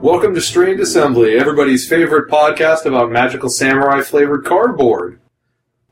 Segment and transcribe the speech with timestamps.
[0.00, 5.20] Welcome to Strange Assembly, everybody's favorite podcast about magical samurai flavored cardboard.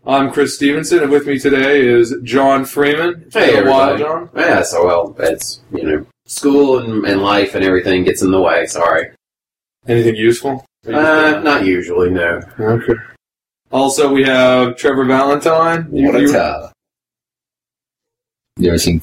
[0.06, 3.28] I'm Chris Stevenson, and with me today is John Freeman.
[3.32, 4.02] Hey, been a while, everybody.
[4.26, 4.30] John.
[4.34, 8.40] Yeah, so well, it's you know, school and, and life and everything gets in the
[8.40, 8.66] way.
[8.66, 9.10] Sorry,
[9.86, 10.64] Anything useful?
[10.86, 12.08] uh, not usually.
[12.10, 12.40] No.
[12.58, 12.94] Okay.
[13.70, 15.88] Also, we have Trevor Valentine.
[15.92, 16.72] You- What you- a time.
[18.56, 19.00] You ever seen?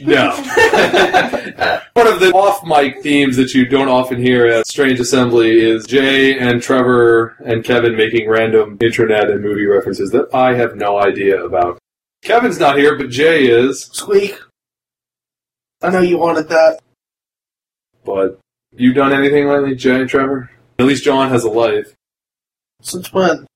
[0.00, 0.30] No.
[1.94, 5.86] One of the off mic themes that you don't often hear at Strange Assembly is
[5.86, 10.98] Jay and Trevor and Kevin making random internet and movie references that I have no
[10.98, 11.78] idea about.
[12.22, 13.84] Kevin's not here, but Jay is.
[13.92, 14.38] Squeak.
[15.82, 16.80] I know you wanted that.
[18.04, 18.38] But
[18.74, 20.50] you done anything lately, Jay and Trevor?
[20.78, 21.94] At least John has a life.
[22.82, 23.46] Since when?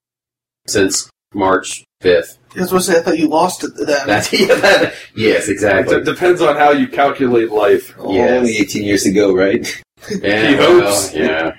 [0.67, 2.39] Since March 5th.
[2.55, 2.97] That's what I said.
[2.97, 4.07] I thought you lost it then.
[4.07, 5.97] That's, yeah, that, yes, exactly.
[5.97, 7.95] It depends on how you calculate life.
[7.99, 9.83] Oh, yeah, only 18 years ago, right?
[10.23, 11.13] Yeah, he hopes.
[11.13, 11.55] Well,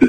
[0.00, 0.08] yeah.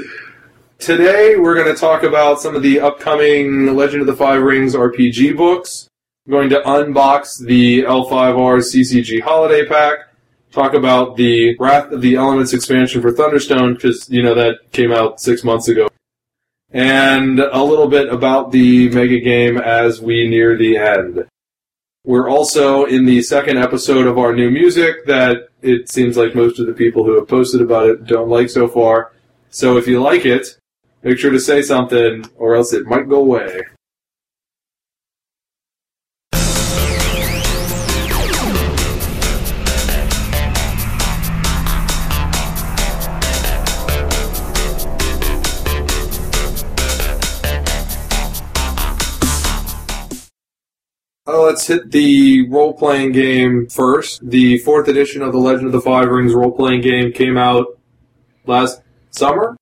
[0.80, 4.74] Today, we're going to talk about some of the upcoming Legend of the Five Rings
[4.74, 5.88] RPG books.
[6.26, 10.08] I'm going to unbox the L5R CCG Holiday Pack.
[10.50, 14.90] Talk about the Wrath of the Elements expansion for Thunderstone, because, you know, that came
[14.90, 15.88] out six months ago.
[16.70, 21.26] And a little bit about the mega game as we near the end.
[22.04, 26.58] We're also in the second episode of our new music that it seems like most
[26.58, 29.12] of the people who have posted about it don't like so far.
[29.50, 30.58] So if you like it,
[31.02, 33.62] make sure to say something, or else it might go away.
[51.58, 54.20] Let's hit the role playing game first.
[54.30, 57.66] The fourth edition of the Legend of the Five Rings role playing game came out
[58.46, 58.80] last
[59.10, 59.56] summer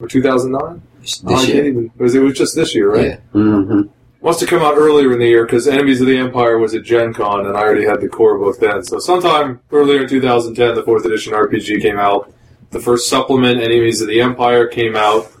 [0.00, 0.82] or 2009.
[1.00, 1.64] This Oh, year.
[1.64, 1.86] even.
[1.98, 3.06] It was, it was just this year, right?
[3.06, 3.16] Yeah.
[3.32, 3.82] hmm
[4.22, 6.82] Must have come out earlier in the year because Enemies of the Empire was at
[6.84, 8.82] Gen Con and I already had the core book then.
[8.84, 12.30] So sometime earlier in 2010, the fourth edition RPG came out.
[12.70, 15.32] The first supplement, Enemies of the Empire, came out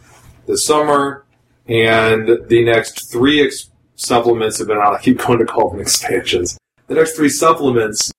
[0.46, 1.24] this summer,
[1.68, 4.94] and the next three ex- supplements have been out.
[4.94, 6.56] I keep going to call them expansions.
[6.86, 8.12] The next three supplements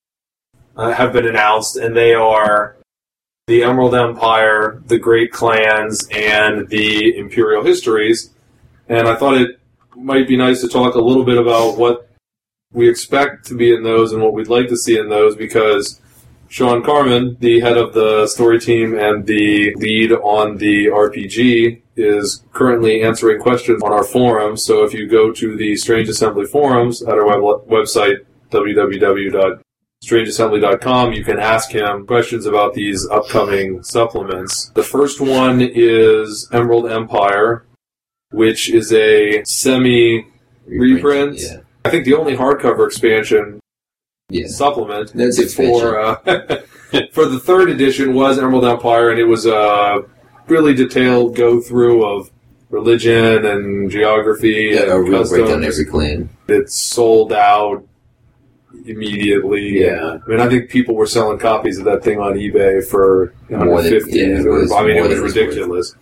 [0.75, 2.75] uh, have been announced, and they are
[3.47, 8.31] the Emerald Empire, the Great Clans, and the Imperial Histories.
[8.89, 9.59] And I thought it
[9.95, 12.09] might be nice to talk a little bit about what
[12.73, 16.01] we expect to be in those and what we'd like to see in those because
[16.49, 22.43] Shawn Carman, the head of the story team and the lead on the RPG, is
[22.53, 24.63] currently answering questions on our forums.
[24.63, 28.17] So if you go to the Strange Assembly forums at our web- website,
[28.51, 34.71] www.strangeassembly.com, you can ask him questions about these upcoming supplements.
[34.75, 37.65] The first one is Emerald Empire,
[38.31, 40.25] which is a semi
[40.65, 41.39] Reprint?
[41.39, 41.57] Yeah.
[41.85, 43.59] I think the only hardcover expansion
[44.29, 44.47] Yeah.
[44.47, 46.15] supplement That's for uh,
[47.13, 50.03] for the third edition was Emerald Empire, and it was a
[50.47, 52.29] really detailed go through of
[52.69, 56.29] religion and geography Yeah, and a real breakdown every clan.
[56.47, 57.83] It sold out
[58.85, 59.79] immediately.
[59.83, 60.17] Yeah.
[60.25, 63.59] I mean, I think people were selling copies of that thing on eBay for More
[63.59, 64.17] than- 150.
[64.17, 65.95] yeah, it was I mean, it was than it was ridiculous.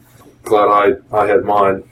[0.44, 0.68] Glad
[1.12, 1.84] I I had mine.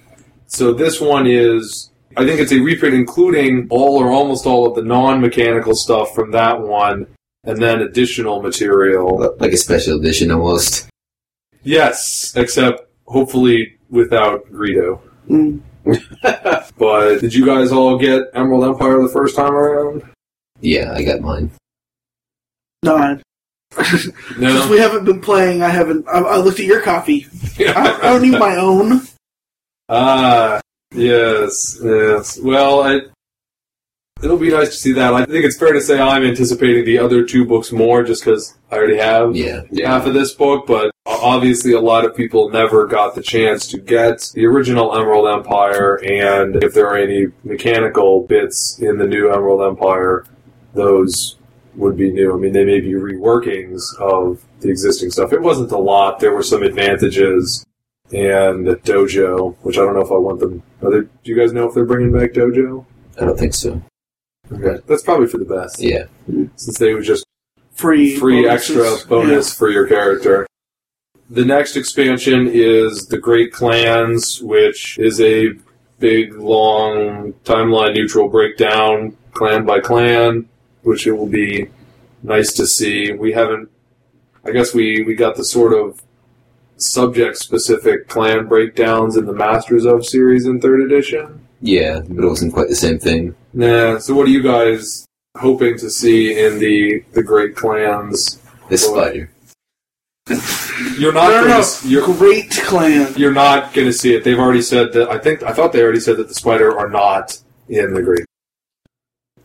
[0.48, 1.90] So this one is.
[2.16, 6.30] I think it's a reprint including all or almost all of the non-mechanical stuff from
[6.32, 7.08] that one,
[7.44, 9.36] and then additional material.
[9.40, 10.88] Like a special edition almost.
[11.64, 15.00] Yes, except hopefully without Greedo.
[15.30, 15.62] Mm.
[16.78, 20.04] But did you guys all get Emerald Empire the first time around?
[20.62, 21.52] Yeah, I got mine.
[22.84, 23.22] Nine.
[23.82, 24.68] Since No.
[24.70, 26.06] we haven't been playing, I haven't.
[26.08, 27.28] I, I looked at your copy.
[27.60, 29.02] I, I don't need my own.
[29.90, 30.62] Ah,
[30.96, 32.40] yes, yes.
[32.42, 33.02] Well, I,
[34.24, 35.14] it'll be nice to see that.
[35.14, 38.56] I think it's fair to say I'm anticipating the other two books more, just because
[38.72, 39.62] I already have Yeah.
[39.86, 40.66] half of this book.
[40.66, 45.28] But obviously, a lot of people never got the chance to get the original Emerald
[45.28, 50.26] Empire, and if there are any mechanical bits in the new Emerald Empire,
[50.74, 51.36] those
[51.76, 52.34] would be new.
[52.34, 55.34] I mean, they may be reworkings of the existing stuff.
[55.34, 56.20] It wasn't a lot.
[56.20, 57.66] There were some advantages
[58.12, 60.62] and Dojo, which I don't know if I want them.
[60.84, 62.86] Are they, do you guys know if they're bringing back Dojo?
[63.20, 63.82] I don't think so.
[64.54, 65.82] Okay, that's probably for the best.
[65.82, 66.06] Yeah.
[66.56, 67.26] since they would just
[67.74, 68.16] Free.
[68.18, 68.78] free bonuses.
[68.78, 70.48] extra bonus for your character.
[71.30, 75.54] The next expansion is the Great Clans, which is a
[76.00, 80.48] big, long, timeline neutral breakdown, clan by clan,
[80.84, 81.70] which it will be
[82.22, 83.12] nice to see.
[83.14, 83.70] We haven't
[84.46, 86.02] I guess we, we got the sort of
[86.76, 91.43] subject specific clan breakdowns in the Masters of series in third edition.
[91.66, 93.34] Yeah, but it wasn't quite the same thing.
[93.54, 93.98] Nah.
[94.00, 95.06] So what are you guys
[95.38, 98.38] hoping to see in the the Great Clans?
[98.70, 99.30] The spider.
[101.00, 101.64] You're not no, no, going no.
[101.64, 103.14] to you're, Great clan.
[103.18, 104.24] you're not going to see it.
[104.24, 105.10] They've already said that.
[105.10, 107.40] I think I thought they already said that the spider are not
[107.70, 108.26] in the Great.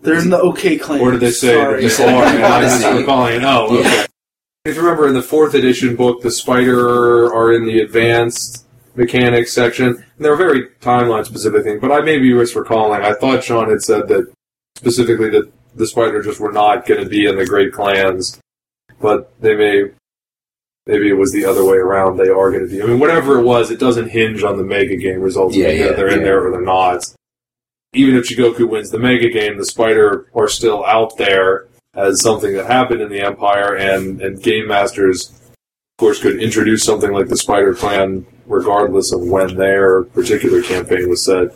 [0.00, 1.00] They're in the OK clan.
[1.00, 1.87] Or did they say Sorry.
[1.87, 2.25] they are?
[2.25, 3.00] and I just Odyssey.
[3.00, 3.44] recalling it.
[3.44, 4.06] Oh, okay.
[4.65, 8.65] If you remember in the fourth edition book, the spider are in the advanced
[8.99, 9.87] mechanics section.
[9.87, 13.03] And they're a very timeline specific thing, but I may be misrecalling.
[13.03, 14.31] I thought Shawn had said that
[14.77, 18.39] specifically that the spider just were not going to be in the great clans,
[19.00, 19.93] but they may.
[20.87, 22.17] Maybe it was the other way around.
[22.17, 22.83] They are going to be.
[22.83, 25.55] I mean, whatever it was, it doesn't hinge on the mega game results.
[25.55, 27.05] Yeah, yeah, they're in there or they're not.
[27.93, 32.55] Even if Shigoku wins the mega game, the spider are still out there as something
[32.55, 37.29] that happened in the Empire, and, and game masters, of course, could introduce something like
[37.29, 41.55] the Spider Clan regardless of when their particular campaign was set.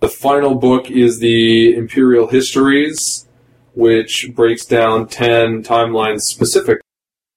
[0.00, 3.26] The final book is the Imperial Histories,
[3.74, 6.80] which breaks down 10 timelines specific.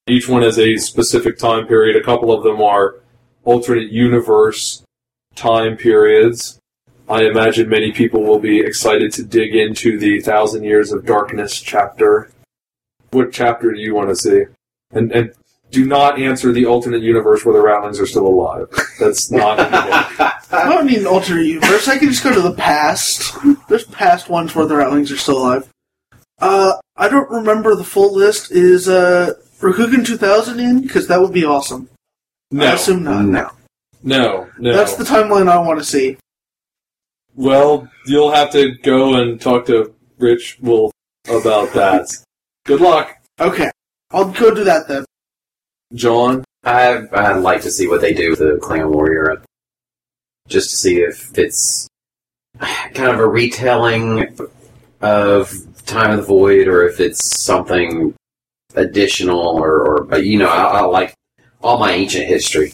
[0.08, 1.96] Each one has a specific time period.
[1.96, 2.96] A couple of them are
[3.44, 4.84] alternate universe
[5.36, 6.60] time periods.
[7.10, 11.62] I imagine many people will be excited to dig into the Thousand Years of Darkness
[11.62, 12.30] chapter.
[13.12, 14.44] What chapter do you want to see?
[14.92, 15.34] And and
[15.72, 18.68] do not answer the alternate universe where the Ratlings are still alive.
[19.00, 19.60] That's not.
[20.52, 21.88] I don't need an alternate universe.
[21.88, 23.36] I can just go to the past.
[23.68, 25.69] There's past ones where the Ratlings are still alive.
[26.40, 28.52] Uh, I don't remember the full list.
[28.52, 30.81] Is uh Rokugan 2000 in?
[30.81, 31.90] Because that would be awesome.
[32.52, 32.64] No.
[32.66, 33.25] I no, assume not.
[33.25, 33.52] No.
[34.04, 34.74] no, no.
[34.74, 36.18] That's the timeline I want to see.
[37.36, 40.92] Well, you'll have to go and talk to Rich Wulf
[41.30, 42.08] about that.
[42.66, 43.69] Good luck, Okay,
[44.12, 45.06] I'll go do that then.
[45.94, 46.44] John.
[46.63, 49.42] I I'd like to see what they do with the Clan Warrior,
[50.48, 51.88] just to see if it's
[52.60, 54.38] kind of a retelling
[55.01, 55.54] of
[55.86, 58.13] Time of the Void, or if it's something
[58.75, 61.13] additional, or, or you know, I, I like
[61.62, 62.74] all my ancient history.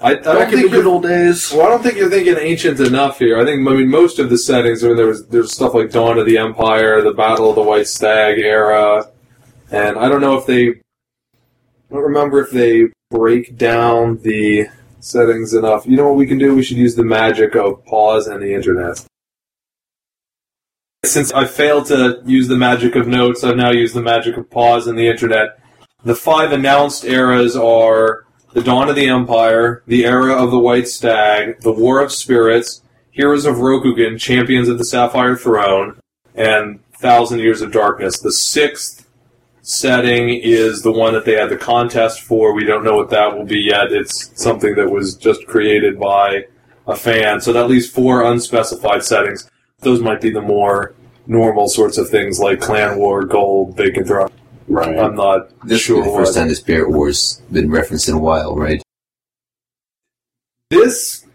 [0.00, 1.52] I, I don't Back in the think good old days.
[1.52, 3.38] Well, I don't think you're thinking ancient enough here.
[3.38, 4.82] I think I mean most of the settings.
[4.82, 7.62] I mean, there was there's stuff like Dawn of the Empire, the Battle of the
[7.62, 9.10] White Stag era,
[9.70, 10.80] and I don't know if they.
[11.90, 14.68] I don't remember if they break down the
[15.00, 15.86] settings enough.
[15.86, 16.54] You know what we can do?
[16.54, 19.04] We should use the magic of pause and the internet.
[21.04, 24.48] Since I failed to use the magic of notes, I've now used the magic of
[24.50, 25.58] pause and the internet.
[26.04, 30.86] The five announced eras are the Dawn of the Empire, the Era of the White
[30.86, 35.98] Stag, the War of Spirits, Heroes of Rokugan, Champions of the Sapphire Throne,
[36.34, 38.20] and Thousand Years of Darkness.
[38.20, 39.06] The sixth
[39.62, 42.54] setting is the one that they had the contest for.
[42.54, 43.92] We don't know what that will be yet.
[43.92, 46.46] It's something that was just created by
[46.86, 47.40] a fan.
[47.40, 49.48] So that leaves four unspecified settings.
[49.80, 50.94] Those might be the more
[51.26, 54.30] normal sorts of things like Clan War, Gold, Vacant Throne.
[54.68, 54.98] Right.
[54.98, 58.14] I'm not This sure will be the first time the Spirit War's been referenced in
[58.14, 58.82] a while, right?
[60.70, 61.26] This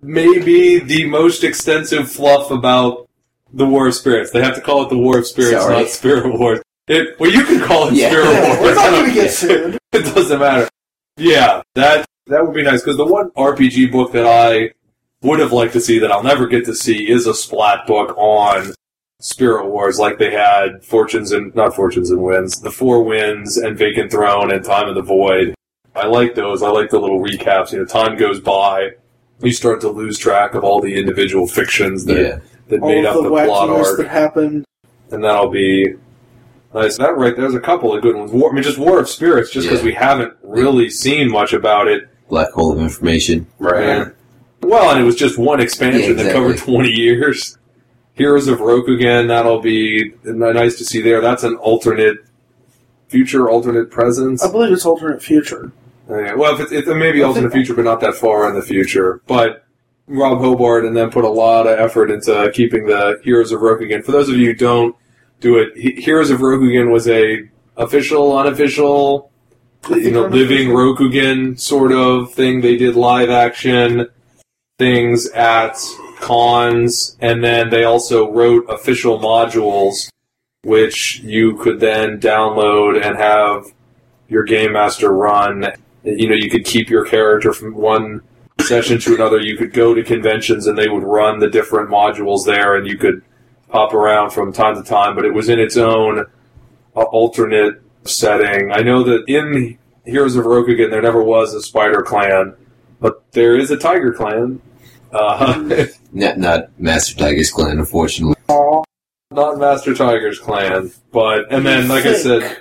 [0.00, 3.08] may be the most extensive fluff about
[3.52, 4.30] the War of Spirits.
[4.30, 5.74] They have to call it the War of Spirits, Sorry.
[5.74, 6.60] not Spirit Wars.
[6.88, 8.08] It, well, you can call it Yeah.
[8.08, 8.60] Spirit Yeah, Wars.
[8.60, 9.78] we're not going to get sued.
[9.92, 10.68] It doesn't matter.
[11.16, 14.70] Yeah, that that would be nice because the one RPG book that I
[15.22, 18.16] would have liked to see that I'll never get to see is a splat book
[18.16, 18.72] on
[19.20, 23.76] Spirit Wars, like they had Fortunes and not Fortunes and Winds, the Four Winds and
[23.76, 25.54] Vacant Throne and Time of the Void.
[25.96, 26.62] I like those.
[26.62, 27.72] I like the little recaps.
[27.72, 28.90] You know, time goes by,
[29.42, 32.38] you start to lose track of all the individual fictions that Yeah.
[32.68, 34.64] that All made up the the plot arc that happened.
[35.10, 35.94] and that'll be
[36.74, 36.98] Uh, nice.
[36.98, 38.30] That right there's a couple of good ones.
[38.32, 39.86] War, I mean, just War of Spirits, just because Yeah.
[39.86, 42.08] we haven't really seen much about it.
[42.28, 43.46] Black hole of information.
[43.58, 43.84] Right.
[43.84, 44.12] And,
[44.62, 47.56] well, and it was just one expansion Yeah, that covered 20 years.
[48.14, 51.20] Heroes of Rokugan, that'll be nice to see there.
[51.20, 52.18] That's an alternate
[53.08, 54.44] future, alternate presence.
[54.44, 55.72] I believe it's alternate future.
[56.10, 58.48] Uh, yeah, well, if it's, it's maybe I alternate think- future, but not that far
[58.48, 59.20] in the future.
[59.26, 59.64] But
[60.08, 64.04] Rob Hobart and then put a lot of effort into keeping the Heroes of Rokugan.
[64.04, 64.96] For those of you who don't
[65.40, 69.30] do it, He- Heroes of Rokugan was a official, unofficial,
[69.90, 72.60] you know, living Rokugan sort of thing.
[72.60, 74.08] They did live action
[74.78, 75.76] things at
[76.20, 80.08] cons, and then they also wrote official modules,
[80.62, 83.66] which you could then download and have
[84.28, 85.72] your game master run.
[86.04, 88.22] You know, you could keep your character from one
[88.60, 89.40] session to another.
[89.40, 92.98] You could go to conventions and they would run the different modules there, and you
[92.98, 93.22] could
[93.68, 95.14] pop around from time to time.
[95.14, 96.20] But it was in its own
[96.96, 98.72] uh, alternate setting.
[98.72, 102.54] I know that in Heroes of Rokugan there never was a Spider Clan,
[103.00, 104.60] but there is a Tiger Clan.
[105.12, 108.34] Uh, Not, not Master Tiger's clan, unfortunately.
[109.30, 112.58] not Master Tiger's clan, but and then like I said,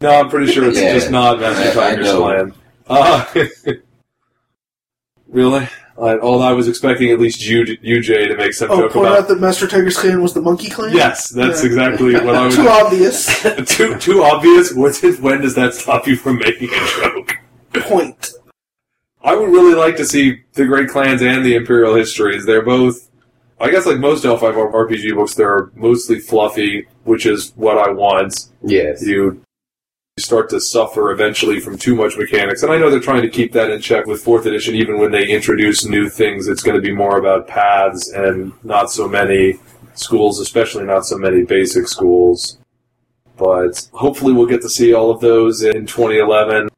[0.00, 0.94] no, I'm pretty sure it's Yeah.
[0.94, 2.20] just not Master I- I Tiger's know.
[2.22, 2.54] clan.
[2.86, 3.24] Uh,
[5.28, 5.68] really?
[6.02, 9.06] I, although I was expecting at least you, UJ, to make some Oh, joke point
[9.06, 9.18] about.
[9.20, 10.92] out that Master Tiger's clan was the Monkey Clan.
[10.94, 11.66] Yes, that's Yeah.
[11.66, 12.56] exactly what I was.
[12.56, 13.42] Too obvious.
[13.76, 14.72] too too obvious.
[14.74, 17.36] What's it, when does that stop you from making a joke?
[17.74, 18.32] Point.
[19.22, 22.44] I would really like to see the Great Clans and the Imperial Histories.
[22.44, 23.08] They're both,
[23.60, 24.40] I guess, like most L5
[24.72, 28.48] RPG books, they're mostly fluffy, which is what I want.
[28.64, 29.06] Yes.
[29.06, 29.40] You
[30.18, 33.52] start to suffer eventually from too much mechanics, and I know they're trying to keep
[33.52, 34.74] that in check with Fourth Edition.
[34.74, 38.90] Even when they introduce new things, it's going to be more about paths and not
[38.90, 39.58] so many
[39.94, 42.58] schools, especially not so many basic schools.
[43.38, 46.68] But hopefully, we'll get to see all of those in 2011.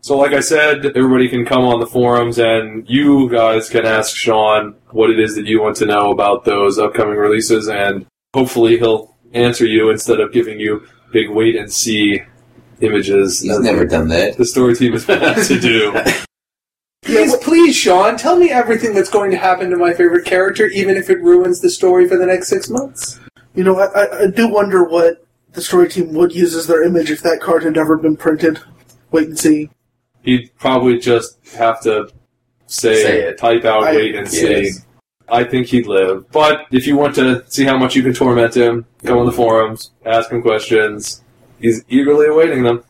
[0.00, 4.16] So, like I said, everybody can come on the forums, and you guys can ask
[4.16, 8.78] Shawn what it is that you want to know about those upcoming releases, and hopefully,
[8.78, 12.22] he'll answer you instead of giving you big wait and see
[12.84, 13.40] images.
[13.40, 14.36] He's as never done that.
[14.36, 15.94] the story team is meant to do.
[17.02, 20.96] Please, please, Shawn, tell me everything that's going to happen to my favorite character, even
[20.96, 23.20] if it ruins the story for the next six months.
[23.54, 26.82] You know, I, I, I do wonder what the story team would use as their
[26.82, 28.58] image if that card had never been printed.
[29.10, 29.68] Wait and see.
[30.22, 32.08] He'd probably just have to
[32.66, 33.36] say, Say it.
[33.38, 34.70] type out, I- wait and see.
[35.28, 36.30] I think he'd live.
[36.32, 39.32] But if you want to see how much you can torment him, go on the
[39.32, 41.22] forums, ask him questions.
[41.64, 42.84] He's eagerly awaiting them.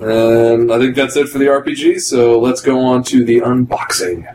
[0.00, 4.26] And I think that's it for the RPG, so let's go on to the unboxing.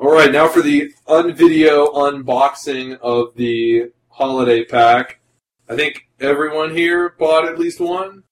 [0.00, 5.19] All right, now for the unvideo unboxing of the holiday pack.
[5.70, 8.24] I think everyone here bought at least one.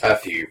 [0.00, 0.46] A few.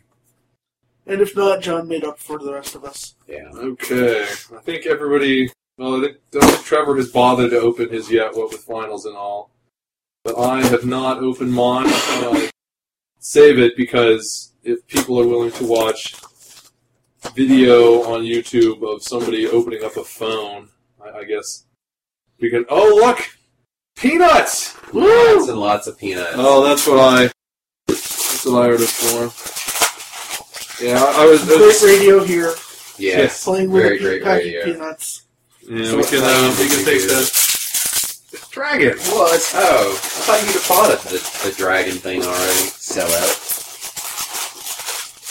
[1.05, 3.15] And if not, John made up for the rest of us.
[3.29, 3.48] Yeah.
[3.53, 5.50] Okay, I think everybody.
[5.77, 9.05] Well, I think, don't think Trevor has bothered to open his yet, what with finals
[9.05, 9.51] and all.
[10.25, 11.86] But I have not opened mine.
[11.88, 12.50] I
[13.19, 16.13] save it because if people are willing to watch
[17.36, 20.67] video on YouTube of somebody opening up a phone,
[21.01, 21.63] I, I guess
[22.41, 22.65] we can.
[22.67, 23.37] Oh, look!
[23.98, 24.75] Peanuts!
[24.94, 26.34] Lots and lots of peanuts.
[26.36, 27.30] Oh, that's what I.
[27.88, 29.32] That's what I ordered for.
[30.84, 31.44] Yeah, I, I was.
[31.46, 32.54] Great radio here,
[32.98, 33.44] yes.
[33.44, 34.63] playing with Very a great pack radio.
[34.66, 35.24] peanuts.
[35.63, 36.20] Yeah, we can.
[36.24, 37.25] Uh, we can take the,
[38.32, 38.98] the dragon.
[38.98, 39.51] What?
[39.56, 42.54] Oh, I thought you'd have bought it, the, the dragon thing already.
[42.77, 43.44] Sell out.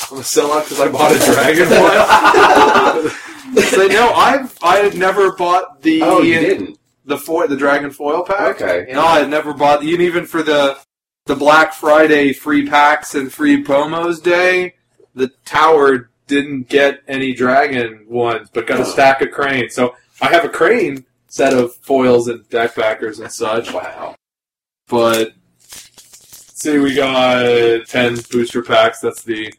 [0.09, 1.67] I'm a sellout because I bought a dragon
[3.55, 3.63] foil.
[3.63, 6.79] so no, I've I had never bought the Oh, you didn't?
[7.07, 8.61] The foil the dragon foil pack.
[8.61, 8.93] Okay.
[8.93, 10.79] No, I had never bought and even for the
[11.25, 14.75] the Black Friday free packs and free promos day.
[15.15, 19.71] The tower didn't get any dragon ones, but got a stack of crane.
[19.71, 23.73] So I have a crane set of foils and deck backers and such.
[23.73, 24.17] Wow.
[24.89, 29.01] But see, we got ten booster packs.
[29.01, 29.53] That's the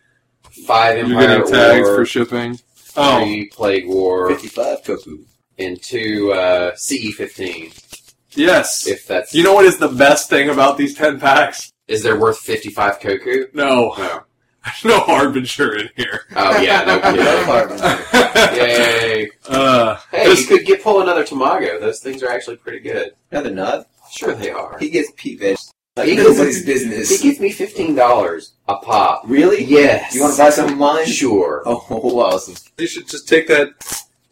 [0.66, 2.60] Five you're Empire getting tags War, for shipping.
[2.96, 5.25] Oh, three Plague War, 55 Koku.
[5.58, 8.16] And two uh, CE15.
[8.36, 8.88] yes.
[8.88, 11.72] If that's You know what is the best thing about these ten packs?
[11.88, 13.46] is there worth 55 Koku?
[13.54, 14.24] No, No.
[14.66, 16.22] there's no Harbinger in here.
[16.36, 17.00] Oh yeah, no
[17.72, 18.58] kidding.
[18.58, 19.30] Yay!
[19.48, 21.80] uh, Hey, Just- you could get pull another Tamago.
[21.80, 23.12] Those things are actually pretty good.
[23.32, 23.88] No, they're not.
[24.12, 24.78] Sure, they are.
[24.80, 25.58] He gets Pete veg.
[25.96, 27.10] Like, He this gets- is business.
[27.10, 29.24] He gives me fifteen dollars a pop.
[29.26, 29.64] really?
[29.64, 30.14] Yes.
[30.14, 31.06] You want to buy some of mine?
[31.08, 31.64] Sure.
[31.66, 31.86] Oh,
[32.20, 32.56] awesome.
[32.78, 33.70] you should just take that,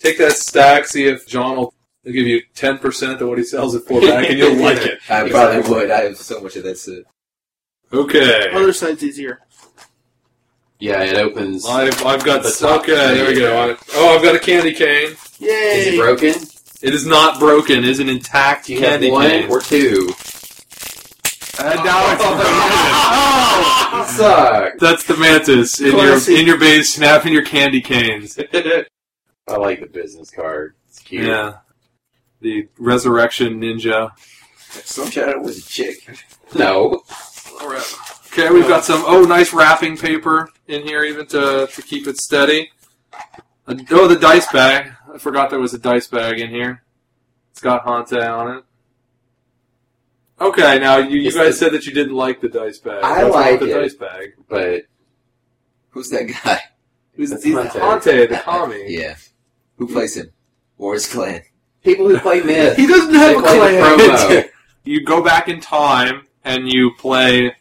[0.06, 0.86] take that stack.
[0.86, 4.02] See if John will he'll give you ten percent of what he sells it for
[4.02, 5.00] back, and you'll like it.
[5.10, 5.92] I probably would.
[5.92, 7.04] I have so much of that set.
[7.94, 8.52] Okay.
[8.52, 9.40] Other side's easier.
[10.80, 11.66] Yeah, it opens.
[11.66, 12.94] I've, I've got The top okay.
[12.94, 13.70] There we go.
[13.72, 15.16] I- oh, I've got a candy cane.
[15.40, 15.48] Yay!
[15.50, 16.34] Is it broken?
[16.82, 17.78] It is not broken.
[17.80, 19.50] It is an intact Do you candy have one cane.
[19.50, 20.10] or two?
[21.58, 22.22] Uh, and now it's
[23.08, 24.74] Oh, you suck.
[24.80, 26.32] That's the mantis in Classy.
[26.34, 28.38] your in your base, snapping your candy canes.
[29.48, 30.76] I like the business card.
[30.88, 31.26] It's cute.
[31.26, 31.58] Yeah,
[32.42, 34.12] the resurrection ninja.
[34.84, 35.98] Some shadow was a chick.
[36.54, 37.04] No.
[37.60, 37.94] All right.
[38.28, 42.18] Okay, we've got some oh nice wrapping paper in here, even to to keep it
[42.18, 42.70] steady.
[43.68, 44.92] Uh, oh, the dice bag.
[45.12, 46.84] I forgot there was a dice bag in here.
[47.52, 48.64] It's got Hantei on it.
[50.40, 53.04] Okay, now you, you It's guys the- said that you didn't like the dice bag.
[53.04, 53.82] I What's wrong like the it.
[53.82, 54.34] dice bag.
[54.48, 54.84] but
[55.90, 56.62] Who's that guy?
[57.14, 57.80] Who's That's he's Hantei.
[57.82, 58.86] Hantei, the commie.
[58.88, 59.16] Yeah.
[59.78, 60.32] Who plays him?
[60.78, 61.42] Wars Clan.
[61.84, 63.98] people who play Myth, He doesn't they have a play the clan.
[64.00, 64.50] promo.
[64.88, 67.56] You go back in time and you play.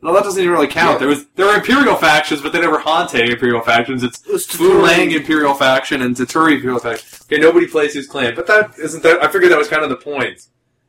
[0.00, 0.94] No, that doesn't even really count.
[0.94, 0.98] Yeah.
[0.98, 4.02] There was there were Imperial factions, but they never Hantei Imperial factions.
[4.04, 4.82] It's It was Fu Toturi.
[4.82, 7.08] Lang Imperial faction and Toturi Imperial faction.
[7.24, 9.22] Okay, nobody plays his clan, but that isn't that.
[9.22, 10.46] I figured that was kind of the point.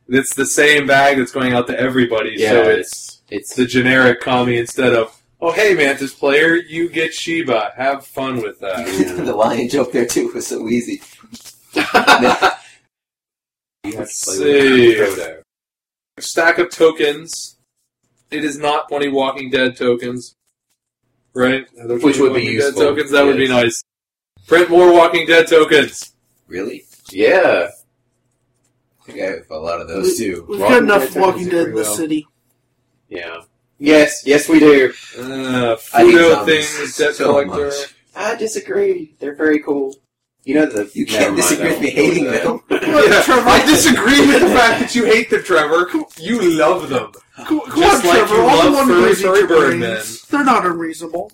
[0.08, 4.20] It's the same bag that's going out to everybody, Yeah, so it's it's the generic
[4.20, 8.86] commie instead of oh hey Mantis player, you get Shiba, have fun with that.
[9.24, 11.02] the lion joke there too was so easy.
[11.74, 12.58] you have
[13.84, 14.98] to play see.
[14.98, 15.42] with
[16.18, 17.58] Stack of tokens.
[18.30, 20.34] It is not twenty Walking Dead tokens,
[21.34, 21.66] right?
[21.74, 23.10] Which 20 would be Walking useful, Dead tokens.
[23.10, 23.84] That would be nice.
[24.46, 26.14] Print more Walking Dead tokens.
[26.48, 26.84] Really?
[27.10, 27.68] Yeah,
[29.00, 30.46] I think I have a lot of those too.
[30.48, 31.96] We've Walking got enough Walking Dead in the well.
[31.96, 32.26] city.
[33.08, 33.42] yeah.
[33.78, 34.92] Yes, yes, we do.
[35.18, 37.66] Uh, I hate Fudo things, Debt so Collector.
[37.66, 37.94] much.
[38.16, 39.14] I disagree.
[39.18, 39.94] They're very cool.
[40.44, 42.60] You know the You can't mind, disagree with me hating them.
[42.70, 45.88] Yeah, I disagree with the fact that you hate them, Trevor.
[46.18, 47.12] You love them.
[47.36, 48.34] Come, come Just on, like Trevor.
[48.36, 50.22] you all love the one furry, goes furry bird brains.
[50.26, 51.32] They're not unreasonable.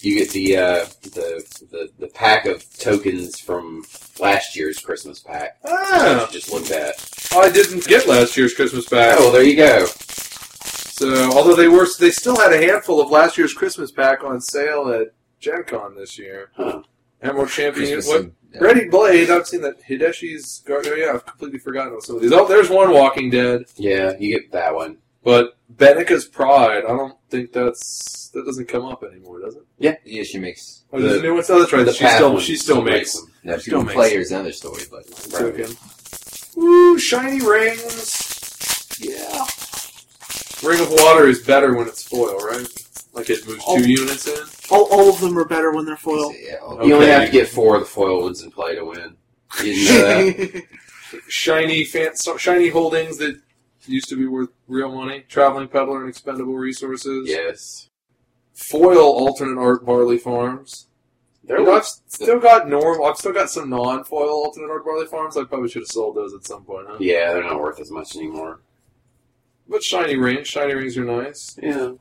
[0.00, 3.84] You get the uh, the, the the pack of tokens from
[4.20, 5.58] last year's Christmas pack.
[5.64, 6.94] Ah, just looked at.
[7.34, 9.16] I didn't get last year's Christmas pack.
[9.18, 9.86] Oh, well, there you go.
[10.96, 14.22] So, uh, although they were, they still had a handful of last year's Christmas pack
[14.22, 15.08] on sale at
[15.40, 16.50] Gen Con this year.
[16.56, 16.82] Huh.
[17.20, 17.92] Emerald Champion.
[17.94, 18.30] Christmas What?
[18.52, 18.60] yeah.
[18.60, 19.28] Ready Blade.
[19.28, 19.82] I've seen that.
[19.82, 20.62] Hideshi's.
[20.68, 22.30] Oh, yeah, I've completely forgotten about some of these.
[22.32, 23.64] Oh, there's one Walking Dead.
[23.74, 24.98] Yeah, you get that one.
[25.24, 29.62] But Benika's Pride, I don't think that's that doesn't come up anymore, does it?
[29.78, 30.84] Yeah, yeah, she makes.
[30.92, 31.44] Oh, there's The- a new one.
[31.48, 31.84] Oh, that's right.
[31.86, 33.32] The She still she still makes them.
[33.42, 35.76] Now, Still two makes- players, another story, but token.
[36.56, 38.98] Ooh, shiny rings.
[39.00, 39.44] Yeah.
[40.64, 42.66] Ring of Water is better when it's foil, right?
[43.12, 43.78] Like it moves Oh.
[43.78, 44.38] two units in.
[44.70, 46.32] All, all of them are better when they're foil.
[46.34, 46.88] Yeah, all- Okay.
[46.88, 49.16] You only have to get four of the foil ones in play to win.
[49.62, 50.62] You didn't know that?
[51.28, 53.40] Shiny fan, so- shiny holdings that
[53.86, 55.24] used to be worth real money.
[55.28, 57.28] Traveling peddler and expendable resources.
[57.28, 57.88] yes.
[58.54, 60.86] Foil alternate art barley farms.
[61.44, 63.06] There You know, I've was still got normal.
[63.06, 65.36] I've still got some non-foil alternate art barley farms.
[65.36, 66.86] I probably should have sold those at some point.
[66.88, 66.96] Huh?
[67.00, 68.60] yeah, they're not worth as much anymore.
[69.68, 71.58] But shiny rings, shiny rings are nice.
[71.62, 71.92] Yeah.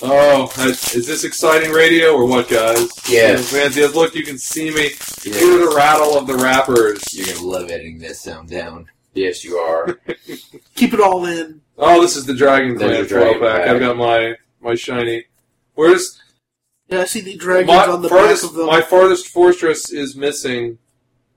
[0.00, 0.48] Oh,
[0.94, 2.88] is this exciting radio or what, guys?
[3.08, 3.52] Yes.
[3.52, 4.90] Man, yeah, look, you can see me.
[5.24, 5.38] Yeah.
[5.40, 7.02] Hear the rattle of the wrappers.
[7.12, 8.88] You're gonna love editing this sound down.
[9.14, 9.98] Yes, you are.
[10.76, 11.62] Keep it all in.
[11.76, 13.62] Oh, this is the Dragon There's Clan your 12 pack.
[13.64, 13.68] pack.
[13.74, 15.24] I've got my my shiny.
[15.74, 16.20] Where's
[16.88, 18.42] Yeah, I see the dragons my on the farthest?
[18.42, 18.66] back of them.
[18.66, 20.78] My farthest fortress is missing.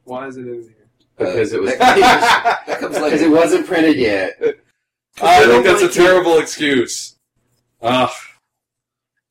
[0.04, 0.81] Why is it in here?
[1.26, 3.26] Because it was that, that comes because later.
[3.26, 4.40] it wasn't printed yet.
[5.22, 7.16] I think that's a terrible excuse.
[7.82, 8.14] Ah,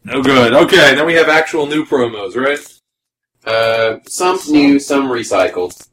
[0.05, 0.53] no good.
[0.55, 2.59] Okay, then we have actual new promos, right?
[3.45, 5.87] Uh, some new, some recycled.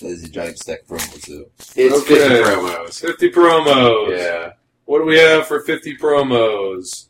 [0.00, 1.46] There's a giant stack promo too.
[1.76, 2.16] It's Okay.
[2.16, 3.00] 50 promos.
[3.00, 4.18] 50 promos.
[4.18, 4.52] Yeah.
[4.84, 7.06] What do we have for 50 promos?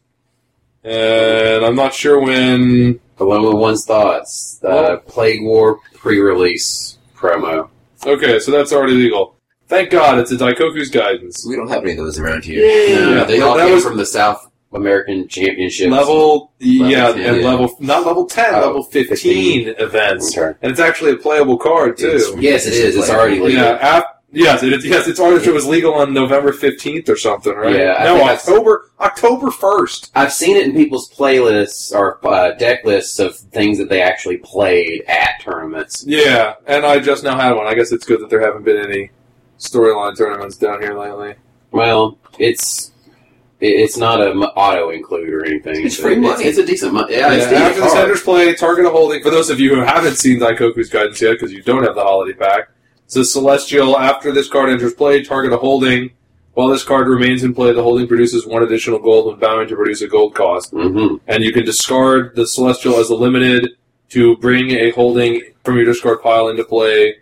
[0.85, 3.01] And I'm not sure when.
[3.23, 4.97] Along with One's Thoughts, the Oh.
[5.07, 7.69] Plague War pre-release promo.
[8.05, 9.37] Okay, so that's already legal.
[9.69, 11.47] Thank God it's a Daikoku's guidance.
[11.49, 12.65] We don't have any of those around here.
[12.67, 12.95] Yay!
[12.97, 17.13] No, Yeah, they that- all that came was- from the South American Championship Level, yeah,
[17.13, 17.49] 10, and yeah.
[17.49, 20.37] level, not level 10, Oh, level 15, events.
[20.37, 20.57] Okay.
[20.63, 22.09] And it's actually a playable card, too.
[22.09, 22.97] It's- Yes, it is.
[22.97, 23.63] It's already legal.
[23.63, 27.17] Yeah, ap- yes, it is, yes, it's already, it was legal on November 15th or
[27.17, 27.77] something, right?
[27.77, 30.11] Yeah, I no, think that's- October, October 1st.
[30.15, 34.39] I've seen it in people's playlists or uh, deck lists of things that they actually
[34.39, 36.05] played at tournaments.
[36.07, 37.67] Yeah, and I just now had one.
[37.67, 39.11] I guess it's good that there haven't been any
[39.59, 41.35] storyline tournaments down here lately.
[41.71, 42.91] Well, it's
[43.61, 45.87] it's not a m- auto include or anything.
[45.87, 46.45] It's free money.
[46.45, 47.13] It's, a decent money.
[47.15, 48.19] Yeah, Yeah, it's decent after the card.
[48.25, 49.23] Play, target a holding.
[49.23, 52.03] For those of you who haven't seen Daikoku's guidance yet, because you don't have the
[52.03, 52.72] holiday pack, it
[53.13, 53.99] says Celestial.
[53.99, 56.11] After this card enters play, target a holding.
[56.55, 59.77] While this card remains in play, the holding produces one additional gold when bound to
[59.77, 60.71] produce a gold cost.
[60.71, 63.71] hmm And you can discard the Celestial as a limited
[64.11, 67.17] to bring a holding from your discard pile into play,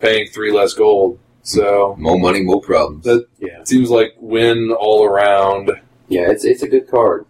[0.00, 1.18] paying three less gold.
[1.42, 3.04] So More money, more problems.
[3.04, 5.70] That- Yeah, it seems like win all around.
[6.08, 7.26] yeah, it's it's a good card.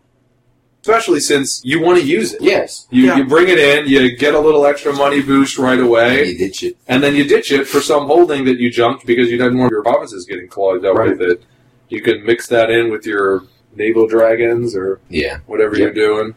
[0.82, 2.42] Especially since you want to use it.
[2.42, 3.18] Yes, You, Yeah.
[3.18, 6.64] you bring it in, you get a little extra money boost right away, you ditch
[6.64, 6.76] it.
[6.88, 9.70] and then you ditch it for some holding that you jumped because you didn't want
[9.70, 11.10] your provinces getting clogged up Right.
[11.10, 11.42] with it.
[11.88, 13.44] You can mix that in with your
[13.76, 15.38] naval dragons or Yeah.
[15.46, 15.94] whatever Yep.
[15.94, 16.34] you're doing.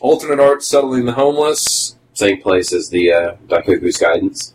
[0.00, 1.96] Alternate art settling the homeless.
[2.14, 4.52] same place as the uh, Daikoku's guidance.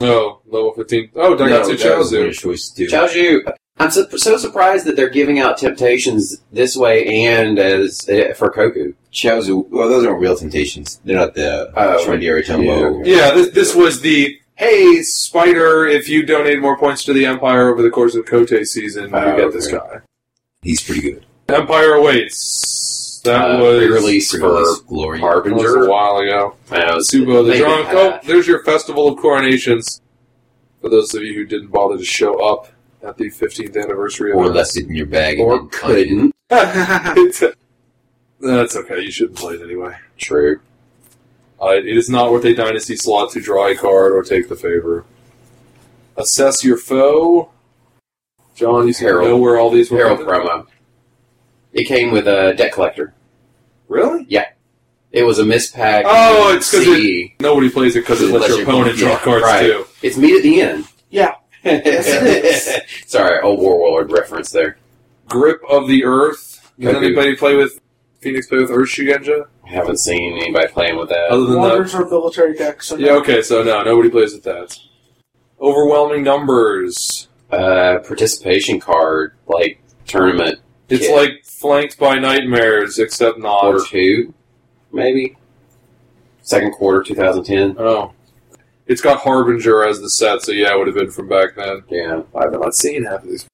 [0.00, 1.08] Oh, level 15.
[1.14, 2.32] Oh, Daigotsu that was Chaozu.
[2.32, 2.86] choice too.
[2.88, 3.42] Chaozu,
[3.78, 8.50] I'm so, so surprised that they're giving out temptations this way and as uh, for
[8.50, 8.94] Koku.
[9.12, 9.68] Chaozu.
[9.68, 11.00] Well, those aren't real temptations.
[11.04, 13.04] They're not the Oh, Shreddier Tumbo.
[13.04, 17.26] yeah, Yeah, this, this was the hey, Spider, if you donate more points to the
[17.26, 19.76] Empire over the course of Kote season, you Oh, get this okay.
[19.76, 20.00] guy.
[20.62, 21.26] He's pretty good.
[21.48, 23.20] Empire awaits.
[23.24, 25.18] That Uh, was, pre-release for Glory.
[25.18, 25.84] Harbinger.
[25.86, 26.54] a while ago.
[26.70, 27.88] Uh, Subo the maybe Drunk.
[27.90, 30.00] Oh, there's your Festival of Coronations.
[30.80, 32.68] For those of you who didn't bother to show up
[33.06, 34.50] at the 15th anniversary of Or it.
[34.54, 35.38] left it in your bag.
[35.40, 36.34] or and couldn't.
[36.50, 37.42] It's-
[38.40, 39.00] That's okay.
[39.00, 39.96] You shouldn't play it anyway.
[40.18, 40.60] True.
[41.62, 44.56] Uh, it is not worth a dynasty slot to draw a card or take the
[44.56, 45.04] favor.
[46.16, 47.50] Assess your foe.
[48.54, 49.28] John, you seem to Harold.
[49.30, 50.04] know where all these were.
[50.14, 50.26] Printed?
[50.26, 50.66] promo.
[51.72, 53.14] It came with a debt collector.
[53.88, 54.26] Really?
[54.28, 54.46] Yeah.
[55.10, 56.02] It was a mispack.
[56.04, 57.34] Oh, it's 'cause CE.
[57.40, 59.44] Nobody plays it because it It lets lets your your opponent opponent- draw yeah, cards
[59.44, 59.62] right.
[59.66, 59.86] too.
[60.02, 60.84] It's meat at the end.
[61.10, 61.30] Yeah.
[61.30, 61.53] Yes, it is.
[63.06, 64.76] Sorry, old Warlord reference there.
[65.28, 66.72] Grip of the Earth.
[66.78, 67.06] Does Okay.
[67.06, 67.80] anybody play with
[68.20, 69.46] Phoenix play with Earth Shugenja?
[69.64, 71.30] I haven't seen anybody playing with that.
[71.30, 72.88] Other than that, Wonders are military decks.
[72.88, 73.12] So yeah.
[73.12, 74.78] Okay, so no, nobody plays with that.
[75.60, 77.28] Overwhelming numbers.
[77.50, 81.14] Uh, participation card, like tournament It's Yeah.
[81.14, 83.60] like flanked by nightmares, except not.
[83.60, 84.34] quarter two,
[84.92, 85.36] maybe
[86.42, 87.76] second quarter 2010.
[87.78, 88.12] Oh.
[88.86, 91.82] It's got Harbinger as the set, so yeah, it would have been from back then.
[91.88, 92.22] Yeah.
[92.34, 93.46] I've not seen half of these.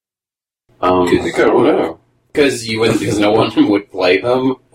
[0.80, 2.00] Um, I be don't know
[2.32, 4.56] because you wouldn't because no one would play them.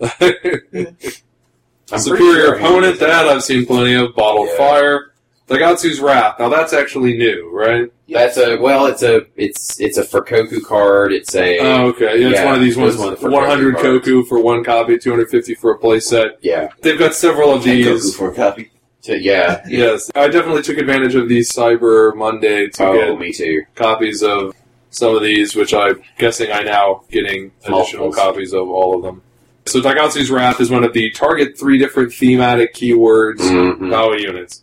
[1.96, 4.14] Superior sure opponent, that I've seen plenty of.
[4.14, 4.56] Bottled Yeah.
[4.58, 5.12] Fire.
[5.48, 6.40] Daigotsu's Wrath.
[6.40, 7.92] Now that's actually new, right?
[8.08, 8.86] That's a well.
[8.86, 11.12] It's a it's it's a Furkoku card.
[11.12, 12.20] It's a Oh, okay.
[12.20, 12.96] Yeah, it's Yeah, one of these ones.
[12.96, 16.32] one the 100 Koku for one copy, 250 for a playset.
[16.40, 18.16] yeah They've got several of these.
[18.16, 18.70] for a copy.
[19.06, 19.62] To, yeah.
[19.68, 23.62] Yes, I definitely took advantage of the Cyber Monday to Oh, get me too.
[23.74, 24.54] copies of
[24.90, 28.16] some of these, which I'm guessing I now getting additional Multiples.
[28.16, 29.22] copies of all of them.
[29.66, 33.90] So Daigotsu's Wrath is one of the target three different thematic keywords Mhm.
[33.90, 34.62] power units.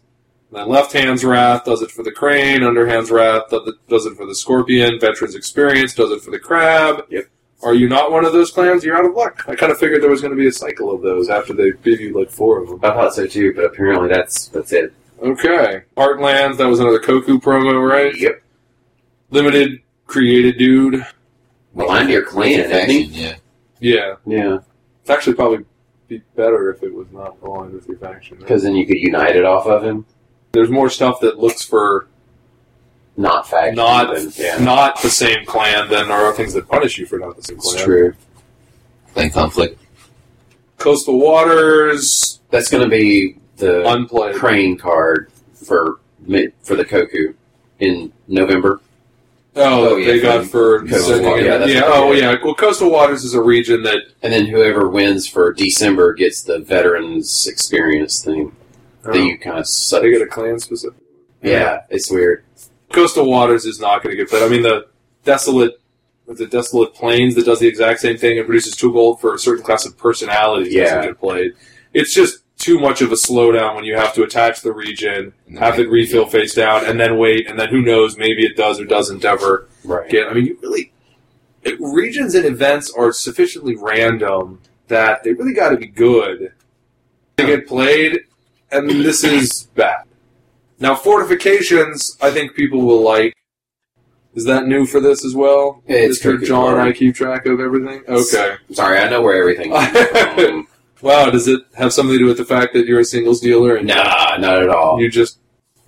[0.51, 4.05] And then Left Hand's Wrath does it for the Crane, Underhand's Wrath does it- does
[4.05, 7.05] it for the Scorpion, Veteran's Experience does it for the Crab.
[7.09, 7.27] Yep.
[7.63, 8.83] Are you not one of those clans?
[8.83, 9.45] You're out of luck.
[9.47, 11.71] I kind of figured there was going to be a cycle of those after they
[11.83, 12.79] give you like four of them.
[12.83, 14.93] I thought so too, but apparently that's that's it.
[15.21, 15.83] Okay.
[15.95, 18.13] Heartlands, that was another Koku promo, right?
[18.17, 18.41] Yep.
[19.29, 21.05] Limited created dude.
[21.73, 23.03] Well, I'm your clan, isn't he?
[23.03, 23.35] Yeah.
[23.79, 24.15] Yeah.
[24.25, 24.57] Yeah,
[25.01, 25.65] It's actually probably
[26.07, 28.35] be better if it was not aligned with your faction.
[28.37, 28.41] right?
[28.41, 30.05] because then you could unite it off of him.
[30.51, 32.07] there's more stuff that looks for
[33.15, 33.75] Not faction.
[33.75, 34.57] not yeah.
[34.57, 37.57] not the same clan than there are things that punish you for not the same
[37.57, 37.75] clan.
[37.75, 38.13] It's true.
[39.13, 39.79] Playing conflict.
[40.79, 44.35] Coastal Waters That's going to be the unplayed.
[44.35, 45.99] crane card for
[46.63, 47.33] for the Koku
[47.79, 48.81] in November.
[49.55, 51.39] Oh, Oh, yeah, they got for Coastal.
[51.39, 51.81] Yeah, yeah.
[51.85, 52.35] Oh, yeah.
[52.43, 56.59] Well, Coastal Waters is a region that And then whoever wins for December gets the
[56.59, 58.55] veterans experience thing
[59.03, 60.99] that oh, you kind of so they get a clan specific.
[61.43, 62.43] Yeah, it's weird.
[62.93, 64.43] Coastal Waters is not going to get played.
[64.43, 64.87] I mean, the
[65.25, 65.81] Desolate,
[66.27, 69.39] the Desolate Plains that does the exact same thing and produces two gold for a
[69.39, 70.83] certain class of personalities Yeah.
[70.95, 71.53] doesn't get played.
[71.93, 75.79] It's just too much of a slowdown when you have to attach the region, have
[75.79, 78.85] it refill face down, and then wait, and then who knows, maybe it does or
[78.85, 80.09] doesn't ever Right.
[80.09, 80.27] get.
[80.29, 80.91] I mean, you really
[81.63, 86.51] it, regions and events are sufficiently random that they really got to be good
[87.37, 88.21] to get played,
[88.71, 90.03] and this is bad.
[90.83, 93.33] Now, fortifications, I think people will like.
[94.35, 95.81] Is that new for this as well?
[95.87, 96.43] It's Mr.
[96.43, 96.77] John.
[96.77, 98.03] I keep track of everything.
[98.05, 98.55] Okay.
[98.73, 99.97] Sorry, I know where everything comes
[100.39, 100.67] from.
[101.01, 103.75] Wow, does it have something to do with the fact that you're a singles dealer
[103.75, 105.01] and Nah, not at all.
[105.01, 105.37] you just,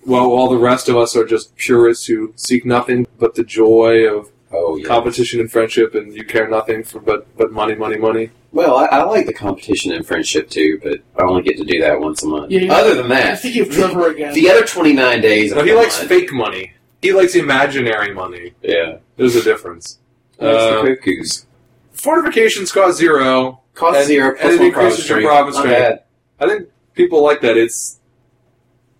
[0.06, 4.06] well, all the rest of us are just purists who seek nothing but the joy
[4.06, 4.86] of Oh, yeah.
[4.86, 8.30] competition and friendship, and you care nothing for but but money, money, money.
[8.52, 11.80] Well, I, I like the competition and friendship too, but I only get to do
[11.80, 12.50] that once a month.
[12.52, 14.32] Yeah, you- Other than I that, think of Trevor again.
[14.34, 16.72] the other 29 days of No, he the likes month- fake money.
[17.02, 18.54] He likes imaginary money.
[18.62, 18.98] Yeah.
[19.16, 19.98] There's a difference.
[20.38, 21.44] That's Uh, the Kokus.
[21.92, 23.60] Fortifications cost zero.
[23.74, 25.28] Cost and- zero and it one profit increases your stream.
[25.28, 25.72] profit stream.
[25.72, 26.02] bad.
[26.40, 27.56] I think people like that.
[27.56, 27.98] It's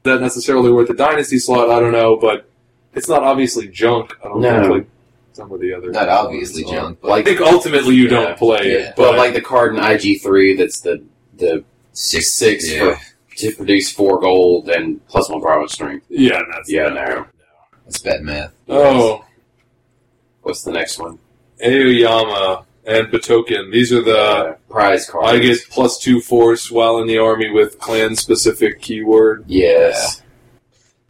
[0.05, 1.71] not necessarily worth the dynasty slot.
[1.71, 2.49] I don't know, but
[2.95, 4.15] it's not obviously junk.
[4.25, 4.61] I don't No.
[4.61, 4.87] think like
[5.37, 5.91] some of the other.
[5.91, 6.81] Not obviously ones are.
[6.81, 8.11] junk, but I think ultimately you Yeah.
[8.11, 8.79] don't play Yeah.
[8.79, 11.03] it, But but like the card in IG3 that's the
[11.37, 12.95] the six, six yeah.
[12.95, 13.01] for
[13.37, 16.07] to produce four gold and plus one profit strength.
[16.09, 17.27] yeah, that's Yeah, no.
[17.85, 18.53] That's bad math.
[18.69, 19.23] Oh,
[20.43, 21.19] What's the next one?
[21.65, 23.73] Aoyama and Batoken.
[23.73, 25.29] These are the Uh, prize cards.
[25.33, 29.45] I get plus two force while in the army with clan specific keyword.
[29.49, 30.23] Yes.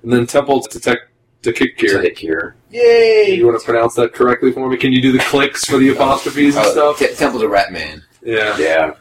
[0.02, 0.98] and then Temple to tech
[1.42, 2.54] to kick To gear.
[2.70, 3.24] Hit here.
[3.28, 3.34] Yay!
[3.34, 4.76] You want to pronounce that correctly for me?
[4.76, 6.98] Can you do the clicks for the apostrophes and Oh, stuff?
[6.98, 8.02] Te- Temple to Ratman.
[8.22, 8.92] Yeah, Yeah.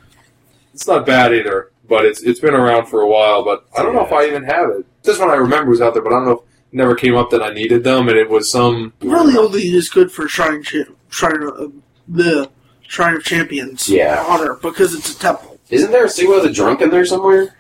[0.74, 3.44] it's not bad either, but it's it's been around for a while.
[3.44, 4.86] But I don't know if I even have it.
[5.04, 6.32] This one I remember was out there, but I don't know.
[6.34, 8.92] if it Never came up that I needed them, and it was some.
[9.02, 11.72] Really only is good for Shrine cha- Shrine of
[12.08, 12.50] the
[12.88, 14.24] Shrine of Champions Yeah.
[14.28, 15.58] honor because it's a temple.
[15.70, 17.56] Isn't there a Sumo the Drunk in there somewhere?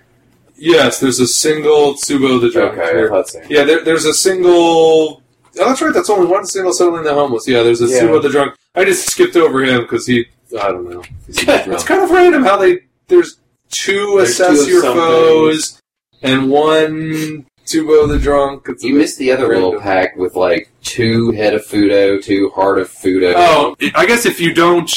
[0.57, 2.77] Yes, there's a single Tsubo the Drunk.
[2.77, 3.09] Okay, here.
[3.11, 3.35] let's.
[3.49, 5.21] Yeah, there, there's a single.
[5.59, 5.93] Oh, that's right.
[5.93, 7.47] That's only one single settling the homeless.
[7.47, 8.01] Yeah, there's a Yeah.
[8.01, 8.55] Subo the drunk.
[8.75, 10.25] I just skipped over him because he.
[10.59, 11.03] I don't know.
[11.27, 12.79] He's a bit It's kind of random how they.
[13.07, 13.37] There's
[13.69, 15.81] two There's assess two of your foes
[16.21, 18.65] and one Subo the drunk.
[18.69, 22.51] It's You bit missed the other little pack with like two head of Fudo, two
[22.55, 23.33] heart of Fudo.
[23.35, 24.91] Oh, I guess if you don't.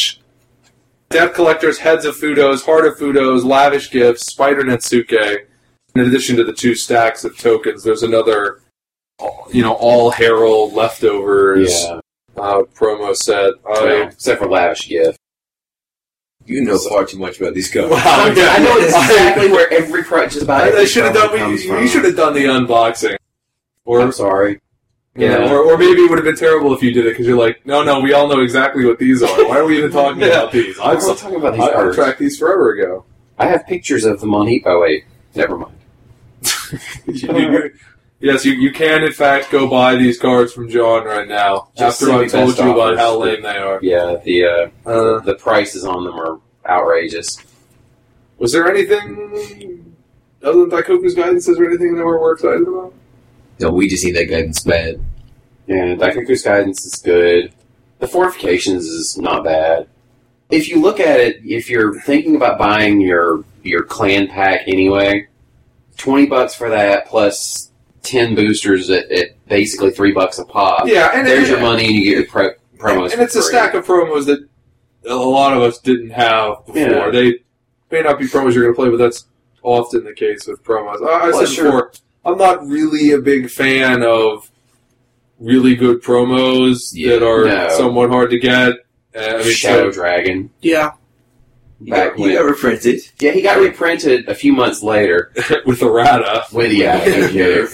[1.11, 5.47] Death collectors, heads of Fudos, heart of Fudos, lavish gifts, spider Netsuke.
[5.95, 8.61] In addition to the two stacks of tokens, there's another,
[9.53, 12.01] you know, all Herald leftovers yeah.
[12.37, 13.55] uh, promo set.
[13.65, 15.19] Well, I, except for lavish gift.
[16.47, 17.91] You know far too much about these cards.
[17.93, 18.55] Wow, yeah.
[18.57, 21.29] I know exactly where every pro is about I, I should have done.
[21.29, 23.17] promo comes You, you should have done the unboxing,
[23.85, 24.61] or I'm sorry.
[25.15, 25.53] yeah, Yeah.
[25.53, 27.67] or, or maybe it would have been terrible if you did it because you're like,
[27.67, 29.47] no, no, we all know exactly what these are.
[29.47, 30.29] Why are we even talking Yeah.
[30.29, 30.79] about these?
[30.79, 31.97] I'm I've, not talking about these I, I cards.
[31.97, 33.05] tracked these forever ago.
[33.39, 34.49] I have pictures of them on.
[34.49, 35.05] E- oh wait,
[35.35, 35.75] never mind.
[37.07, 37.71] You- you-
[38.21, 41.69] yes, you, you can in fact go buy these cards from John right now.
[41.77, 43.79] Just after I told you about how lame they are.
[43.83, 47.39] Yeah, the uh, Uh, the prices on them are outrageous.
[48.39, 49.95] was there anything
[50.43, 51.49] other than Daikoku's guidance?
[51.49, 52.93] Is there anything that we're, we're excited about?
[53.61, 55.01] No, we just need that guidance bad.
[55.67, 57.53] Yeah, Daikoku's guidance is good.
[57.99, 59.89] The fortifications is not bad.
[60.51, 65.27] If you look at it, if you're thinking about buying your your clan pack anyway,
[65.97, 67.71] twenty bucks for that plus
[68.03, 70.87] ten boosters at, at basically three bucks a pop.
[70.87, 73.03] Yeah, and There's it- your money, and you get your pro- promos.
[73.05, 74.47] And, for and it's a stack of promos that
[75.07, 76.81] a lot of us didn't have before.
[76.81, 77.11] Yeah.
[77.11, 77.35] They
[77.91, 79.27] may not be promos you're going to play, but that's
[79.63, 81.03] often the case with promos.
[81.07, 81.65] I, I Well, said sure.
[81.65, 81.93] before,
[82.25, 84.51] I'm not really a big fan of
[85.39, 87.13] really good promos Yeah.
[87.19, 87.69] that are No.
[87.71, 88.75] somewhat hard to get.
[89.15, 90.51] Uh, I mean, Shadow so- Dragon.
[90.61, 90.93] Yeah.
[91.81, 93.01] You Back got, you when- got reprinted.
[93.21, 95.33] Yeah, he got reprinted a few months later.
[95.67, 96.45] with the Rata.
[96.53, 97.69] With yeah, thank you.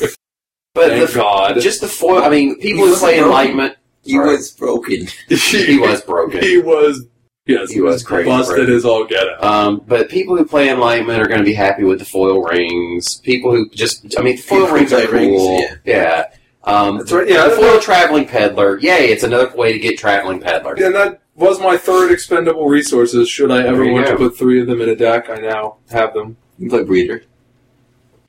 [0.74, 1.60] But Thank the, God.
[1.60, 2.22] just the foil.
[2.24, 3.18] I mean, people who wasn't play.
[3.20, 3.76] Enlightenment.
[4.02, 4.26] He Sorry.
[4.36, 5.06] was broken.
[5.28, 6.42] He was broken.
[6.42, 7.06] He was.
[7.46, 8.74] Yes, He was crazy busted broken.
[8.74, 9.44] as all get out.
[9.44, 13.16] Um, but people who play Enlightenment are going to be happy with the foil rings.
[13.20, 15.58] People who just, I mean, the foil rings are cool.
[15.58, 16.30] rings, yeah.
[16.64, 18.78] Um, That's right, yeah, The foil traveling peddler.
[18.78, 19.10] Yay!
[19.12, 20.72] It's another way to get traveling peddler.
[20.72, 23.28] And that was my third expendable resources.
[23.28, 24.18] Should I ever There you want to go.
[24.28, 26.36] put three of them in a deck, I now have them.
[26.58, 27.22] You play Breeder.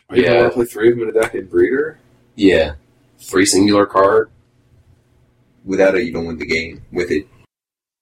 [0.10, 0.40] I even Yeah.
[0.42, 2.00] want to play three of them in a deck in Breeder.
[2.36, 2.74] Yeah.
[3.20, 4.30] Free singular card.
[5.64, 6.84] Without it, you don't win the game.
[6.92, 7.28] With it,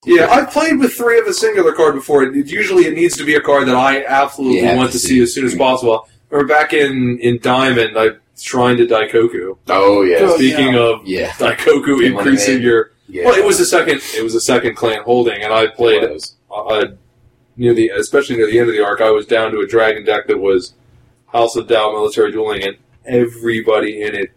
[0.05, 2.23] Yeah, I've played with three of a singular card before.
[2.23, 4.97] It, usually, it needs to be a card that I absolutely You have want to
[4.97, 5.07] to see.
[5.15, 6.07] see as soon as possible.
[6.29, 9.55] Or back in in Diamond, I shrine to Daikoku.
[9.69, 10.17] Oh yeah.
[10.21, 11.29] Oh, Speaking of yeah.
[11.33, 12.63] Daikoku Get one increasing ahead.
[12.63, 13.25] your Yeah.
[13.25, 14.01] well, it was a second.
[14.15, 16.85] It was a second clan holding, and I played It uh,
[17.57, 20.05] near the, especially near the end of the arc, I was down to a dragon
[20.05, 20.73] deck that was
[21.27, 24.31] House of Dow military dueling, and everybody in it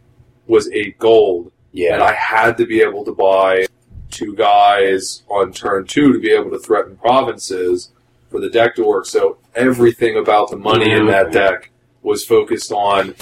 [0.47, 3.67] was eight gold, Yeah, and I had to be able to buy
[4.11, 7.91] two guys on turn two to be able to threaten provinces
[8.31, 9.07] for the deck to work.
[9.07, 11.33] So everything about the money in that Mhm.
[11.33, 11.71] deck
[12.03, 13.15] was focused on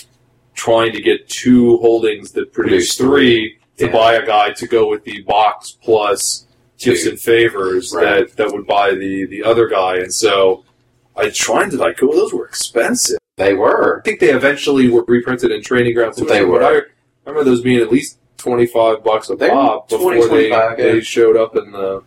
[0.54, 3.92] trying to get two holdings that Produce three to Yeah.
[3.92, 6.46] buy a guy to go with the box plus
[6.78, 8.28] gifts and favors Right.
[8.28, 9.96] that, that would buy the, the other guy.
[9.98, 10.64] And so
[11.16, 13.18] I tried to like, oh, those were expensive.
[13.37, 13.98] They were.
[13.98, 16.16] I think they eventually were reprinted in training grounds.
[16.16, 16.62] They But were.
[16.64, 16.82] I
[17.24, 20.74] remember those being at least 25 bucks a They pop 20, before they, yeah.
[20.76, 22.02] they showed up in the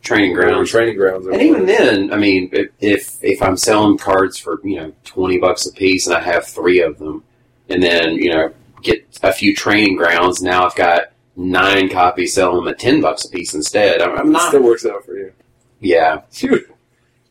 [0.00, 0.70] Training grounds.
[0.70, 1.26] training grounds.
[1.26, 5.38] And even then, I mean, if, if if I'm selling cards for you know twenty
[5.38, 7.24] bucks a piece and I have three of them,
[7.68, 12.56] and then you know get a few training grounds, now I've got nine copies selling
[12.56, 14.00] them at ten bucks a piece instead.
[14.02, 14.48] I'm, I'm it not.
[14.48, 15.32] still works out for you.
[15.80, 16.64] Yeah, You,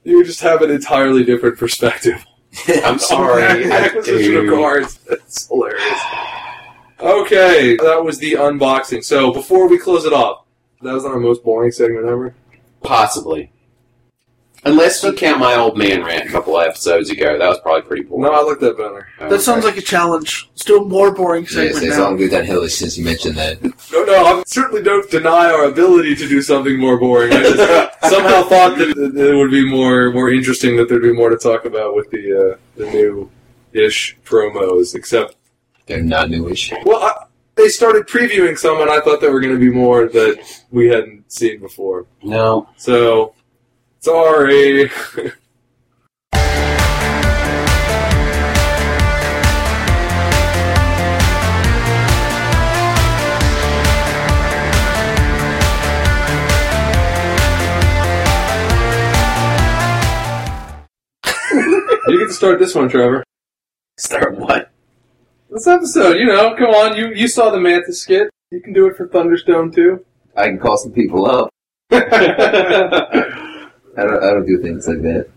[0.04, 2.24] you just have an entirely different perspective.
[2.84, 3.44] I'm sorry.
[3.64, 4.98] on the I acquisition of cards.
[5.10, 6.02] That's hilarious.
[7.00, 9.04] Okay, that was the unboxing.
[9.04, 10.46] So before we close it off,
[10.82, 12.34] that was our most boring segment ever.
[12.82, 13.52] Possibly.
[14.68, 17.82] Unless you count my old man rant a couple of episodes ago, that was probably
[17.84, 18.24] pretty boring.
[18.24, 19.08] No, I like that better.
[19.20, 20.50] That sounds like a challenge.
[20.52, 22.06] Let's do a more boring Yes, segment it's now.
[22.06, 23.62] all good downhill since you mentioned that.
[23.64, 27.32] No, no, I certainly don't deny our ability to do something more boring.
[27.34, 31.14] I just somehow thought that that it would be more more interesting, that there'd be
[31.14, 33.32] more to talk about with the uh, the new
[33.74, 34.96] ish promos.
[34.96, 35.36] Except
[35.86, 36.74] They're not newish.
[36.86, 37.26] Well, I,
[37.56, 40.88] they started previewing some, and I thought there were going to be more that we
[40.90, 42.06] hadn't seen before.
[42.22, 42.70] No.
[42.78, 43.34] So,
[44.08, 44.90] sorry.
[62.08, 63.26] you get to start this one, Trevor.
[63.98, 64.72] Start what?
[65.50, 68.30] This episode, you know, come on, you you saw the Mantis skit.
[68.52, 70.06] You can do it for Thunderstone too.
[70.38, 71.50] I can call some people up.
[73.98, 75.28] I don't, I don't do things like that.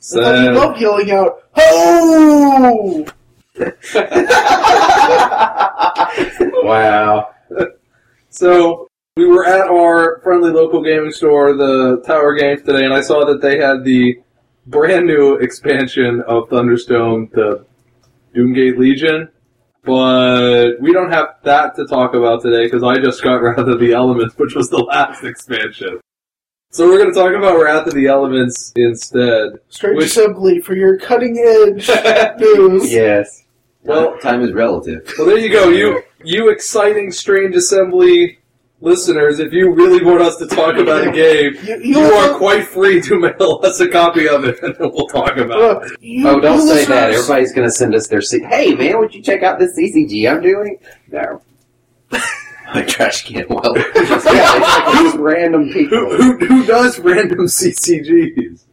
[0.00, 3.06] So I loved yelling out, "Ho!"
[6.62, 7.30] Wow.
[8.30, 13.00] so we were at our friendly local gaming store, the Tower Games today, and I
[13.00, 14.20] saw that they had the
[14.66, 17.64] brand new expansion of Thunderstone, the
[18.36, 19.28] Doomgate Legion.
[19.82, 23.80] But we don't have that to talk about today because I just got Wrath of
[23.80, 26.00] the Elements, which was the last expansion.
[26.70, 29.52] So we're going to talk about Wrath of the Elements instead.
[29.70, 31.88] Strange Which- Assembly for your cutting edge
[32.38, 32.92] news.
[32.92, 33.44] Yes.
[33.84, 35.10] Well, Time is relative.
[35.16, 35.70] Well, there you go.
[35.70, 38.38] You you exciting Strange Assembly
[38.82, 39.38] listeners.
[39.38, 43.00] If you really want us to talk about a game, You, you are quite free
[43.02, 45.92] to mail us a copy of it, and then we'll talk about it.
[46.02, 47.12] you, Oh, don't you say that.
[47.12, 48.40] Everybody's going to send us their C.
[48.42, 50.78] Hey, man, would you check out this CCG I'm doing?
[51.10, 51.40] No.
[52.74, 53.76] My trash can well.
[53.76, 56.16] yeah, it's like just random Who, people.
[56.16, 58.64] who who does random CCGs?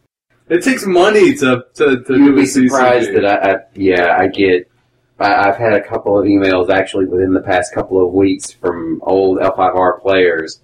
[0.48, 3.22] It takes money to to, to You'd do a be surprised CCG.
[3.22, 4.70] that I, I yeah, I get.
[5.18, 9.00] I, I've had a couple of emails actually within the past couple of weeks from
[9.02, 10.60] old L5R players.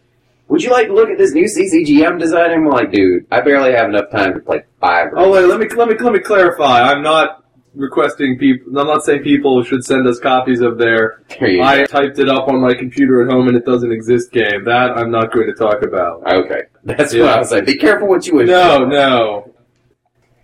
[0.48, 2.66] Would you like to look at this new CCG I'm designing?
[2.66, 5.08] I'm like, dude, I barely have enough time to play five.
[5.16, 6.82] Oh wait, let me let me let me clarify.
[6.82, 7.41] I'm not
[7.74, 8.78] requesting people.
[8.78, 12.60] I'm not saying people should send us copies of their I typed it up on
[12.60, 14.64] my computer at home and it doesn't exist game.
[14.64, 16.26] That I'm not going to talk about.
[16.32, 17.24] Okay, that's Yeah.
[17.24, 17.66] what I was like.
[17.66, 18.48] Be careful what you wish.
[18.48, 18.86] No, for.
[18.86, 19.54] no.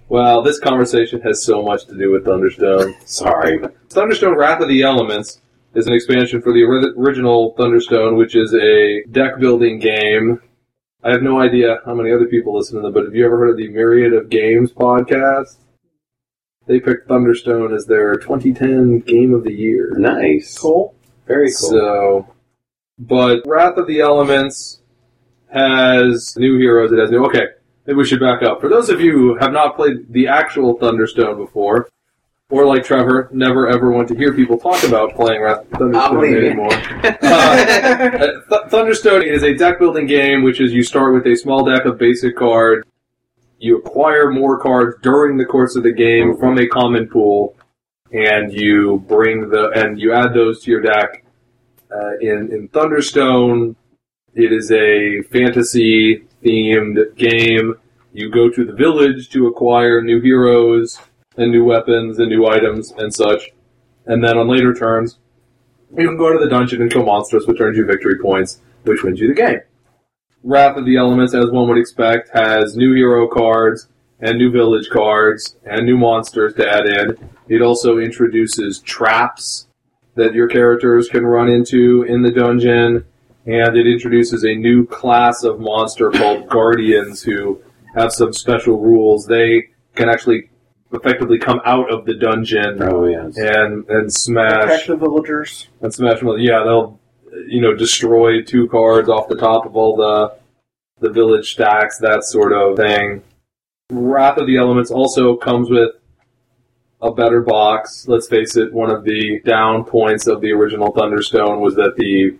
[0.09, 2.95] Well, this conversation has so much to do with Thunderstone.
[3.05, 3.61] Sorry.
[3.91, 5.41] Thunderstone Wrath of the Elements
[5.75, 10.41] is an expansion for the original Thunderstone, which is a deck building game.
[11.05, 13.37] I have no idea how many other people listen to them, but have you ever
[13.39, 15.59] heard of the Myriad of Games podcast?
[16.69, 19.95] They picked Thunderstone as their 2010 Game of the Year.
[19.97, 20.57] Nice.
[20.59, 20.95] Cool.
[21.27, 21.71] Very cool.
[21.71, 22.35] So,
[22.99, 24.81] but Wrath of the Elements
[25.51, 26.93] has new heroes.
[26.93, 27.25] It has new.
[27.25, 27.47] Okay,
[27.87, 28.61] maybe we should back up.
[28.61, 31.89] For those of you who have not played the actual Thunderstone before,
[32.51, 36.21] or like Trevor, never ever want to hear people talk about playing Wrath I'll Thunderstone
[36.21, 36.71] believe anymore.
[37.29, 41.65] Uh, Th- Thunderstone is a deck building game, which is you start with a small
[41.65, 42.87] deck of basic cards.
[43.59, 47.57] You acquire more cards during the course of the game from a common pool,
[48.13, 51.25] and you bring the and you add those to your deck.
[51.91, 53.75] Uh, in in Thunderstone,
[54.35, 57.75] it is a fantasy themed game.
[58.13, 60.99] You go to the village to acquire new heroes
[61.37, 63.51] and new weapons and new items and such,
[64.07, 65.19] and then on later turns,
[65.97, 69.03] you can go to the dungeon and kill monsters, which earns you victory points, which
[69.03, 69.61] wins you the game.
[70.49, 73.87] Wrath of the Elements, as one would expect, has new hero cards
[74.21, 77.19] and new village cards and new monsters to add in.
[77.51, 79.67] It also introduces traps
[80.15, 83.05] that your characters can run into in the dungeon,
[83.45, 87.61] and it introduces a new class of monster called Guardians who
[87.95, 89.27] have some special rules.
[89.27, 90.49] They can actually
[90.93, 93.37] effectively come out of the dungeon Oh yes.
[93.37, 95.69] and and Attack smash the villagers.
[95.83, 96.35] and smash them.
[96.39, 96.99] Yeah, they'll
[97.47, 100.38] you know destroy two cards off the top of all the
[101.01, 103.23] the village stacks, that sort of thing.
[103.91, 105.93] Wrath of the Elements also comes with
[107.01, 108.07] a better box.
[108.09, 112.37] Let's face it, one of the down points of the original Thunderstone was that the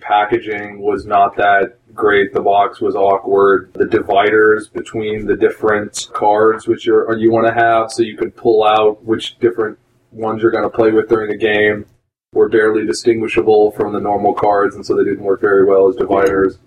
[0.00, 2.32] packaging was not that great.
[2.32, 3.72] The box was awkward.
[3.74, 8.34] The dividers between the different cards which you're, you want to have, so you could
[8.34, 9.78] pull out which different
[10.10, 11.86] ones you're going to play with during the game,
[12.32, 15.96] were barely distinguishable from the normal cards, and so they didn't work very well as
[15.96, 16.58] dividers.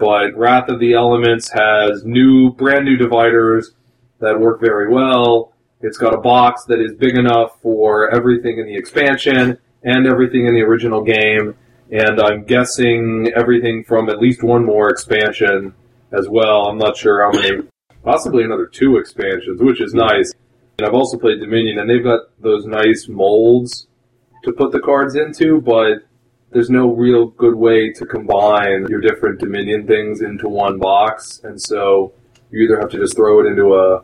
[0.00, 3.72] But Wrath of the Elements has new, brand new dividers
[4.18, 5.52] that work very well.
[5.82, 10.46] It's got a box that is big enough for everything in the expansion and everything
[10.46, 11.54] in the original game,
[11.90, 15.74] and I'm guessing everything from at least one more expansion
[16.12, 16.68] as well.
[16.68, 17.62] I'm not sure how many,
[18.02, 20.32] possibly another two expansions, which is nice.
[20.78, 23.86] And I've also played Dominion, and they've got those nice molds
[24.44, 26.04] to put the cards into, but
[26.50, 31.60] there's no real good way to combine your different Dominion things into one box, and
[31.60, 32.12] so
[32.50, 34.02] you either have to just throw it into a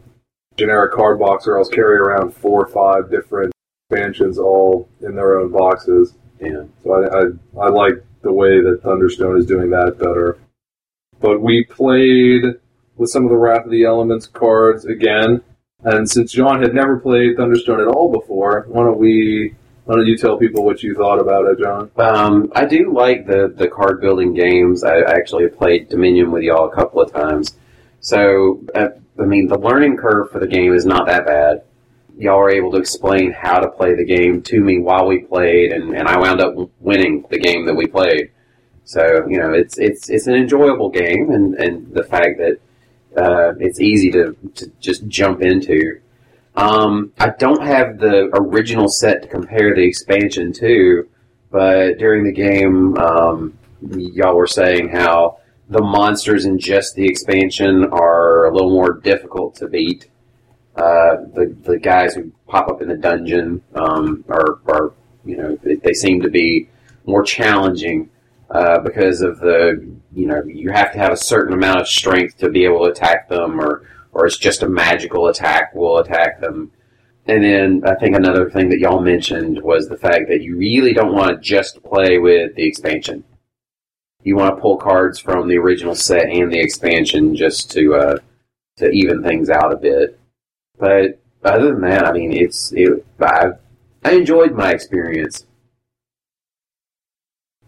[0.57, 3.53] generic card box or else carry around four or five different
[3.91, 6.15] expansions all in their own boxes.
[6.41, 6.65] Yeah.
[6.83, 10.39] So I, I, I like the way that Thunderstone is doing that better.
[11.21, 12.45] But we played
[12.97, 15.43] with some of the Wrath of the Elements cards again,
[15.85, 19.55] and since John had never played Thunderstone at all before, why don't we?
[19.87, 21.91] Why don't you tell people what you thought about it, John?
[21.97, 24.83] Um, I do like the, the card building games.
[24.83, 27.57] I actually played Dominion with y'all a couple of times.
[28.01, 28.89] So, uh,
[29.21, 31.63] I mean, the learning curve for the game is not that bad.
[32.19, 35.71] Y'all were able to explain how to play the game to me while we played,
[35.71, 38.33] and, and I wound up winning the game that we played.
[38.85, 42.59] So, you know, it's it's it's an enjoyable game, and, and the fact that
[43.17, 46.01] uh, it's easy to, to just jump into.
[46.57, 51.09] Um, I don't have the original set to compare the expansion to,
[51.51, 55.39] but during the game, um, y'all were saying how
[55.69, 60.09] the monsters in just the expansion are a little more difficult to beat.
[60.77, 64.93] Uh, the the guys who pop up in the dungeon um, are, are
[65.25, 66.69] you know they, seem to be
[67.07, 68.11] more challenging
[68.51, 72.37] uh, because of the you know you have to have a certain amount of strength
[72.39, 76.41] to be able to attack them, or or it's just a magical attack will attack
[76.41, 76.73] them.
[77.27, 80.95] And then I think another thing that y'all mentioned was the fact that you really
[80.95, 83.25] don't want to just play with the expansion.
[84.23, 88.19] You want to pull cards from the original set and the expansion just to uh,
[88.79, 90.19] to even things out a bit.
[90.79, 93.05] But other than that, I mean, it's it.
[93.21, 93.51] I,
[94.03, 95.45] I enjoyed my experience.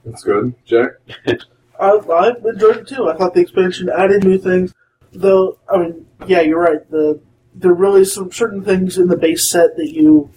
[0.03, 0.93] That's good, Jack.
[1.79, 3.11] I, I enjoyed it too.
[3.11, 4.73] I thought the expansion added new things,
[5.13, 5.59] though.
[5.71, 6.91] I mean, yeah, you're right.
[6.91, 7.21] The
[7.55, 10.31] there are really some certain things in the base set that you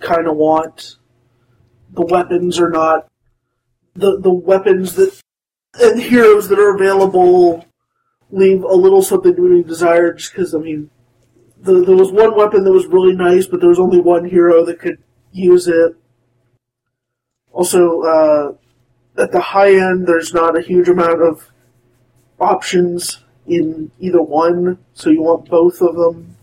[0.00, 0.96] kind of want.
[1.90, 3.08] The weapons are not
[3.94, 5.20] the the weapons that
[5.80, 7.64] and heroes that are available
[8.30, 10.18] leave a little something to be desired.
[10.18, 10.90] Just because I mean,
[11.60, 14.64] the, there was one weapon that was really nice, but there was only one hero
[14.64, 14.98] that could
[15.32, 15.96] use it.
[17.52, 18.52] Also, uh,
[19.16, 21.50] at the high end, there's not a huge amount of
[22.40, 26.36] options in either one, so you want both of them.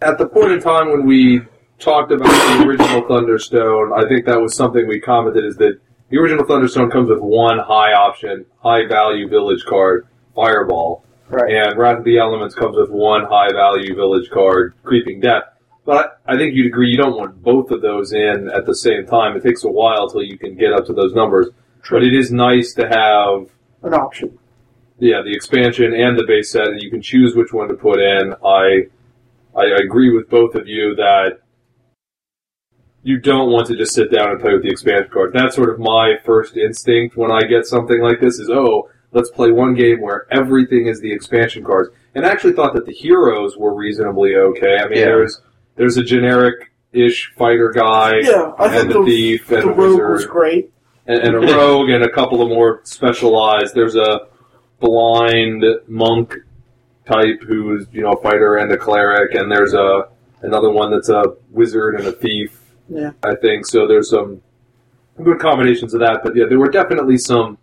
[0.00, 1.42] At the point in time when we
[1.78, 5.80] talked about the original Thunderstone, I think that was something we commented is that
[6.10, 11.04] the original Thunderstone comes with one high option, high value village card, Fireball.
[11.28, 11.52] Right.
[11.52, 15.42] And Wrath of the Elements comes with one high value village card, Creeping Death.
[15.84, 19.06] But I think you'd agree you don't want both of those in at the same
[19.06, 19.36] time.
[19.36, 21.48] It takes a while till you can get up to those numbers.
[21.90, 23.48] But it is nice to have
[23.82, 24.38] An option.
[24.98, 27.98] Yeah, the expansion and the base set, and you can choose which one to put
[28.00, 28.34] in.
[28.44, 28.86] I
[29.56, 31.38] I agree with both of you that
[33.02, 35.32] you don't want to just sit down and play with the expansion card.
[35.32, 39.30] That's sort of my first instinct when I get something like this is, oh, let's
[39.30, 41.90] play one game where everything is the expansion cards.
[42.14, 44.78] And I actually thought that the heroes were reasonably okay.
[44.78, 45.04] I mean, Yeah.
[45.06, 45.40] there's
[45.76, 49.72] there's a generic ish fighter guy Yeah, I and thought the thief the, and the
[49.74, 50.72] the rogue wizard was great.
[51.06, 53.74] and, and a rogue and a couple of more specialized.
[53.74, 54.26] There's a
[54.80, 56.34] blind monk
[57.06, 60.08] type who's you know a fighter and a cleric, and there's a
[60.42, 62.58] another one that's a wizard and a thief.
[62.88, 63.10] Yeah.
[63.22, 63.86] I think so.
[63.86, 64.40] There's some
[65.22, 67.58] good combinations of that, but yeah, there were definitely some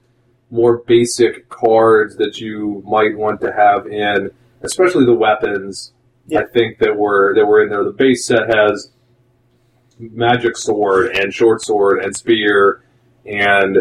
[0.51, 4.29] more basic cards that you might want to have in,
[4.61, 5.93] especially the weapons.
[6.27, 6.41] Yeah.
[6.41, 7.83] I think that were that were in there.
[7.83, 8.91] The base set has
[9.99, 12.83] magic sword and short sword and spear
[13.25, 13.77] and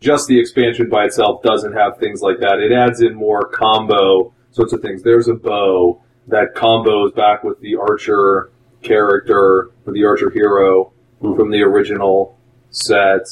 [0.00, 2.58] just the expansion by itself doesn't have things like that.
[2.60, 5.02] It adds in more combo sorts of things.
[5.02, 8.50] There's a bow that combos back with the archer
[8.82, 11.34] character or the archer hero Hmm.
[11.34, 12.38] from the original
[12.70, 13.26] set.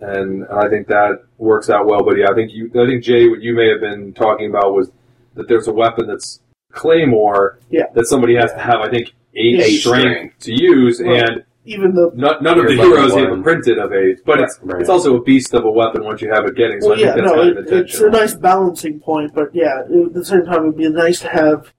[0.00, 2.04] And, and I think that works out well.
[2.04, 4.74] But yeah, I think you, I think Jay, what you may have been talking about
[4.74, 4.90] was
[5.34, 6.40] that there's a weapon that's
[6.72, 7.84] claymore Yeah.
[7.94, 8.80] that somebody has to have.
[8.82, 10.38] I think eight, Eight strength, strength.
[10.40, 11.22] to use, Right.
[11.30, 13.24] and Even the not, none of the heroes one.
[13.30, 14.80] have printed of eight, but it's Right.
[14.80, 16.80] it's also a beast of a weapon once you have it getting.
[16.80, 19.32] So well, I think yeah, that's no, kind it, of it's a nice balancing point,
[19.32, 21.72] but yeah, it- at the same time, it'd be nice to have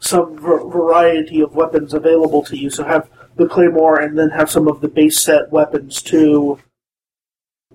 [0.00, 2.68] some v- variety of weapons available to you.
[2.68, 6.58] So have the claymore, and then have some of the base set weapons too.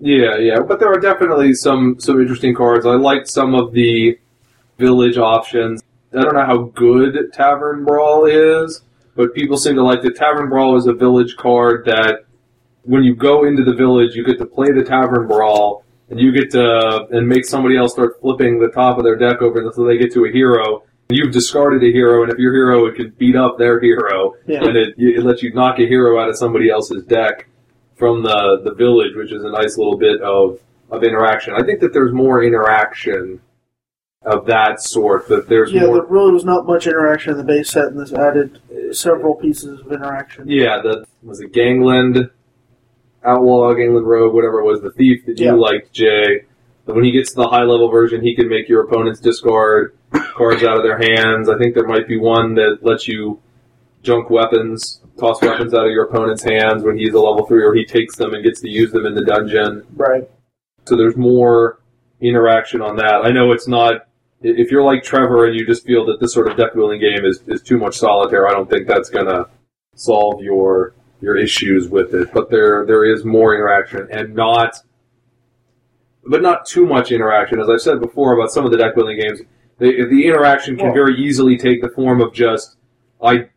[0.00, 2.86] Yeah, yeah, but there are definitely some some interesting cards.
[2.86, 4.16] I liked some of the
[4.78, 5.82] village options.
[6.16, 8.80] I don't know how good Tavern Brawl is,
[9.18, 12.20] but people seem to like the Tavern Brawl is a village card that
[12.82, 16.30] when you go into the village, you get to play the Tavern Brawl, and you
[16.30, 19.84] get to and make somebody else start flipping the top of their deck over until
[19.84, 20.84] they get to a hero.
[21.10, 24.62] You've discarded a hero, and if your hero, it can beat up their hero, Yeah.
[24.62, 27.48] and it, it lets you knock a hero out of somebody else's deck
[27.96, 30.60] from the the village, which is a nice little bit of
[30.92, 31.54] of interaction.
[31.54, 33.40] I think that there's more interaction
[34.24, 35.28] of that sort.
[35.28, 35.94] That there's Yeah, more.
[35.96, 39.34] there really was not much interaction in the base set, and this added uh, several
[39.34, 40.48] pieces of interaction.
[40.48, 42.30] Yeah, the was it Gangland
[43.24, 45.52] Outlaw, Gangland Rogue, whatever it was, the thief that you Yeah.
[45.54, 46.44] liked, Jay.
[46.86, 49.94] But when he gets to the high level version, he can make your opponents discard
[50.34, 51.48] cards out of their hands.
[51.48, 53.40] I think there might be one that lets you
[54.02, 57.74] junk weapons, toss weapons out of your opponent's hands when he's a level three, or
[57.74, 59.84] he takes them and gets to use them in the dungeon.
[59.96, 60.28] Right.
[60.86, 61.80] So there's more
[62.20, 63.20] interaction on that.
[63.24, 64.06] I know it's not.
[64.44, 67.00] I- If you're like Trevor and you just feel that this sort of deck building
[67.00, 69.46] game is, is too much solitaire, I don't think that's gonna
[69.94, 72.28] solve your your issues with it.
[72.32, 74.76] But there there is more interaction and not,
[76.24, 77.60] but not too much interaction.
[77.60, 79.40] As I've said before about some of the deck building games,
[79.78, 82.76] the the interaction can very easily take the form of just
[83.22, 83.48] I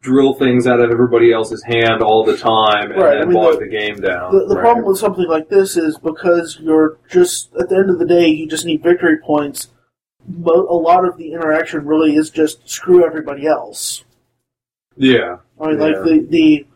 [0.00, 3.36] drill things out of everybody else's hand all the time and Right, I then mean,
[3.38, 4.32] bog the- the game down.
[4.36, 4.60] The, the Right.
[4.60, 8.26] problem with something like this is because you're just at the end of the day,
[8.26, 9.68] you just need victory points.
[10.26, 14.04] Mo- a lot of the interaction really is just screw everybody else.
[14.96, 15.36] yeah.
[15.60, 15.84] I mean, Yeah.
[15.86, 16.66] like the the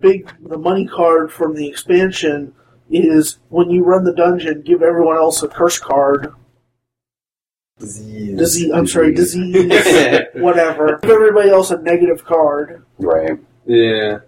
[0.00, 2.52] big the money card from the expansion
[2.90, 6.32] is when you run the dungeon, give everyone else a curse card.
[7.78, 8.70] Disease.
[8.72, 9.54] I'm sorry, disease.
[10.34, 10.98] whatever.
[11.00, 12.84] Give everybody else a negative card.
[12.98, 13.38] right.
[13.66, 14.20] Yeah,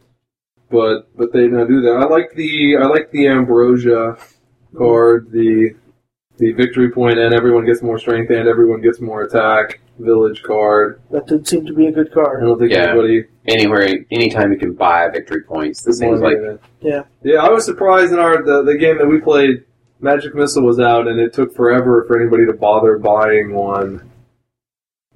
[0.70, 1.96] but but they don't do that.
[1.96, 4.18] I like the I like the ambrosia
[4.76, 5.74] card, the
[6.40, 9.80] the victory point, and everyone gets more strength and everyone gets more attack.
[9.98, 11.00] Village card.
[11.10, 12.42] That did seem to be a good card.
[12.42, 12.88] I don't think Yeah.
[12.92, 13.26] anybody.
[13.46, 16.38] Anywhere, anytime you can buy victory points, this seems like
[16.80, 17.02] Yeah.
[17.22, 19.64] Yeah, I was surprised in our the, the game that we played.
[20.00, 24.00] Magic Missile was out, and it took forever for anybody to bother buying one.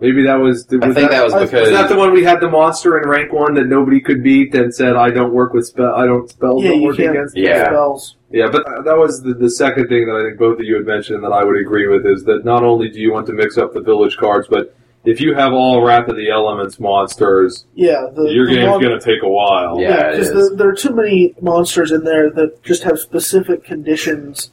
[0.05, 0.66] Maybe that was.
[0.66, 3.32] I think that was because Was that the one we had the monster in rank
[3.32, 6.62] one that nobody could beat and said I don't work with spell I don't spells
[6.62, 7.64] Yeah, don't work can't against Yeah.
[7.68, 8.16] spells.
[8.30, 10.74] Yeah, but uh, that was the, the second thing that I think both of you
[10.74, 13.32] had mentioned that I would agree with is that not only do you want to
[13.32, 14.76] mix up the village cards, but
[15.07, 18.82] if you have all Wrath of the Elements monsters, Yeah, the, your the game's mon-
[18.82, 19.80] going to take a while.
[19.80, 19.88] Yeah.
[19.88, 20.50] Yeah, because is.
[20.50, 24.50] the, there are too many monsters in there that just have specific conditions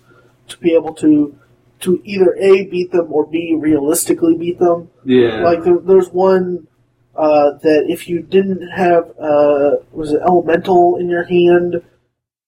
[0.48, 1.36] to be able to
[1.82, 4.90] to either a beat them or b realistically beat them.
[5.06, 5.44] Yeah.
[5.44, 6.68] Like there, there's one
[7.16, 11.82] uh, that if you didn't have uh, was it elemental in your hand,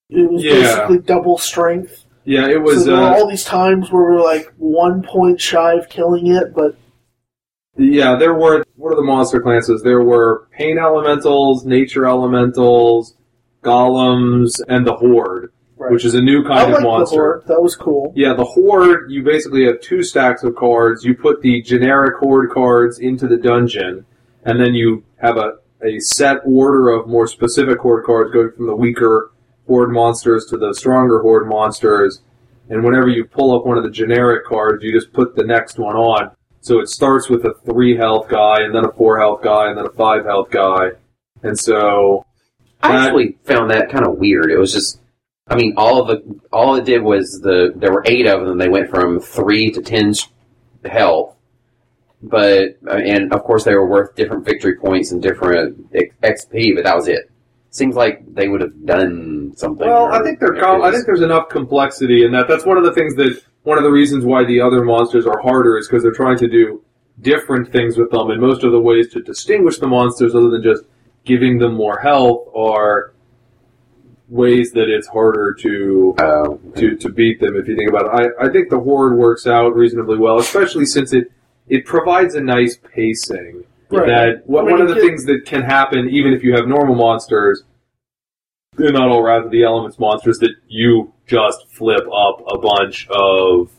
[0.09, 0.53] it was Yeah.
[0.53, 2.05] basically double strength.
[2.25, 2.79] yeah, it was.
[2.79, 5.89] so there were Uh, all these times where we were like one point shy of
[5.89, 6.75] killing it, but
[7.77, 8.63] yeah, there were.
[8.75, 9.81] What are the monster classes?
[9.81, 13.15] There were Pain Elementals, Nature Elementals,
[13.63, 15.51] Golems, and the Horde,
[15.83, 15.91] right.
[15.91, 17.15] which is a new I kind like of the monster.
[17.15, 17.47] horde.
[17.47, 18.13] That was cool.
[18.15, 19.11] Yeah, the horde.
[19.11, 21.03] You basically have two stacks of cards.
[21.03, 24.05] You put the generic horde cards into the dungeon,
[24.45, 28.67] and then you have a, a set order of more specific horde cards going from
[28.67, 29.31] the weaker
[29.67, 32.21] horde monsters to the stronger horde monsters.
[32.69, 35.77] And whenever you pull up one of the generic cards, you just put the next
[35.77, 36.31] one on.
[36.61, 39.77] So it starts with a three health guy, and then a four health guy, and
[39.77, 40.91] then a five health guy.
[41.43, 42.25] And so
[42.81, 44.49] I actually found that kind of weird.
[44.49, 45.01] It was just,
[45.47, 48.57] I mean, all of the all it did was the there were eight of them.
[48.57, 50.13] They went from three to ten
[50.85, 51.35] health,
[52.21, 56.75] but uh, and of course they were worth different victory points and different XP.
[56.75, 57.29] But that was it.
[57.71, 59.85] Seems like they would have done something.
[59.87, 60.59] Well, or I think they're.
[60.59, 62.47] Com- I think there's enough complexity in that.
[62.47, 65.39] That's one of the things that one of the reasons why the other monsters are
[65.41, 66.83] harder is because they're trying to do
[67.21, 70.63] different things with them, and most of the ways to distinguish the monsters, other than
[70.63, 70.83] just
[71.25, 73.13] giving them more health, are
[74.29, 78.31] ways that it's harder to Oh, to, to beat them if you think about it.
[78.39, 81.31] I, I think the horde works out reasonably well, especially since it
[81.67, 83.63] it provides a nice pacing.
[83.89, 84.07] Right.
[84.07, 86.53] That what, I mean, one of the it- things that can happen even if you
[86.55, 87.63] have normal monsters,
[88.75, 93.07] they're not all Wrath of the Elements monsters, that you just flip up a bunch
[93.09, 93.69] of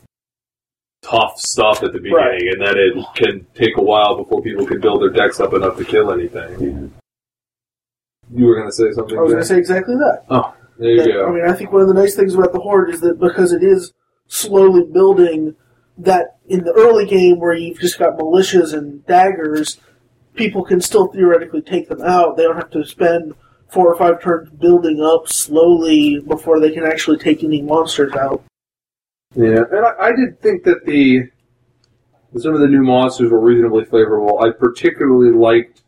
[1.01, 2.41] tough stuff at the beginning, Right.
[2.41, 5.77] and that it can take a while before people can build their decks up enough
[5.77, 6.91] to kill anything.
[8.33, 9.17] You were going to say something.
[9.17, 10.23] I was going to say exactly that.
[10.29, 11.27] Oh, there you that- go.
[11.27, 13.51] I mean, I think one of the nice things about the horde is that because
[13.51, 13.93] it is
[14.27, 15.55] slowly building,
[15.97, 19.77] that in the early game where you've just got militias and daggers,
[20.33, 22.35] people can still theoretically take them out.
[22.35, 23.33] They don't have to spend
[23.69, 28.43] four or five turns building up slowly before they can actually take any monsters out.
[29.35, 31.29] Yeah, and I, I did think that the
[32.37, 34.43] some of the new monsters were reasonably flavorful.
[34.43, 35.83] I particularly liked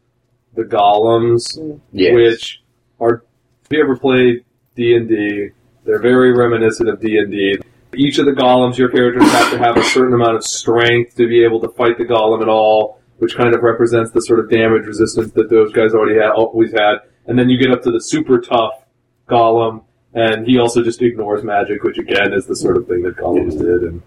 [0.57, 2.13] the golems, yes.
[2.13, 2.61] which
[2.99, 3.23] are.
[3.63, 4.43] If you ever played
[4.75, 5.49] D and D,
[5.85, 7.57] they're very reminiscent of D and D.
[7.95, 11.27] Each of the golems, your characters have to have a certain amount of strength to
[11.27, 14.49] be able to fight the golem at all, which kind of represents the sort of
[14.49, 16.97] damage resistance that those guys already had, always had.
[17.27, 18.83] And then you get up to the super tough
[19.29, 19.83] golem,
[20.13, 23.57] and he also just ignores magic, which again is the sort of thing that golems
[23.57, 23.83] did.
[23.83, 24.01] And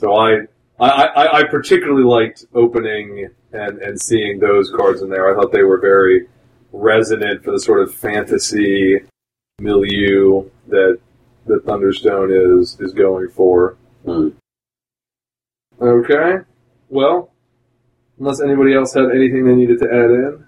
[0.00, 0.46] so I
[0.82, 5.30] I, I, I particularly liked opening and, and seeing those cards in there.
[5.32, 6.26] I thought they were very
[6.72, 8.98] resonant for the sort of fantasy
[9.60, 10.98] milieu that
[11.46, 12.30] that Thunderstone
[12.60, 13.76] is is going for.
[14.04, 14.30] Hmm.
[15.80, 16.38] Okay.
[16.88, 17.30] Well,
[18.18, 20.46] unless anybody else had anything they needed to add in.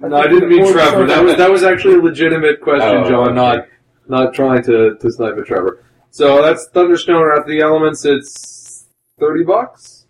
[0.00, 1.06] No, I didn't mean Trevor.
[1.06, 3.28] That was that was actually a legitimate question, Oh, John.
[3.30, 3.34] okay.
[3.34, 3.68] Not
[4.06, 5.82] not trying to, to snipe at Trevor.
[6.14, 8.04] So that's Thunderstone after the elements.
[8.04, 8.86] It's
[9.18, 10.06] thirty bucks.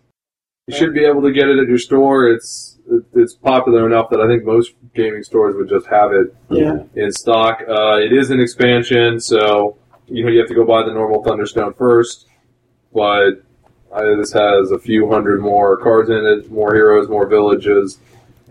[0.67, 2.29] You should be able to get it at your store.
[2.29, 2.77] It's
[3.15, 6.83] it's popular enough that I think most gaming stores would just have it Yeah.
[6.93, 7.63] in stock.
[7.67, 9.77] Uh, it is an expansion, so
[10.07, 12.27] you know you have to go buy the normal Thunderstone first.
[12.93, 13.41] But
[13.91, 17.99] uh, this has a few hundred more cards in it, more heroes, more villages,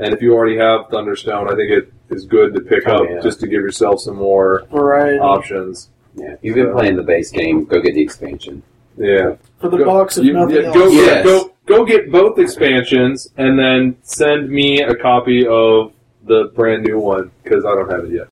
[0.00, 3.08] and if you already have Thunderstone, I think it is good to pick Oh, up
[3.08, 3.20] yeah.
[3.20, 5.20] just to give yourself some more Variety.
[5.20, 5.90] options.
[6.16, 8.62] Yeah, if you've been playing the base game, go get the expansion.
[8.96, 10.94] Yeah, For the Go- box, if You- nothing yeah, else.
[10.94, 11.24] Yes.
[11.24, 15.92] go go get both expansions, and then send me a copy of
[16.26, 18.28] the brand new one because I don't have it yet.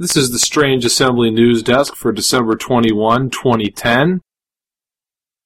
[0.00, 4.22] This is the Strange Assembly News Desk for December 21, 2010.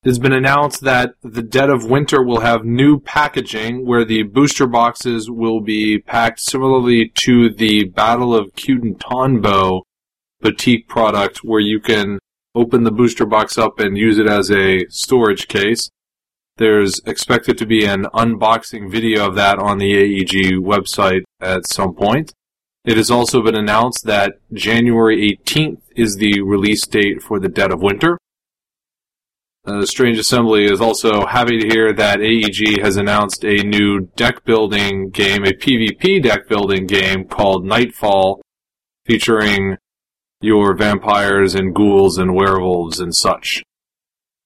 [0.05, 4.69] It's been announced that the Dead of Winter will have new packaging where the booster
[4.69, 9.81] boxes will be packed similarly to the Battle of Kyuden Tonbo
[10.41, 12.21] boutique product where you can
[12.55, 15.91] open the booster box up and use it as a storage case.
[16.59, 21.93] There's expected to be an unboxing video of that on the AEG website at some
[21.93, 22.33] point.
[22.85, 27.73] It has also been announced that January 18th is the release date for the Dead
[27.73, 28.19] of Winter.
[29.67, 34.45] Uh, Strange Assembly is also happy to hear that AEG has announced a new deck
[34.45, 38.43] building game, a PvP deck building game called Nightfall,
[39.07, 39.79] featuring
[40.43, 43.63] your vampires and ghouls and werewolves and such.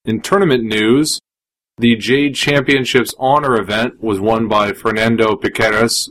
[0.04, 1.18] In tournament news,
[1.78, 6.08] the Jade Championships Honor event was won by Fernando Piqueras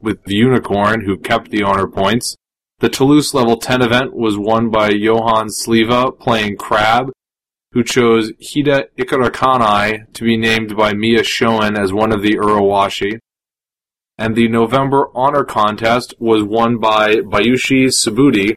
[0.00, 2.36] with the Unicorn, who kept the honor points.
[2.80, 7.10] The Toulouse level 10 event was won by Johan Sliva playing Crab,
[7.72, 13.18] who chose Hida Ikarakanai to be named by Miya Shoin as one of the Urawashi.
[14.16, 18.54] And the November honor contest was won by Bayushi Subudi,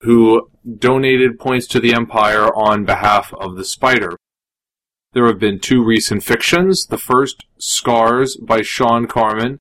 [0.00, 4.16] who donated points to the Empire on behalf of the Spider.
[5.12, 6.86] There have been two recent fictions.
[6.86, 9.58] The first, Scars by Shawn Carman,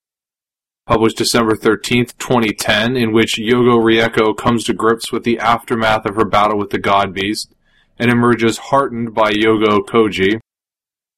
[0.90, 6.16] published December 13th, 2010, in which Yogo Rieko comes to grips with the aftermath of
[6.16, 7.54] her battle with the God Beast
[8.00, 10.40] and emerges heartened by Yogo Koji.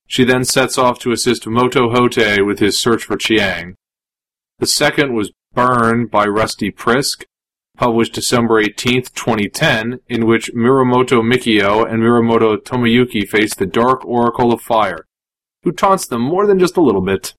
[0.08, 3.76] She then sets off to assist Moto Hote with his search for Chiang.
[4.60, 7.24] The second was Burn by Rusty Priske,
[7.78, 14.52] published December 18th, 2010, in which Mirumoto Mikio and Mirumoto Tomoyuki face the Dark Oracle
[14.52, 15.06] of Fire,
[15.64, 17.36] who taunts them more than just a little bit.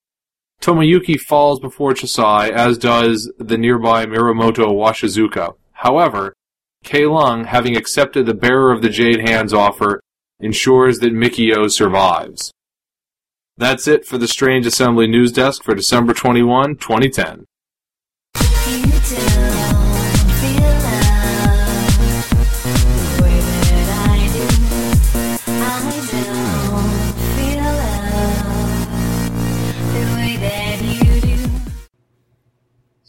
[0.63, 5.57] Tomoyuki falls before Chisai, as does the nearby Mirumoto Washizuka.
[5.73, 6.35] However,
[6.85, 10.01] Kei Lung, having accepted the bearer of the Jade Hand's offer,
[10.39, 12.53] ensures that Mikio survives.
[13.57, 17.45] That's it for the Strange Assembly News Desk for December 21, 2010.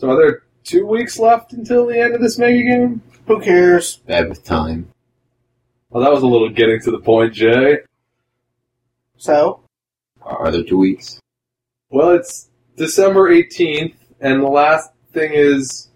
[0.04, 3.02] So are there two weeks left until the end of this mega game?
[3.26, 4.02] Who cares?
[4.06, 4.90] Bad with time.
[5.90, 7.78] Well, that was a little getting to the point, Jay.
[9.16, 9.62] So?
[10.22, 11.22] Are there two weeks?
[11.90, 15.90] Well, it's December 18th, and the last thing is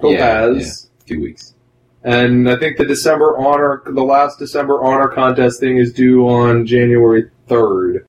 [0.00, 0.88] Topaz.
[1.04, 1.56] Two weeks.
[2.04, 6.64] And I think the December honor, the last December honor contest thing is due on
[6.64, 8.04] January 3rd.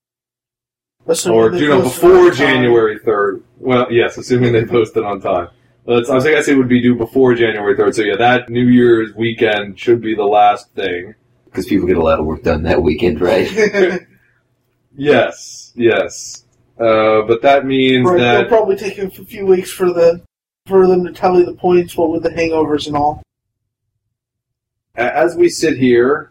[1.08, 2.30] Assuming Or, you know, before.
[2.30, 3.42] January 3rd.
[3.64, 5.48] Well, yes, assuming they post it on time.
[5.86, 7.94] Let's, I was going to say it would be due before January 3rd.
[7.94, 11.14] So yeah, that New Year's weekend should be the last thing.
[11.46, 14.00] Because people get a lot of work done that weekend, right?
[14.96, 16.44] Yes, yes.
[16.78, 20.22] Uh, but that means Right, that it'll probably take a few weeks for the
[20.66, 23.22] for them to tally the points, what with the hangovers and all.
[24.94, 26.30] as we sit here,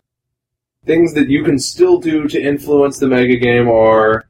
[0.85, 4.23] things that you can still do to influence the mega game are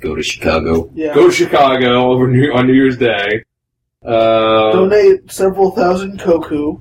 [0.00, 0.90] Go to Chicago.
[0.94, 1.14] Yeah.
[1.14, 3.44] go to Chicago over New, on New Year's Day.
[4.04, 6.78] Uh, Donate several thousand koku.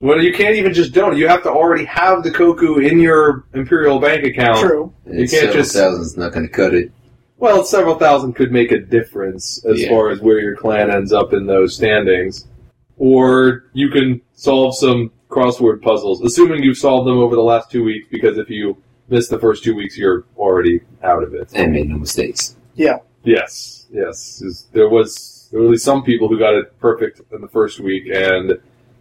[0.00, 1.18] Well, you can't even just donate.
[1.18, 4.58] You have to already have the Koku in your Imperial bank account.
[4.58, 4.92] True.
[5.04, 6.90] And You can't several just- thousands not going to cut it.
[7.36, 9.90] Well, several thousand could make a difference as Yeah.
[9.90, 12.46] far as where your clan ends up in those standings.
[12.96, 17.84] Or you can solve some crossword puzzles, assuming you've solved them over the last two
[17.84, 18.76] weeks, because if you
[19.10, 21.50] miss the first two weeks, you're already out of it.
[21.54, 22.56] And made no mistakes.
[22.74, 22.98] Yeah.
[23.24, 24.66] Yes, yes.
[24.72, 27.80] There was there were at least some people who got it perfect in the first
[27.80, 28.52] week, and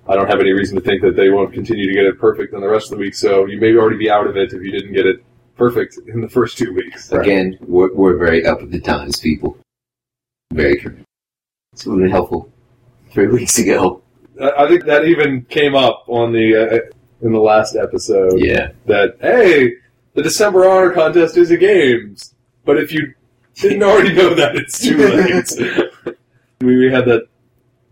[0.07, 2.53] I don't have any reason to think that they won't continue to get it perfect
[2.53, 3.15] in the rest of the week.
[3.15, 5.23] So you may already be out of it if you didn't get it
[5.55, 7.11] perfect in the first two weeks.
[7.11, 9.57] Again, we're, we're very up with the times, people.
[10.51, 10.97] Very true.
[11.73, 12.51] This would have been helpful
[13.11, 14.01] three weeks ago.
[14.41, 18.39] I I think that even came up on the uh, in the last episode.
[18.39, 18.71] Yeah.
[18.87, 19.73] That hey,
[20.13, 22.33] the December Honor Contest is a games,
[22.65, 23.13] but if you
[23.55, 24.97] didn't already know that, it's too
[26.05, 26.15] late.
[26.61, 27.27] we, we had that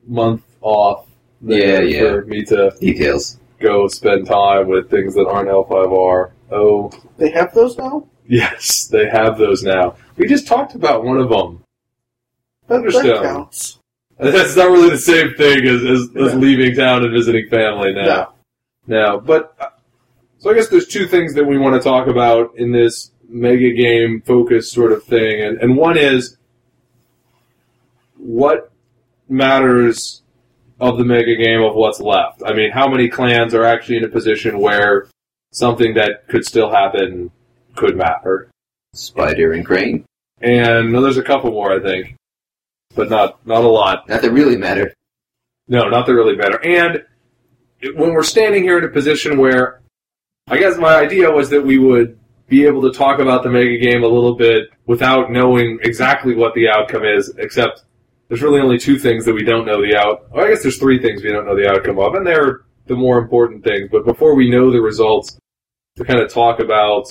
[0.05, 1.07] month off.
[1.41, 2.09] there Yeah, yeah.
[2.13, 3.37] For me to Details.
[3.59, 6.31] go spend time with things that aren't L5R.
[6.51, 8.07] Oh, They have those now?
[8.25, 9.95] yes, they have those now.
[10.17, 11.63] We just talked about one of them.
[12.67, 13.79] That, that counts.
[14.19, 18.33] That's not really the same thing as, as, as leaving town and visiting family now.
[18.87, 19.67] No, but uh,
[20.39, 23.73] so I guess there's two things that we want to talk about in this mega
[23.73, 26.37] game focus sort of thing, and and one is
[28.17, 28.71] what
[29.29, 30.21] matters
[30.79, 32.41] of the mega game of what's left.
[32.45, 35.07] I mean, how many clans are actually in a position where
[35.51, 37.31] something that could still happen
[37.75, 38.49] could matter?
[38.93, 40.05] Spider and Crane.
[40.41, 42.15] And no, there's a couple more, I think,
[42.95, 44.07] but not not a lot.
[44.07, 44.93] Not that really matter.
[45.67, 46.63] No, not that really matter.
[46.63, 47.03] And
[47.95, 49.81] when we're standing here in a position where,
[50.47, 52.17] I guess my idea was that we would
[52.47, 56.53] be able to talk about the mega game a little bit without knowing exactly what
[56.53, 57.83] the outcome is, except
[58.29, 60.27] there's really only two things that we don't know the out.
[60.35, 63.17] I guess there's three things we don't know the outcome of, and they're the more
[63.17, 63.89] important things.
[63.91, 65.37] But before we know the results,
[65.97, 67.07] to kind of talk about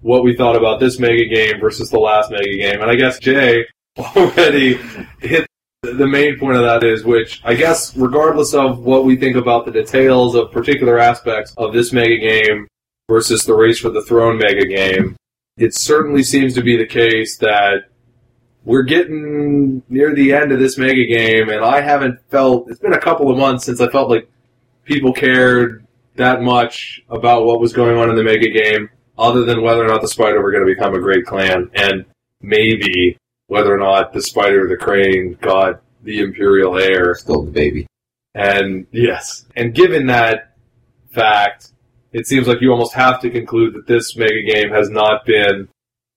[0.00, 3.18] what we thought about this mega game versus the last mega game, and I guess
[3.18, 3.66] Jay
[3.98, 4.78] already
[5.20, 5.47] hit
[5.82, 9.64] the main point of that is, which I guess, regardless of what we think about
[9.64, 12.66] the details of particular aspects of this mega game
[13.08, 15.16] versus the Race for the Throne mega game,
[15.56, 17.90] it certainly seems to be the case that
[18.64, 22.68] we're getting near the end of this mega game, and I haven't felt.
[22.68, 24.28] It's been a couple of months since I felt like
[24.84, 29.62] people cared that much about what was going on in the mega game, other than
[29.62, 32.04] whether or not the Spider were going to become a great clan, and
[32.40, 33.16] maybe
[33.48, 37.14] whether or not the spider or the crane got the imperial heir.
[37.16, 37.86] Stole the baby.
[38.34, 40.54] And yes, and given that
[41.10, 41.72] fact,
[42.12, 45.68] it seems like you almost have to conclude that this mega game has not been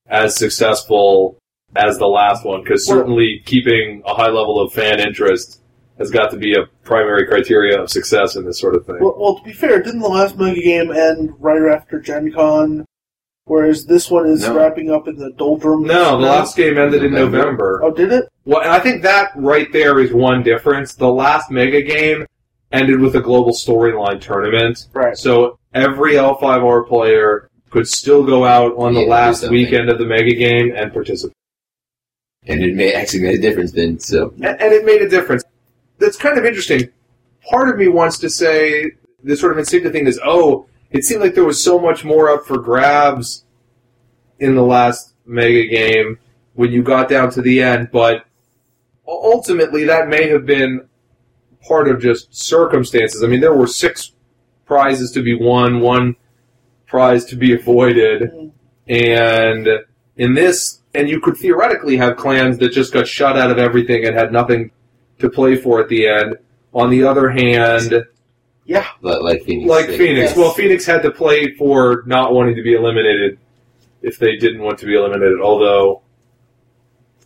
[0.08, 1.38] as successful
[1.76, 5.62] as the last one, because certainly keeping a high level of fan interest
[5.98, 8.98] has got to be a primary criteria of success in this sort of thing.
[9.00, 12.86] Well, well, to be fair, didn't the last mega game end right after Gen Con?
[13.52, 14.56] Whereas this one is No.
[14.56, 15.86] wrapping up in the doldrums.
[15.86, 16.32] no, the now?
[16.40, 17.82] last game ended in November.
[17.82, 17.82] November.
[17.84, 18.30] Oh, did it?
[18.46, 20.94] Well, and I think that right there is one difference.
[20.94, 22.26] The last mega game
[22.72, 24.88] ended with a global storyline tournament.
[24.94, 25.18] Right.
[25.18, 29.52] So every L5R player could still go out on the Yeah, do last something.
[29.60, 31.36] weekend of the mega game and participate.
[32.48, 34.34] And it may actually made a difference then, so.
[34.38, 35.44] And, and it made a difference.
[36.00, 36.88] That's kind of interesting.
[37.50, 38.92] Part of me wants to say
[39.22, 42.30] this sort of instinctive thing is, oh, it seemed like there was so much more
[42.30, 43.46] up for grabs
[44.40, 46.20] in the last mega game
[46.54, 48.26] when you got down to the end, but
[49.08, 50.88] ultimately that may have been
[51.68, 53.24] part of just circumstances.
[53.24, 54.12] I mean, there were six
[54.66, 56.16] prizes to be won, one
[56.88, 58.52] prize to be avoided,
[58.88, 59.68] and
[60.18, 64.06] in this, and you could theoretically have clans that just got shut out of everything
[64.06, 64.72] and had nothing
[65.20, 66.36] to play for at the end.
[66.74, 68.06] On the other hand,
[68.68, 69.70] Like, like Phoenix.
[69.70, 70.38] like They- Phoenix, Yes.
[70.38, 73.38] well, Phoenix had to play for not wanting to be eliminated
[74.02, 75.40] if they didn't want to be eliminated.
[75.42, 76.02] Although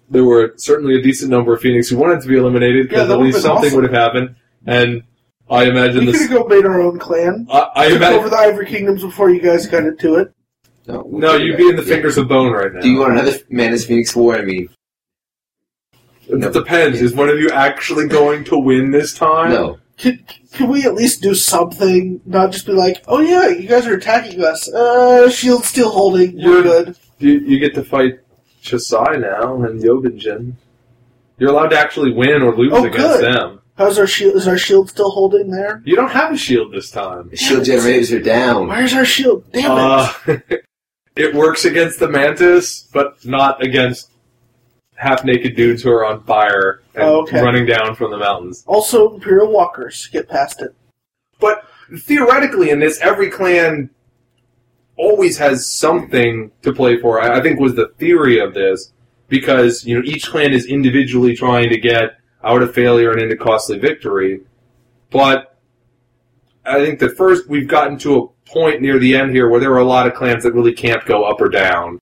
[0.10, 3.16] there were certainly a decent number of Phoenix who wanted to be eliminated because that
[3.16, 3.76] at least something awesome.
[3.82, 4.36] would have happened.
[4.66, 5.04] And
[5.50, 7.48] I imagine We could have go made our own clan.
[7.52, 8.20] I, I imagine.
[8.20, 10.32] over the Ivory Kingdoms before you guys got into it.
[10.88, 11.88] No, we'll No, you'd be in the Yeah.
[11.96, 12.80] fingers of bone right now.
[12.82, 14.36] Do you want another Man Manus Phoenix War?
[14.36, 14.70] I mean,
[16.28, 17.02] It depends.
[17.02, 19.52] Is one of you actually going to win this time?
[19.52, 19.78] no.
[19.98, 22.20] Can, can we at least do something?
[22.26, 24.72] Not just be like, oh yeah, you guys are attacking us.
[24.72, 26.36] Uh, shield still holding.
[26.36, 26.98] We're You're- good.
[27.20, 28.20] You, you get to fight
[28.62, 30.54] Chisai now and Yobanjin.
[31.38, 33.24] You're allowed to actually win or lose Oh, against good.
[33.24, 33.62] them.
[33.78, 34.36] How's our shield?
[34.36, 35.82] Is our shield still holding there?
[35.86, 37.30] You don't have a shield this time.
[37.30, 38.68] The shield generators are down.
[38.68, 39.44] Where's our shield?
[39.52, 40.42] Damn it!
[40.52, 40.56] Uh,
[41.18, 44.12] it works against the Mantis, but not against
[44.96, 47.42] half naked dudes who are on fire and Oh, okay.
[47.42, 48.64] running down from the mountains.
[48.68, 50.08] also, Imperial Walkers.
[50.08, 50.74] Get past it.
[51.40, 51.64] But
[52.00, 53.90] theoretically, in this, every clan
[54.98, 57.22] always has something to play for.
[57.22, 58.94] I I think was the theory of this
[59.28, 63.36] because you know each clan is individually trying to get out of failure and into
[63.36, 64.42] costly victory.
[65.12, 65.58] But
[66.66, 69.74] I think that first we've gotten to a point near the end here where there
[69.74, 72.00] are a lot of clans that really can't go up or down.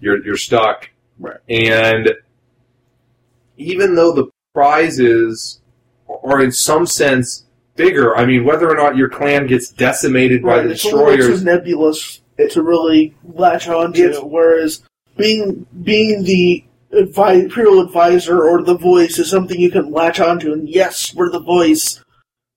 [0.00, 0.88] You're you're stuck,
[1.18, 1.36] Right.
[1.48, 2.10] and
[3.60, 5.60] even though the prizes
[6.24, 7.44] are in some sense
[7.76, 11.44] bigger, I mean whether or not your clan gets decimated by the it's destroyers too
[11.44, 14.02] nebulous to really latch onto.
[14.02, 14.82] It's- whereas
[15.16, 20.52] being being the advi- imperial advisor or the voice is something you can latch onto.
[20.52, 22.02] And yes, we're the voice.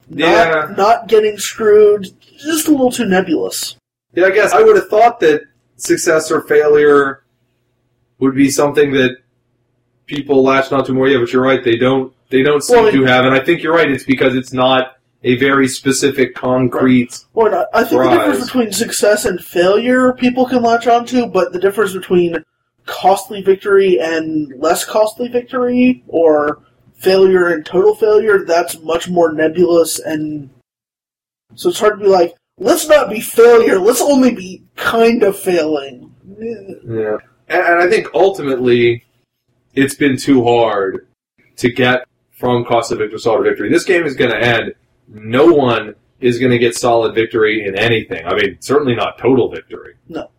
[0.09, 0.73] Not, Yeah.
[0.77, 2.09] not getting screwed.
[2.39, 3.75] Just a little too nebulous.
[4.13, 5.41] Yeah, I guess I would have thought that
[5.77, 7.23] success or failure
[8.19, 9.17] would be something that
[10.05, 11.07] people latched onto more.
[11.07, 12.13] Yeah, but you're right; they don't.
[12.29, 13.89] They don't seem Well, to have, and I think you're right.
[13.91, 17.23] It's because it's not a very specific, concrete.
[17.33, 21.53] Well, I- I think the difference between success and failure people can latch onto, but
[21.53, 22.43] the difference between
[22.85, 26.59] costly victory and less costly victory, or
[26.95, 30.49] failure and total failure, that's much more nebulous, and
[31.55, 35.37] so it's hard to be like, let's not be failure, let's only be kind of
[35.37, 36.13] failing.
[36.37, 39.03] Yeah, and, and I think ultimately,
[39.73, 41.07] it's been too hard
[41.57, 43.69] to get from cost of victory to solid victory.
[43.69, 44.73] This game is going to end.
[45.07, 48.25] No one is going to get solid victory in anything.
[48.25, 49.95] I mean, certainly not total victory.
[50.07, 50.29] No.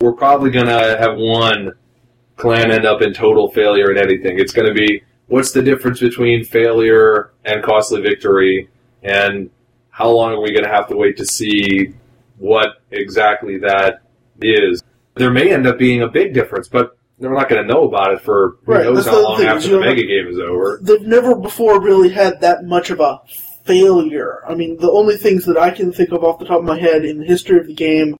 [0.00, 1.72] We're probably going to have one
[2.36, 4.38] clan end up in total failure in anything.
[4.38, 8.68] It's going to be what's the difference between failure and costly victory,
[9.02, 9.50] and
[9.90, 11.94] how long are we going to have to wait to see
[12.38, 14.02] what exactly that
[14.40, 14.82] is?
[15.14, 18.12] There may end up being a big difference, but we're not going to know about
[18.12, 20.38] it for who Right, knows that's how long thing, after the don't mega game is
[20.38, 20.80] over.
[20.82, 23.20] They've never before really had that much of a
[23.64, 24.42] failure.
[24.48, 26.78] I mean, the only things that I can think of off the top of my
[26.78, 28.16] head in the history of the game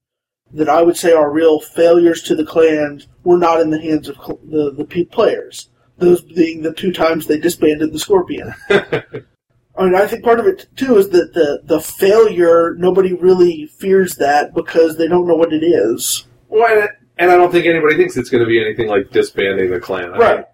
[0.53, 4.09] that I would say are real failures to the clan were not in the hands
[4.09, 5.69] of cl- the the pe- players.
[5.97, 8.53] Those being the two times they disbanded the Scorpion.
[8.69, 13.65] I mean, I think part of it too is that the the failure nobody really
[13.67, 16.25] fears that because they don't know what it is.
[16.47, 16.87] Well,
[17.19, 19.79] and, and I don't think anybody thinks it's going to be anything like disbanding the
[19.79, 20.13] clan.
[20.13, 20.35] I Right.
[20.37, 20.45] mean,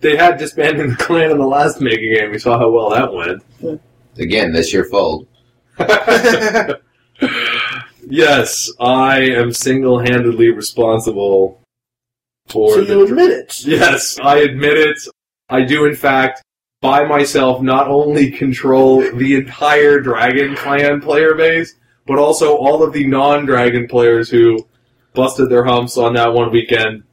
[0.00, 2.30] they had disbanding the clan in the last mega game.
[2.30, 3.42] We saw how well that went.
[4.18, 5.26] Again, that's your fault.
[8.08, 11.60] yes, I am single-handedly responsible
[12.48, 13.64] for So the you admit it.
[13.66, 14.98] Yes, I admit it.
[15.48, 16.42] I do, in fact,
[16.80, 21.74] by myself, not only control the entire Dragon Clan player base,
[22.06, 24.58] but also all of the non-Dragon players who
[25.14, 27.04] busted their humps on that one weekend.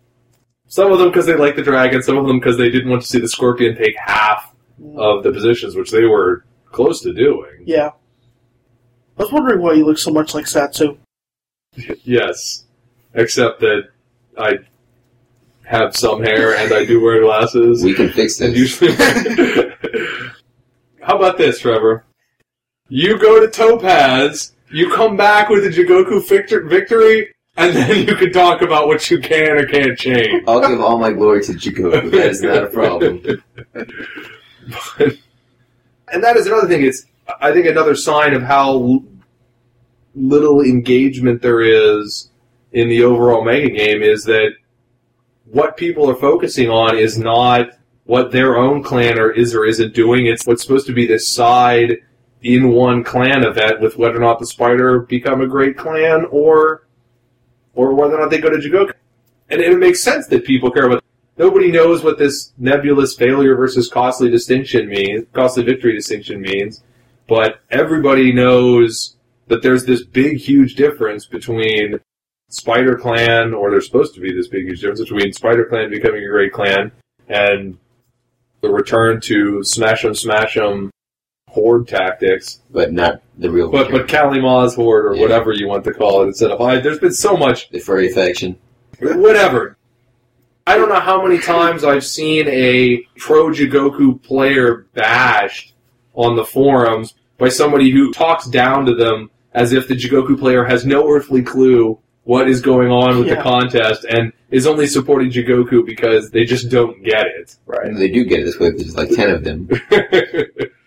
[0.67, 3.01] Some of them because they liked the Dragon, some of them because they didn't want
[3.01, 4.97] to see the Scorpion take half mm.
[4.97, 7.63] of the positions, which they were close to doing.
[7.65, 7.91] Yeah.
[9.17, 10.97] I was wondering why you look so much like Satsu.
[12.03, 12.65] Yes,
[13.13, 13.83] except that
[14.37, 14.55] I
[15.63, 17.81] have some hair and I do wear glasses.
[17.81, 18.81] We can fix And this.
[18.81, 18.93] usually,
[21.01, 22.03] how about this, Trevor?
[22.89, 28.15] You go to Topaz, you come back with a Jigoku victor- victory, and then you
[28.15, 30.43] can talk about what you can or can't change.
[30.47, 32.11] I'll give all my glory to Jacob.
[32.11, 33.21] That is not a problem.
[36.13, 36.85] and that is another thing.
[36.85, 37.05] It's
[37.39, 39.03] I think another sign of how
[40.15, 42.29] little engagement there is
[42.71, 44.51] in the overall mega game is that
[45.45, 47.69] what people are focusing on is not
[48.05, 50.25] what their own clan or is or isn't doing.
[50.25, 51.97] It's what's supposed to be this side
[52.41, 56.87] in one clan event with whether or not the spider become a great clan or
[57.75, 58.93] or whether or not they go to Jigoku.
[59.49, 61.03] And it makes sense that people care about
[61.37, 66.83] nobody knows what this nebulous failure versus costly distinction means, costly victory distinction means,
[67.27, 69.15] but everybody knows
[69.47, 71.99] that there's this big, huge difference between
[72.49, 76.23] Spider Clan, or there's supposed to be this big, huge difference between Spider Clan becoming
[76.23, 76.91] a great clan
[77.27, 77.77] and
[78.61, 80.91] the return to smash 'em, smash 'em
[81.51, 82.61] horde tactics.
[82.71, 85.21] But not the real But but Kali-Ma's horde or Yeah.
[85.21, 86.79] whatever you want to call it instead of I.
[86.79, 88.57] There's been so much the furry faction.
[88.99, 89.77] whatever.
[90.67, 95.73] I don't know how many times I've seen a pro Jigoku player bashed
[96.13, 100.63] on the forums by somebody who talks down to them as if the Jigoku player
[100.63, 105.31] has no earthly clue what is going on with the contest and is only supporting
[105.31, 107.55] Jigoku because they just don't get it.
[107.67, 108.69] And they do get it this way.
[108.69, 109.67] There's like ten of them.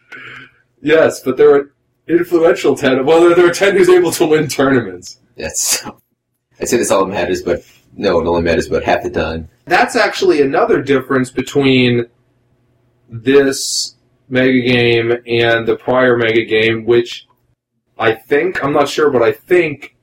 [0.85, 1.74] yes, but there are
[2.07, 3.05] influential ten.
[3.05, 5.18] Well, there, there are ten who's able to win tournaments.
[5.37, 5.85] That's.
[6.61, 7.64] I say this all matters, but
[7.97, 9.49] no, it only matters about half the time.
[9.64, 12.07] that's actually another difference between
[13.09, 13.97] this
[14.28, 17.26] mega game and the prior mega game, which
[17.99, 19.97] I think I'm not sure, but I think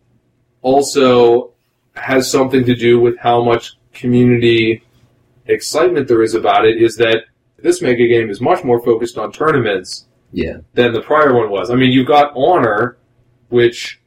[0.62, 1.54] also
[1.96, 4.84] has something to do with how much community
[5.46, 6.82] excitement there is about it.
[6.82, 7.24] Is that
[7.58, 10.58] this mega game is much more focused on tournaments Yeah.
[10.74, 11.70] than the prior one was.
[11.70, 12.98] I mean, you've got Honor,
[13.50, 14.00] which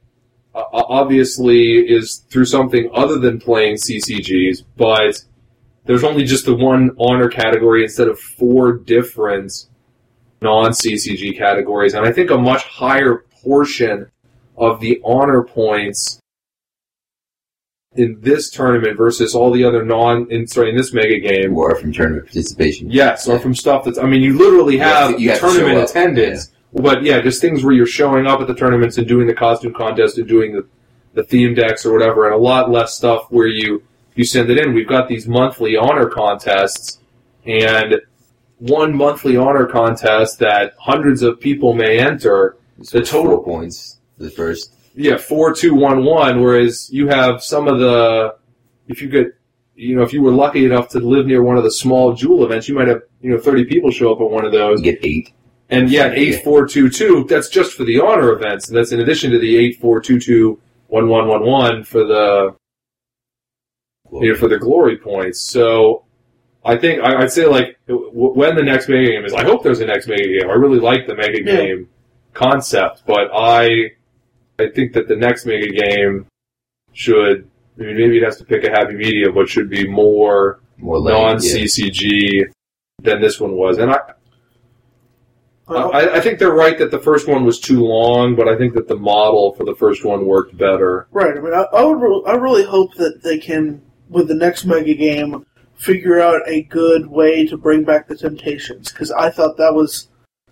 [0.53, 5.23] uh, obviously is through something other than playing CCGs, but
[5.85, 9.51] there's only just the one Honor category instead of four different
[10.41, 14.07] non CCG categories, and I think a much higher portion
[14.57, 16.19] of the Honor points
[17.95, 21.55] in this tournament versus all the other non, in, sorry, in this mega game.
[21.57, 22.89] Or from tournament participation.
[22.91, 23.97] Yes, or from stuff that's.
[23.97, 26.51] I mean, you literally You have to- you have tournament show up, attendance.
[26.73, 29.73] But yeah, just things where you're showing up at the tournaments and doing the costume
[29.73, 30.65] contest and doing the,
[31.13, 33.81] the theme decks or whatever, and a lot less stuff where you
[34.15, 34.73] you send it in.
[34.73, 36.99] We've got these monthly honor contests,
[37.45, 38.01] and
[38.59, 42.57] one monthly honor contest that hundreds of people may enter.
[42.81, 43.99] So The total- points.
[44.17, 44.73] The first.
[44.95, 46.41] Yeah, four two one one.
[46.41, 48.35] Whereas you have some of the,
[48.87, 49.27] if you get,
[49.75, 52.45] you know, if you were lucky enough to live near one of the small jewel
[52.45, 54.81] events, you might have you know thirty people show up at one of those.
[54.81, 55.33] Get eight.
[55.69, 57.25] And yeah, eight four two two.
[57.27, 60.19] That's just for the honor events, and that's in addition to the eight four two
[60.19, 62.55] two one one one one for the
[64.13, 65.41] you know, for the glory points.
[65.41, 66.05] So
[66.63, 69.33] I think I, I'd say like when the next mega game is.
[69.33, 70.49] I hope there's a next mega game.
[70.49, 71.55] I really like the mega Yeah.
[71.57, 71.89] game
[72.33, 73.91] concept, but I
[74.59, 76.27] I think that the next mega game
[76.93, 77.49] should.
[77.77, 80.99] I mean, maybe it has to pick a happy medium, but should be more More
[80.99, 81.55] lane, non yeah.
[81.55, 82.43] CCG
[83.01, 83.77] than this one was.
[83.77, 83.99] And I,
[85.67, 88.57] Well, I, I think they're right that the first one was too long, but I
[88.57, 91.07] think that the model for the first one worked better.
[91.11, 91.35] Right.
[91.35, 91.99] I mean, I, I would.
[92.01, 95.45] re- I really hope that they can, with the next mega game,
[95.75, 98.91] figure out a good way to bring back the Temptations.
[98.91, 100.07] Because I thought that was,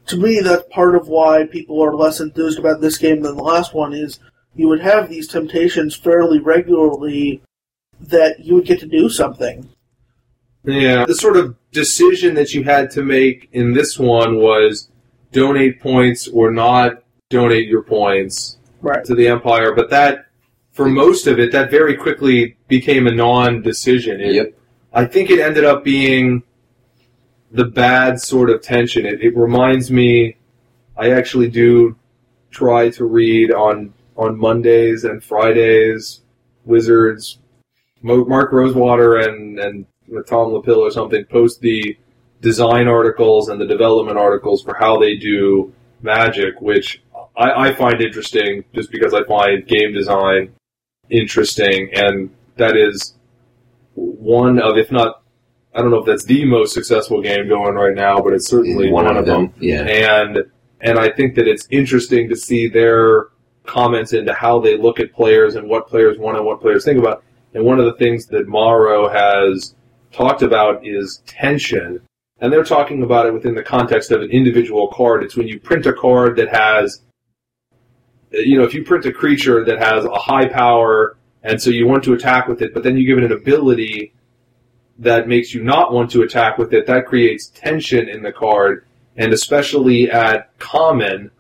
[0.08, 3.44] to me, that's part of why people are less enthused about this game than the
[3.44, 3.94] last one.
[3.94, 4.20] Is
[4.56, 7.42] you would have these Temptations fairly regularly,
[8.00, 9.70] that you would get to do something.
[10.66, 11.06] Yeah.
[11.06, 14.90] The sort of decision that you had to make in this one was
[15.32, 19.04] donate points or not donate your points Right.
[19.06, 20.26] to the Empire, but that,
[20.72, 24.20] for most of it, that very quickly became a non-decision.
[24.20, 24.54] Yep.
[24.94, 26.44] I think it ended up being
[27.54, 29.06] the bad sort of tension.
[29.06, 30.36] It, it reminds me,
[30.98, 31.96] I actually do
[32.52, 36.20] try to read on on Mondays and Fridays.
[36.66, 37.40] Wizards,
[38.02, 39.86] Mark Rosewater and and
[40.28, 41.98] Tom LaPille or something post the
[42.42, 47.02] design articles and the development articles for how they do Magic, which
[47.38, 50.54] I, I find interesting just because I find game design
[51.10, 53.16] interesting, and that is
[53.96, 55.23] one of, if not,
[55.76, 58.92] I don't know if that's the most successful game going right now, but it's certainly
[58.92, 59.54] one, one, of them.
[59.60, 59.82] Yeah.
[59.82, 60.44] and
[60.82, 63.28] and I think that it's interesting to see their
[63.66, 67.00] comments into how they look at players and what players want and what players think
[67.00, 67.24] about.
[67.54, 69.76] And one of the things that Maro has
[70.12, 72.02] talked about is tension.
[72.40, 75.24] And they're talking about it within the context of an individual card.
[75.24, 77.02] It's when you print a card that has,
[78.32, 81.88] you know, if you print a creature that has a high power, and so you
[81.88, 84.14] want to attack with it, but then you give it an ability
[85.00, 88.86] that makes you not want to attack with it, that creates tension in the card.
[89.16, 91.32] And especially at common,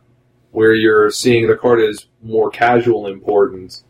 [0.51, 3.83] where you're seeing the card as more casual importance,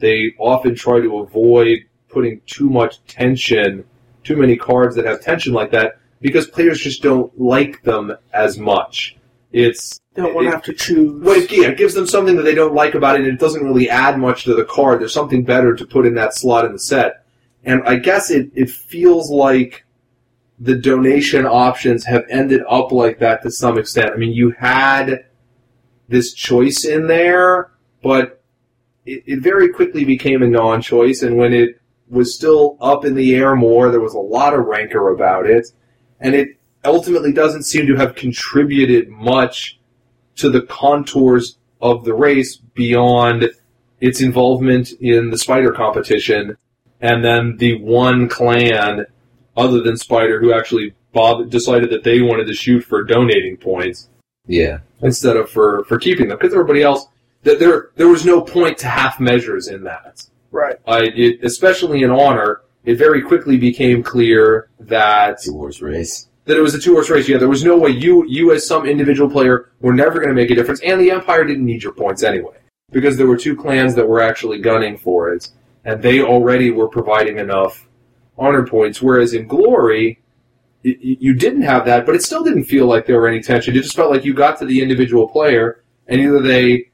[0.00, 3.84] they often try to avoid putting too much tension,
[4.24, 8.58] too many cards that have tension like that, because players just don't like them as
[8.58, 9.16] much.
[9.52, 11.22] It's They don't want to have to choose.
[11.22, 13.38] well, it, yeah, it gives them something that they don't like about it, and it
[13.38, 15.00] doesn't really add much to the card.
[15.00, 17.24] There's something better to put in that slot in the set.
[17.64, 19.84] And I guess it, it feels like
[20.58, 24.10] the donation options have ended up like that to some extent.
[24.12, 25.24] I mean, you had
[26.08, 27.70] this choice in there,
[28.02, 28.42] but
[29.06, 33.14] it, it very quickly became a non choice, and when it was still up in
[33.14, 35.68] the air more, there was a lot of rancor about it,
[36.20, 39.78] and it ultimately doesn't seem to have contributed much
[40.36, 43.50] to the contours of the race beyond
[44.00, 46.56] its involvement in the spider competition
[47.00, 49.06] and then the one clan
[49.56, 54.08] other than spider who actually bothered, decided that they wanted to shoot for donating points
[54.46, 54.78] Yeah.
[55.02, 57.06] instead of for, for keeping them because everybody else
[57.44, 60.76] that there there was no point to half measures in that Right.
[60.86, 66.28] I, it, especially in honor it very quickly became clear that Two horse race.
[66.46, 67.28] that it was a two horse race.
[67.28, 70.34] Yeah, there was no way you you as some individual player were never going to
[70.34, 72.56] make a difference, and the Empire didn't need your points anyway
[72.90, 75.50] because there were two clans that were actually gunning for it,
[75.84, 77.88] and they already were providing enough
[78.36, 79.02] honor points.
[79.02, 80.20] Whereas in Glory,
[80.82, 83.74] you didn't have that, but it still didn't feel like there were any tension.
[83.74, 86.90] It just felt like you got to the individual player, and either they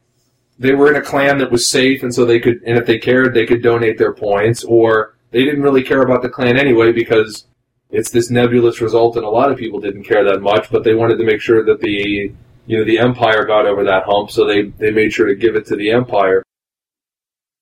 [0.58, 2.98] they were in a clan that was safe, and so they could, and if they
[2.98, 6.92] cared, they could donate their points, or they didn't really care about the clan anyway
[6.92, 7.46] because
[7.90, 10.94] it's this nebulous result, and a lot of people didn't care that much, but they
[10.94, 12.32] wanted to make sure that the
[12.66, 15.56] you know the empire got over that hump, so they they made sure to give
[15.56, 16.42] it to the empire.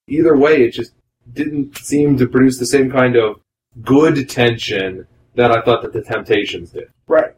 [0.08, 0.92] Either way, it just
[1.30, 3.40] didn't seem to produce the same kind of
[3.82, 6.88] good tension that I thought that the Temptations did.
[7.06, 7.34] Right.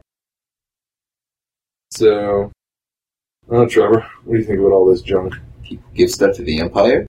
[1.90, 2.50] So,
[3.48, 5.34] oh, Trevor, what do you think about all this junk?
[5.62, 7.06] People give stuff to the Empire?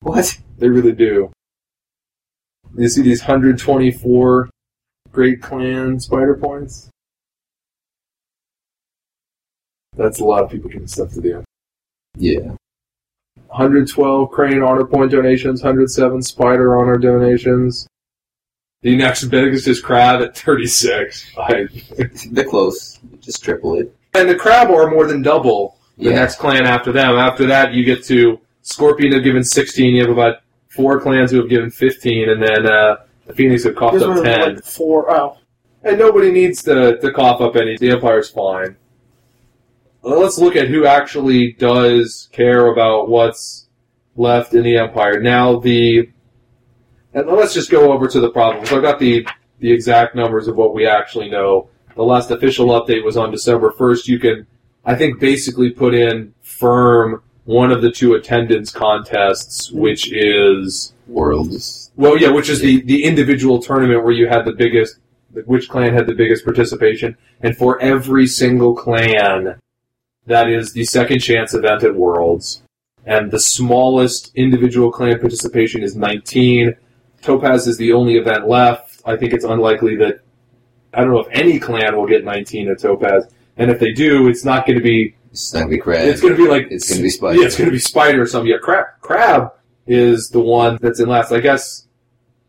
[0.00, 0.38] What?
[0.58, 1.32] They really do.
[2.76, 4.50] You see these 124
[5.10, 6.90] Great Clan spider points?
[9.96, 11.44] That's a lot of people giving stuff to the Empire.
[12.16, 12.54] Yeah.
[13.48, 17.86] 112 Crane honor point donations, 107 Spider honor donations.
[18.82, 21.32] The next biggest is Crab at 36.
[21.38, 21.66] I,
[22.30, 22.98] They're close.
[23.20, 23.94] Just triple it.
[24.14, 26.16] and the Crab are more than double the Yeah.
[26.16, 27.16] next clan after them.
[27.16, 29.94] After that, you get to Scorpion have given 16.
[29.94, 30.36] You have about
[30.68, 34.22] four clans who have given 15, and then uh, the Phoenix have coughed These up
[34.22, 34.40] 10.
[34.54, 35.10] like four.
[35.10, 35.38] Oh,
[35.82, 37.76] And nobody needs to, to cough up any.
[37.78, 38.76] The Empire's fine.
[40.06, 43.66] Let's look at who actually does care about what's
[44.14, 45.20] left in the Empire.
[45.20, 46.08] Now, the.
[47.12, 48.70] And let's just go over to the problems.
[48.72, 49.26] I've got the,
[49.58, 51.68] the exact numbers of what we actually know.
[51.96, 54.06] The last official update was on December 1st.
[54.06, 54.46] You can,
[54.84, 60.92] I think, basically put in firm one of the two attendance contests, which is.
[61.08, 61.90] Worlds.
[61.96, 64.98] Well, yeah, which is the, the individual tournament where you had the biggest,
[65.46, 69.58] which clan had the biggest participation, and for every single clan,
[70.26, 72.62] that is the second chance event at Worlds,
[73.04, 76.74] and the smallest individual clan participation is 19.
[77.22, 79.00] Topaz is the only event left.
[79.04, 80.20] I think it's unlikely that,
[80.92, 84.28] I don't know if any clan will get 19 at Topaz, and if they do,
[84.28, 86.08] it's not going to be It's not gonna be crab.
[86.08, 87.40] it's going to be like It's gonna be spider.
[87.40, 88.50] Yeah, it's going to be spider or something.
[88.50, 88.86] Yeah, crab.
[89.00, 89.52] Crab
[89.86, 91.32] is the one that's in last.
[91.32, 91.86] I guess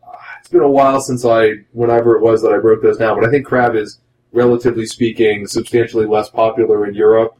[0.03, 3.19] uh, it's been a while since I, whenever it was that I broke those down,
[3.19, 3.99] but I think crab is
[4.31, 7.37] relatively speaking substantially less popular in Europe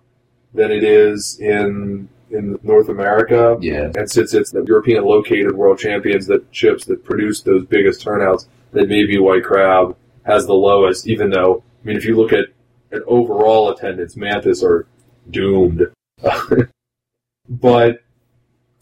[0.58, 3.58] than it is in in North America.
[3.62, 3.92] Yeah.
[3.96, 8.48] And since it's the European located world champions that ships that produce those biggest turnouts,
[8.74, 9.96] that maybe White Crab
[10.26, 12.48] has the lowest, even though, I mean, if you look at,
[12.92, 14.88] at overall attendance, Mantis are
[15.30, 15.84] doomed.
[17.50, 18.00] but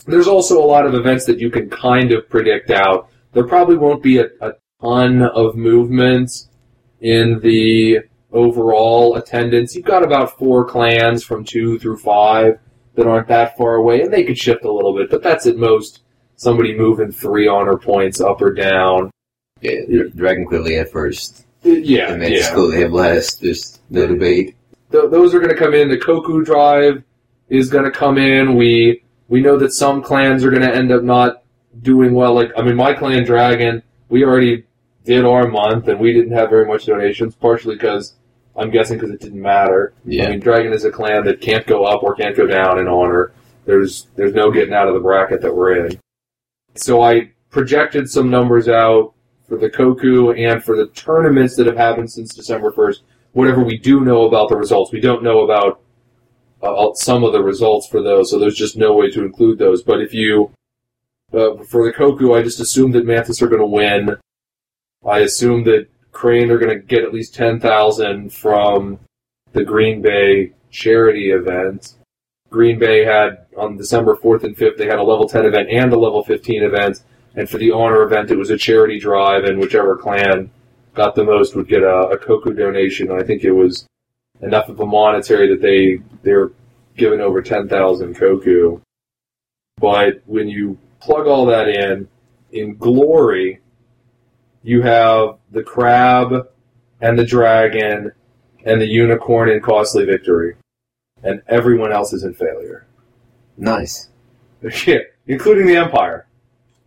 [0.08, 3.10] there's also a lot of events that you can kind of predict out.
[3.34, 6.50] There probably won't be a, a ton of movements
[7.02, 8.00] in the
[8.32, 9.76] overall attendance.
[9.76, 12.60] You've got about four clans from two through five
[12.96, 15.58] that aren't that far away, and they could shift a little bit, but that's at
[15.58, 16.02] most
[16.38, 19.12] somebody moving three honor points up or down.
[19.62, 20.04] Yeah.
[20.16, 21.46] Dragon clearly at first.
[21.64, 22.54] Yeah, and then yeah.
[22.54, 23.42] clearly have last.
[23.42, 24.56] There's no debate.
[24.92, 25.90] Th- those are going to come in.
[25.90, 27.04] The Koku drive
[27.50, 28.56] is going to come in.
[28.56, 31.44] We we know that some clans are going to end up not
[31.82, 32.36] doing well.
[32.36, 34.65] Like I mean, my clan Dragon, we already
[35.06, 37.36] did our month, and we didn't have very much donations.
[37.36, 38.16] Partially because
[38.56, 39.94] I'm guessing because it didn't matter.
[40.06, 42.88] I mean, Dragon is a clan that can't go up or can't go down in
[42.88, 43.34] honor.
[43.66, 46.00] There's there's no getting out of the bracket that we're in.
[46.76, 49.14] So I projected some numbers out
[49.48, 52.98] for the Koku and for the tournaments that have happened since December 1st.
[53.34, 55.82] Whatever we do know about the results, we don't know about
[56.62, 59.84] uh, some of the results for those, so there's just no way to include those.
[59.84, 60.52] But if you,
[61.34, 64.18] uh, for the Koku, I just assume that Mantis are going to win.
[65.08, 69.00] I assume that Crane are going to get at least 10,000 from
[69.54, 71.94] the Green Bay charity event.
[72.50, 75.92] Green Bay had on December 4th and 5th, they had a level 10 event and
[75.94, 77.04] a level 15 event.
[77.36, 80.50] And for the honor event, it was a charity drive, and whichever clan
[80.94, 83.12] got the most would get a, a Koku donation.
[83.12, 83.86] I think it was
[84.42, 86.52] enough of a monetary that they they're
[86.96, 88.80] given over 10,000 Koku.
[89.78, 92.08] But when you plug all that in,
[92.54, 93.60] in Glory,
[94.66, 96.48] you have the crab
[97.00, 98.12] and the dragon
[98.66, 100.56] and the unicorn in costly victory,
[101.24, 102.88] and everyone else is in failure.
[103.58, 104.10] Nice.
[104.88, 106.26] Yeah, including the Empire.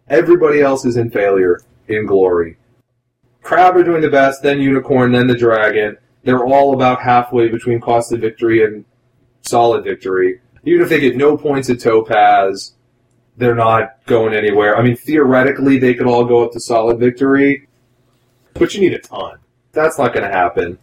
[0.09, 2.57] Everybody else is in failure in glory.
[3.43, 5.97] Crab are doing the best, then Unicorn, then the Dragon.
[6.25, 8.85] They're all about halfway between costly victory and
[9.43, 10.41] solid victory.
[10.65, 12.75] Even if they get no points at Topaz,
[13.37, 14.77] they're not going anywhere.
[14.77, 17.68] I mean, theoretically, they could all go up to solid victory,
[18.59, 19.39] but you need a ton.
[19.73, 20.79] That's not going to happen.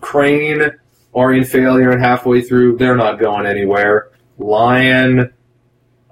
[0.00, 0.70] Crane
[1.14, 4.10] are in failure and halfway through, they're not going anywhere.
[4.38, 5.32] Lion,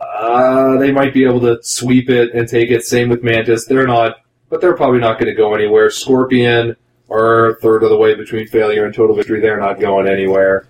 [0.01, 2.85] uh, they might be able to sweep it and take it.
[2.85, 3.67] Same with Mantis.
[3.67, 4.17] They're not,
[4.49, 5.91] but they're probably not going to go anywhere.
[5.91, 6.77] Scorpion
[7.09, 9.41] are a third of the way between failure and total victory.
[9.41, 10.69] They're not going anywhere.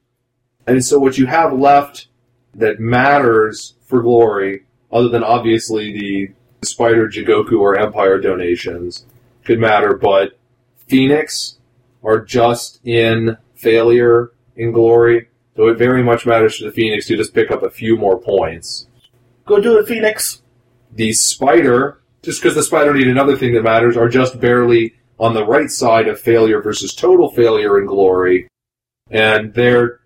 [0.66, 2.08] And so what you have left
[2.54, 6.30] that matters for glory, other than obviously the
[6.62, 9.06] Spider, Jigoku, or Empire donations,
[9.46, 10.38] could matter, but
[10.88, 11.58] Phoenix
[12.04, 17.16] are just in failure in glory, so it very much matters to the Phoenix to
[17.16, 18.86] just pick up a few more points.
[19.46, 20.42] Go do it, Phoenix.
[20.92, 25.34] The Spider, just because the Spider need another thing that matters, are just barely on
[25.34, 28.48] the right side of failure versus total failure in glory,
[29.10, 30.00] and they're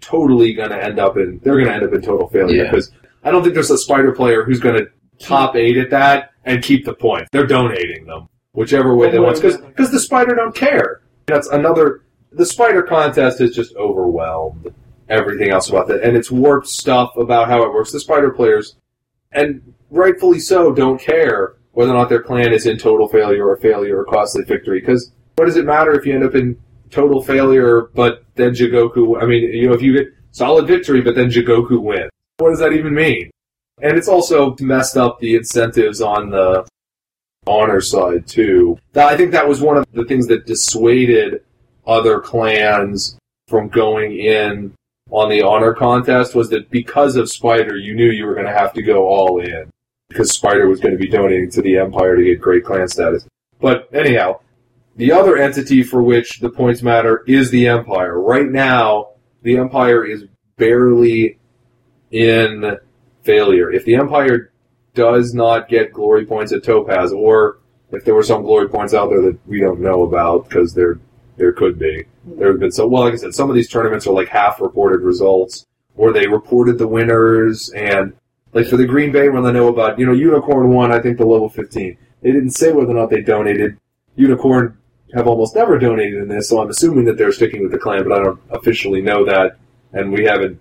[0.00, 2.70] totally going to end up in they're going to end up in total failure Yeah.
[2.70, 2.90] because
[3.22, 6.62] I don't think there's a Spider player who's going to top eight at that and
[6.62, 7.28] keep the points.
[7.32, 11.02] They're donating them whichever way they want because the Spider don't care.
[11.26, 12.04] That's another.
[12.32, 14.72] The Spider contest has just overwhelmed
[15.08, 17.92] everything else about that, and it's warped stuff about how it works.
[17.92, 18.76] The Spider players,
[19.32, 23.56] and rightfully so, don't care whether or not their clan is in total failure or
[23.56, 24.80] failure or costly victory.
[24.80, 26.60] Because what does it matter if you end up in
[26.90, 29.22] total failure, but then Jigoku?
[29.22, 32.58] I mean, you know, if you get solid victory, but then Jigoku wins, what does
[32.58, 33.30] that even mean?
[33.82, 36.66] And it's also messed up the incentives on the
[37.46, 38.78] honor side too.
[38.94, 41.42] I think that was one of the things that dissuaded
[41.86, 43.16] other clans
[43.48, 44.72] from going in
[45.10, 48.52] on the honor contest was that because of Spider, you knew you were going to
[48.52, 49.70] have to go all in
[50.08, 53.26] because Spider was going to be donating to the Empire to get great clan status.
[53.60, 54.40] But anyhow,
[54.96, 58.20] the other entity for which the points matter is the Empire.
[58.20, 59.10] Right now,
[59.42, 60.24] the Empire is
[60.56, 61.38] barely
[62.10, 62.76] in
[63.22, 63.72] failure.
[63.72, 64.49] If the Empire
[64.94, 67.58] does not get glory points at Topaz, or
[67.92, 70.98] if there were some glory points out there that we don't know about, because there
[71.36, 72.04] there could be.
[72.24, 74.60] There have been so well, like I said, some of these tournaments are like half
[74.60, 78.12] reported results, or they reported the winners, and
[78.52, 79.98] like for the Green Bay one, I know about.
[79.98, 81.96] You know, Unicorn won, I think the level fifteen.
[82.22, 83.78] They didn't say whether or not they donated.
[84.16, 84.76] Unicorn
[85.14, 88.04] have almost never donated in this, so I'm assuming that they're sticking with the clan,
[88.06, 89.56] but I don't officially know that,
[89.92, 90.60] and we haven't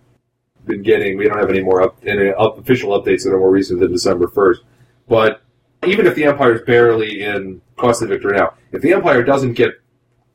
[0.69, 1.17] been getting.
[1.17, 3.91] We don't have any more up, any up, official updates that are more recent than
[3.91, 4.61] December first.
[5.09, 5.41] But
[5.85, 9.71] even if the Empire is barely in costly victory now, if the Empire doesn't get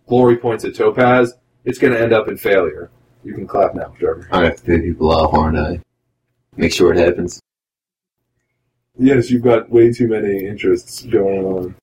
[0.07, 1.35] glory points at Topaz,
[1.65, 2.91] it's going to end up in failure.
[3.23, 4.29] You can clap now, Trevor.
[4.31, 5.81] I have to pay people off, aren't I?
[6.57, 7.41] Make sure it happens.
[8.99, 11.75] Yes, you've got way too many interests going on,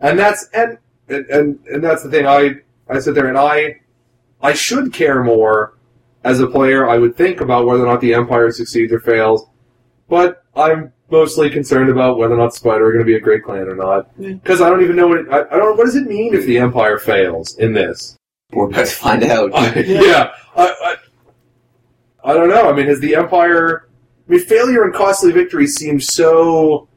[0.00, 0.78] and that's and
[1.08, 2.26] and and, and that's the thing.
[2.26, 2.54] I
[2.88, 3.80] I sit there and I
[4.40, 5.74] I should care more
[6.24, 6.88] as a player.
[6.88, 9.46] I would think about whether or not the Empire succeeds or fails,
[10.08, 13.44] but I'm mostly concerned about whether or not Spider are going to be a great
[13.44, 14.10] clan or not.
[14.18, 14.32] Yeah.
[14.34, 15.76] Because I don't even know what it, I, I don't.
[15.76, 18.16] What does it mean if the Empire fails in this?
[18.52, 19.50] We're about to find out.
[19.54, 20.96] I, yeah, I,
[22.24, 22.68] I, I don't know.
[22.68, 23.88] I mean, has the Empire?
[24.28, 26.88] I mean, failure and costly victory seem so.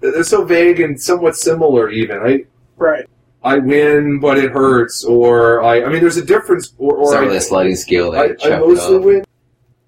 [0.00, 1.90] They're so vague and somewhat similar.
[1.90, 2.44] Even I,
[2.76, 3.06] Right.
[3.46, 5.84] I win, but it hurts, or I.
[5.84, 6.74] I mean, there's a difference.
[6.78, 9.04] Or, or Some I, of that sliding scale I, that I chopped mostly off.
[9.04, 9.24] win.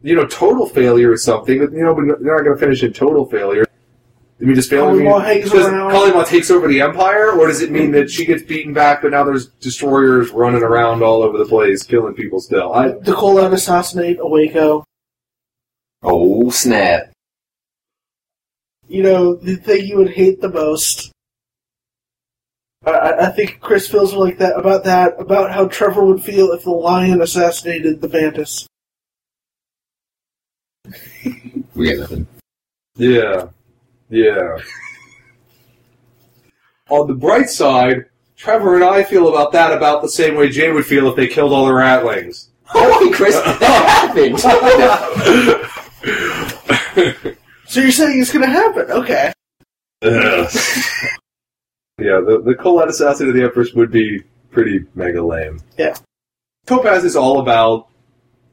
[0.02, 2.84] You know, total failure is something, but you know, but they're not going to finish
[2.84, 3.66] in total failure.
[4.40, 5.02] I mean, just failure.
[5.02, 5.66] Kali-Ma hangs Does.
[5.66, 9.10] Kali-Ma takes over the empire, or does it mean that she gets beaten back, but
[9.10, 12.72] now there's destroyers running around all over the place, killing people still?
[12.72, 14.84] I, The Kolat assassinate Iweko.
[16.04, 17.10] Oh snap!
[18.86, 21.10] You know, the thing you would hate the most.
[22.84, 26.52] I- I, I think Chris feels like that about that, about how Trevor would feel
[26.52, 28.66] if the lion assassinated the Mantis.
[31.74, 32.26] We got nothing.
[32.96, 33.48] Yeah.
[34.08, 34.58] Yeah.
[36.90, 38.06] On the bright side,
[38.36, 41.26] Trevor and I feel about that about the same way Jay would feel if they
[41.26, 42.46] killed all the ratlings.
[42.74, 44.38] Oh, Holy Chris, that happened.
[47.66, 48.90] So you're saying it's gonna happen?
[48.90, 49.32] Okay.
[51.98, 55.60] Yeah, the, the Kolat assassin of the Empress would be pretty mega lame.
[55.76, 55.96] Yeah.
[56.66, 57.88] Topaz is all about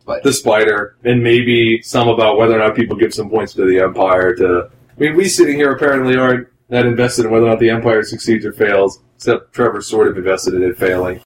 [0.06, 3.66] But- the spider, and maybe some about whether or not people give some points to
[3.66, 4.70] the Empire to.
[4.72, 8.02] I mean, we sitting here apparently aren't that invested in whether or not the Empire
[8.04, 11.22] succeeds or fails, except Trevor's sort of invested in it failing.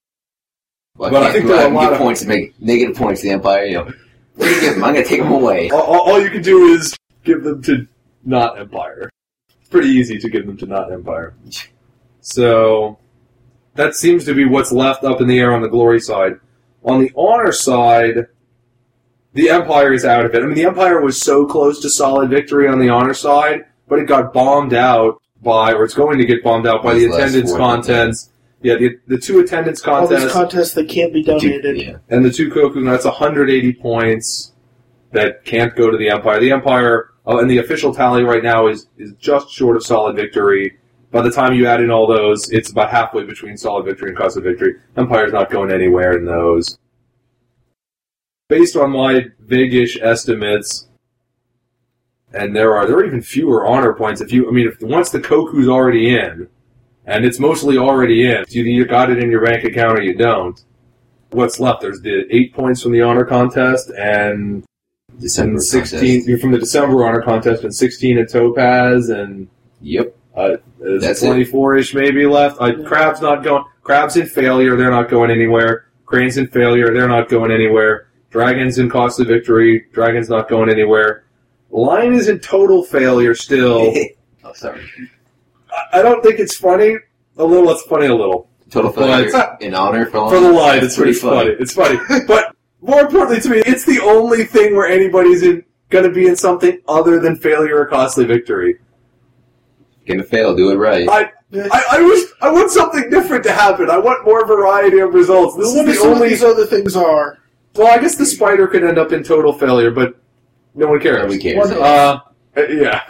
[0.97, 2.27] Well, But I I think think there are a I lot give of- points to
[2.27, 3.63] make negative points to the Empire.
[3.65, 3.83] You know,
[4.35, 4.83] what do you give them?
[4.83, 5.69] I'm going to take them away.
[5.69, 7.87] All, all, all you can do is give them to
[8.25, 9.09] not Empire.
[9.61, 11.33] It's pretty easy to give them to not Empire.
[12.21, 12.99] So
[13.75, 16.39] that seems to be what's left up in the air on the glory side.
[16.83, 18.27] On the honor side,
[19.33, 20.41] the Empire is out of it.
[20.41, 23.99] I mean, the Empire was so close to solid victory on the honor side, but
[23.99, 27.09] it got bombed out by, or it's going to get bombed out by the These
[27.09, 28.31] last attendance four contents.
[28.61, 31.77] Yeah, the, the two attendance All these contests contests that can't be donated.
[31.77, 31.97] Yeah.
[32.09, 34.51] and the two Koku, that's 180 points
[35.11, 36.39] that can't go to the Empire.
[36.39, 40.15] The Empire, oh, and the official tally right now is, is just short of solid
[40.17, 40.77] victory.
[41.11, 44.18] By the time you add in all those, it's about halfway between solid victory and
[44.18, 44.76] costly victory.
[44.95, 46.77] Empire's not going anywhere in those.
[48.48, 50.88] based on my vaguish estimates,
[52.34, 54.22] and there are there are even fewer honor points.
[54.22, 56.48] If you, I mean, if once the Koku's already in,
[57.06, 60.15] and it's mostly already in, you you got it in your bank account or you
[60.15, 60.64] don't.
[61.31, 61.81] What's left?
[61.81, 64.64] There's the eight points from the honor contest and
[65.19, 66.41] December sixteen contest.
[66.41, 69.48] from the December honor contest and sixteen at Topaz and
[69.81, 70.15] Yep.
[70.36, 70.57] uh,
[70.90, 71.48] there's That's it.
[71.48, 72.57] 24-ish maybe left.
[72.60, 73.64] Uh, Crab's not going.
[73.84, 74.76] Crab's in failure.
[74.76, 75.90] They're not going anywhere.
[76.06, 76.94] Crane's in failure.
[76.94, 78.07] They're not going anywhere.
[78.30, 79.86] Dragon's in costly victory.
[79.91, 81.26] Dragon's not going anywhere.
[81.72, 83.94] Lion is in total failure still.
[84.44, 84.86] oh, sorry.
[85.72, 86.98] I- I don't think it's funny.
[87.38, 87.72] A little.
[87.72, 88.49] It's funny a little.
[88.70, 91.52] Total failure in honor for, For the Lion, it's pretty funny.
[91.60, 91.99] It's funny.
[92.28, 96.28] But more importantly to me, it's the only thing where anybody's in going to be
[96.28, 98.78] in something other than failure or costly victory.
[100.07, 101.07] Gonna fail, do it right.
[101.07, 103.89] I, I, I wish I want something different to happen.
[103.89, 105.55] I want more variety of results.
[105.55, 106.30] This I is wonder the only.
[106.30, 107.39] these other things are.
[107.76, 110.19] Well, I guess the spider could end up in total failure, but
[110.73, 111.21] no one cares.
[111.21, 111.71] Nobody cares.
[111.71, 112.19] Uh,
[112.57, 113.03] yeah.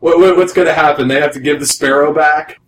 [0.00, 1.08] what, what, what's going to happen?
[1.08, 2.60] They have to give the sparrow back.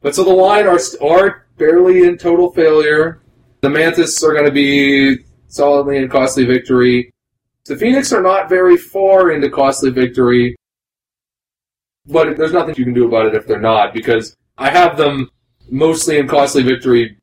[0.00, 3.22] But so the Lion are are barely in total failure.
[3.60, 7.12] The mantis are going to be solidly in costly victory.
[7.66, 10.56] The phoenix are not very far into costly victory,
[12.06, 15.30] but there's nothing you can do about it if they're not because I have them
[15.70, 17.16] mostly in costly victory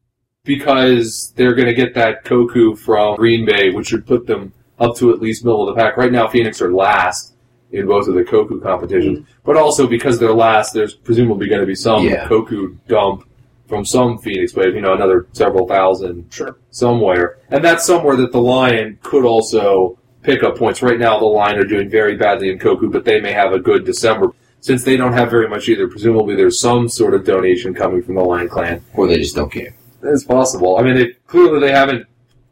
[0.43, 4.95] because they're going to get that Koku from Green Bay, which should put them up
[4.97, 5.97] to at least middle of the pack.
[5.97, 7.35] Right now, Phoenix are last
[7.71, 9.25] in both of the Koku competitions, mm.
[9.43, 12.27] but also because they're last, there's presumably going to be some Yeah.
[12.27, 13.29] Koku dump
[13.67, 16.57] from some Phoenix wave, you know, another several thousand Sure.
[16.71, 17.37] somewhere.
[17.49, 20.81] And that's somewhere that the Lion could also pick up points.
[20.81, 23.59] Right now, the Lion are doing very badly in Koku, but they may have a
[23.59, 24.31] good December.
[24.61, 28.15] Since they don't have very much either, presumably there's some sort of donation coming from
[28.15, 28.83] the Lion Clan.
[28.93, 29.73] Or they just don't care.
[30.03, 30.77] It's possible.
[30.77, 32.05] I mean, they, clearly they haven't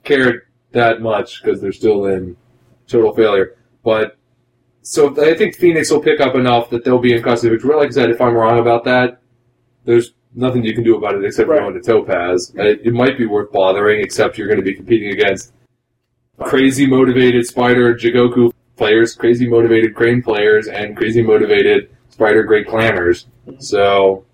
[0.04, 2.38] cared that much because they're still in
[2.88, 3.58] total failure.
[3.84, 4.18] But
[4.82, 7.76] so I think Phoenix will pick up enough that they'll be in costly victory.
[7.76, 9.22] Like I said, if I'm wrong about that,
[9.84, 11.60] there's nothing you can do about it except Right.
[11.60, 12.54] going to Topaz.
[12.56, 15.54] It, it might be worth bothering, except you're going to be competing against
[16.40, 23.26] crazy motivated Spider Jigoku players, crazy motivated Crane players, and crazy motivated Spider Great Clanners.
[23.60, 24.26] So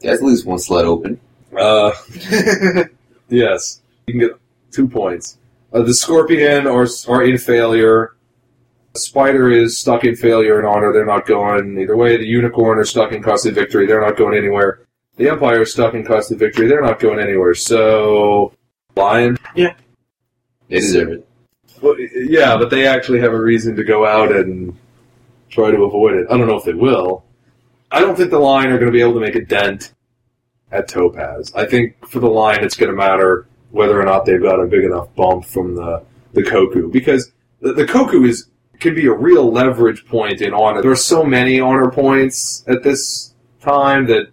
[0.00, 1.20] That's at least one slot open.
[1.58, 1.92] uh,
[3.28, 4.30] yes, you can get
[4.70, 5.38] two points.
[5.72, 8.14] Uh, the Scorpion are are in failure.
[8.94, 10.92] Spider is stuck in failure and honor.
[10.92, 12.18] They're not going either way.
[12.18, 13.86] The Unicorn are stuck in costly victory.
[13.86, 14.80] They're not going anywhere.
[15.16, 16.68] The Empire is stuck in costly victory.
[16.68, 17.54] They're not going anywhere.
[17.54, 18.52] So,
[18.96, 19.38] Lion.
[19.54, 19.74] Yeah,
[20.68, 21.28] they deserve it.
[21.80, 24.76] Well, yeah, but they actually have a reason to go out and
[25.52, 26.26] try to avoid it.
[26.30, 27.24] I don't know if they will.
[27.90, 29.92] I don't think the Lion are going to be able to make a dent
[30.72, 31.52] at Topaz.
[31.54, 34.66] I think for the Lion, it's going to matter whether or not they've got a
[34.66, 36.02] big enough bump from the
[36.32, 37.30] the Koku because
[37.60, 38.48] the, the Koku is
[38.80, 40.80] can be a real leverage point in honor.
[40.82, 44.28] There are so many honor points at this time that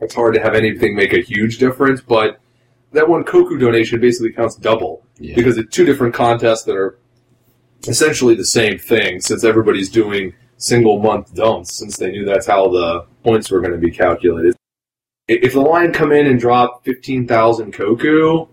[0.00, 2.00] it's hard to have anything make a huge difference.
[2.00, 2.40] But
[2.92, 5.36] that one Koku donation basically counts double Yeah.
[5.36, 6.98] because it's two different contests that are
[7.88, 12.68] essentially the same thing since everybody's doing single month dumps since they knew that's how
[12.68, 14.54] the points were going to be calculated.
[15.28, 18.46] If the Lion come in and drop 15,000 Koku,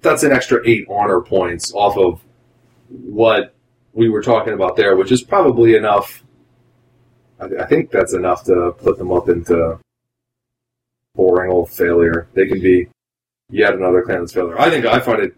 [0.00, 2.22] that's an extra 8 honor points off of
[2.88, 3.54] what
[3.92, 6.24] we were talking about there, which is probably enough.
[7.40, 9.78] I, I think that's enough to put them up into
[11.14, 12.28] boring old failure.
[12.34, 12.88] They can be
[13.50, 14.58] yet another clan that's failure.
[14.58, 15.34] I think I find it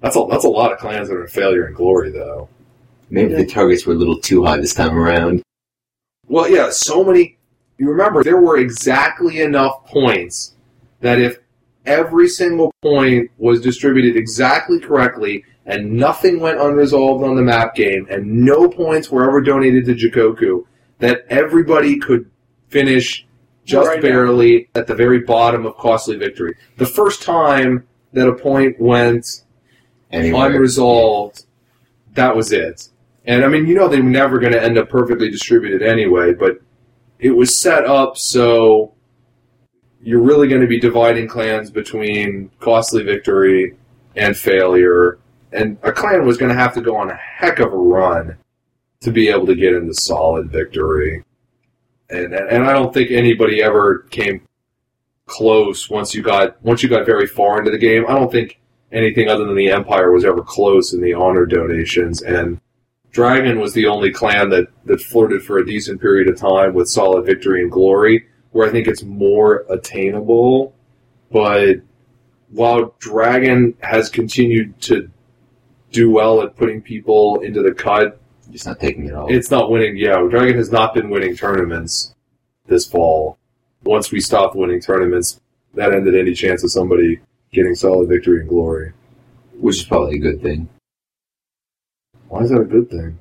[0.00, 2.48] that's a that's a lot of clans that are in failure and glory, though.
[3.12, 5.42] Maybe the targets were a little too high this time around.
[6.28, 7.36] Well, yeah, so many.
[7.76, 10.54] You remember there were exactly enough points
[11.00, 11.38] that if
[11.84, 18.06] every single point was distributed exactly correctly and nothing went unresolved on the map game
[18.08, 20.64] and no points were ever donated to Jigoku,
[20.98, 22.30] that everybody could
[22.68, 23.26] finish
[23.66, 24.00] just Right.
[24.00, 26.54] barely at the very bottom of costly victory.
[26.78, 29.42] The first time that a point went
[30.10, 30.46] Anywhere.
[30.50, 31.44] unresolved,
[32.14, 32.88] that was it.
[33.24, 36.60] And I mean, you know, they're never going to end up perfectly distributed anyway, but
[37.18, 38.94] it was set up so
[40.02, 43.76] you're really going to be dividing clans between costly victory
[44.16, 45.18] and failure.
[45.52, 48.36] And a clan was going to have to go on a heck of a run
[49.00, 51.24] to be able to get into solid victory.
[52.10, 54.46] And, and I don't think anybody ever came
[55.26, 58.04] close once you got once you got very far into the game.
[58.06, 62.20] I don't think anything other than the Empire was ever close in the honor donations,
[62.22, 62.60] and
[63.12, 66.88] Dragon was the only clan that, that flirted for a decent period of time with
[66.88, 70.74] solid victory and glory, where I think it's more attainable.
[71.30, 71.76] But
[72.50, 75.10] while Dragon has continued to
[75.92, 78.18] do well at putting people into the cut.
[78.50, 79.32] Just not taking it all.
[79.32, 79.96] It's not winning.
[79.96, 82.14] Yeah, Dragon has not been winning tournaments
[82.66, 83.38] this fall.
[83.84, 85.40] Once we stopped winning tournaments,
[85.74, 87.20] that ended any chance of somebody
[87.52, 88.92] getting solid victory and glory.
[89.58, 90.68] which is probably a good thing.
[92.32, 93.18] Why is that a good thing?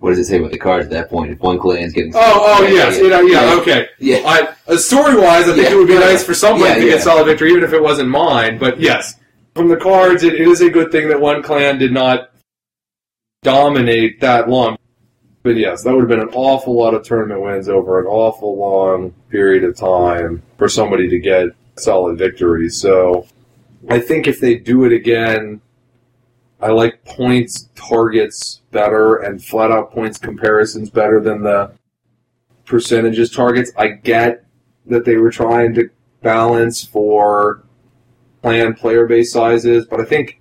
[0.00, 1.30] What does it say about the cards at that point?
[1.30, 3.86] If one clan's getting Oh, oh yes, you know, yeah, okay.
[4.00, 5.74] yeah, I, uh, story-wise, I think Yeah.
[5.74, 6.92] it would be nice for somebody Yeah, to yeah.
[6.94, 8.58] get solid victory, even if it wasn't mine.
[8.58, 9.14] But yes,
[9.54, 12.30] from the cards, it, it is a good thing that one clan did not
[13.44, 14.76] dominate that long.
[15.44, 18.58] But yes, that would have been an awful lot of tournament wins over an awful
[18.58, 22.70] long period of time for somebody to get solid victory.
[22.70, 23.26] So
[23.88, 25.60] I think if they do it again,
[26.62, 31.72] I like points targets better and flat out points comparisons better than the
[32.66, 33.72] percentages targets.
[33.76, 34.44] I get
[34.86, 35.88] that they were trying to
[36.22, 37.64] balance for
[38.42, 40.40] planned player base sizes, but I think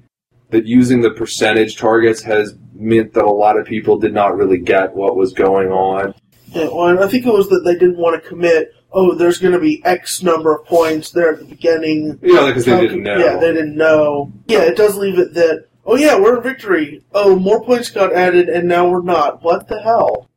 [0.50, 4.58] that using the percentage targets has meant that a lot of people did not really
[4.58, 6.14] get what was going on.
[6.48, 8.74] Yeah, well, and I think it was that they didn't want to commit.
[8.91, 12.20] Oh, there's going to be X number of points there at the beginning.
[12.24, 13.18] Yeah, because they didn't know.
[13.18, 14.34] Yeah, they didn't know.
[14.48, 15.69] Yeah, it does leave it that.
[15.90, 17.03] Oh yeah, we're in victory.
[17.14, 19.41] Oh, more points got added, and now we're not.
[19.41, 20.30] What the hell?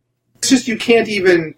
[0.43, 1.55] it's just you can't even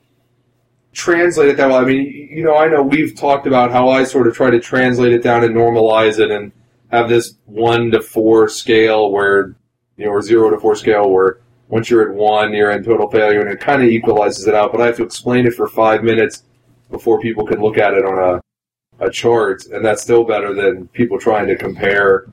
[0.93, 1.79] translate it that well.
[1.79, 4.61] I mean, you know, I know we've talked about how I sort of try to
[4.61, 6.53] translate it down and normalize it and
[6.91, 9.57] have this one to four scale where,
[9.97, 11.39] you know, or zero to four scale where
[11.69, 14.71] once you're at one, you're in total failure and it kind of equalizes it out.
[14.71, 16.43] But I have to explain it for five minutes
[16.91, 18.19] before people can look at it on
[18.99, 22.27] a, a chart, and that's still better than people trying to compare.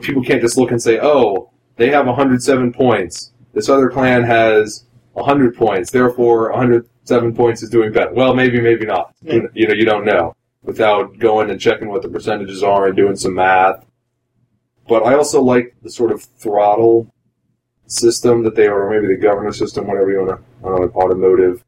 [0.00, 3.32] People can't just look and say, oh, they have 107 points.
[3.52, 5.90] This other clan has 100 points.
[5.90, 8.12] Therefore, 107 points is doing better.
[8.12, 9.14] Well, maybe, maybe not.
[9.22, 9.40] Yeah.
[9.54, 13.16] You know, you don't know without going and checking what the percentages are and doing
[13.16, 13.84] some math.
[14.88, 17.12] But I also like the sort of throttle
[17.86, 20.76] system that they are, or maybe the governor system, whatever you want to, uh, I
[20.76, 21.64] don't know, automotive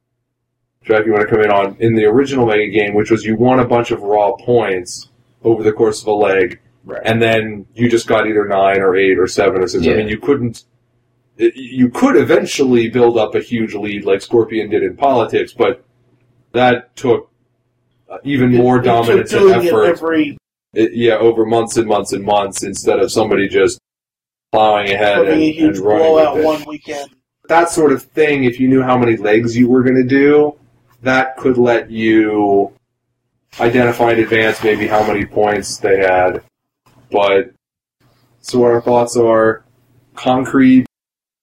[0.85, 3.37] track you want to come in on in the original Mega game, which was you
[3.37, 5.09] won a bunch of raw points
[5.45, 7.01] over the course of a leg, Right.
[7.05, 9.87] and then you just got either nine or eight or seven or six.
[9.87, 10.65] I mean, you couldn't.
[11.39, 15.85] You could eventually build up a huge lead like Scorpion did in politics, but
[16.53, 17.31] that took
[18.11, 19.85] uh, even more It- it took dominance and effort.
[19.85, 20.37] every
[20.75, 23.79] It- yeah, over months and months and months instead of somebody just
[24.53, 27.09] plowing ahead and, a huge and running blowout with it one weekend.
[27.49, 30.55] that sort of thing, if you knew how many legs you were going to do,
[31.03, 32.73] that could let you
[33.61, 36.43] identify in advance maybe how many points they had.
[37.13, 37.53] But
[38.41, 39.65] so what our thoughts are:
[40.15, 40.87] concrete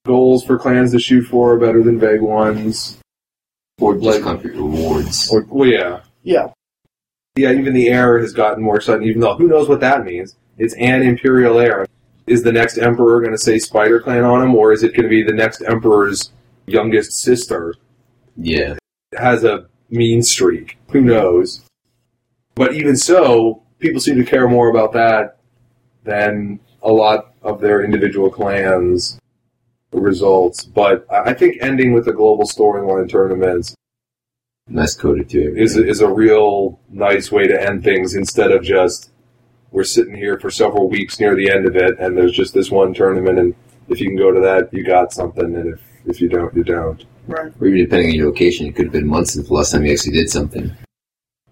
[0.05, 2.97] goals for clans to shoot for are better than vague ones.
[3.79, 5.31] or just like- concrete rewards.
[5.31, 6.47] Or well, yeah, Yeah,
[7.37, 7.51] yeah.
[7.51, 9.07] Even the heir has gotten more exciting.
[9.07, 10.35] Even though who knows what that means?
[10.57, 11.85] It's an imperial heir.
[12.27, 15.03] Is the next emperor going to say Spider Clan on him, or is it going
[15.03, 16.31] to be the next emperor's
[16.67, 17.75] youngest sister?
[18.37, 18.75] yeah,
[19.17, 20.77] has a mean streak.
[20.91, 21.65] Who knows?
[22.55, 25.38] But even so, people seem to care more about that
[26.03, 29.19] than a lot of their individual clans'
[29.91, 30.65] results.
[30.65, 33.75] But I I think ending with a global storyline tournament
[34.67, 35.53] nice coded too.
[35.57, 39.09] is a, is a real nice way to end things instead of just
[39.71, 42.69] we're sitting here for several weeks near the end of it and there's just this
[42.69, 43.55] one tournament and
[43.87, 46.63] if you can go to that you got something and if if you don't you
[46.63, 47.05] don't.
[47.27, 47.51] right.
[47.59, 49.85] or even depending on your location, it could have been months since the last time
[49.85, 50.71] you actually did something.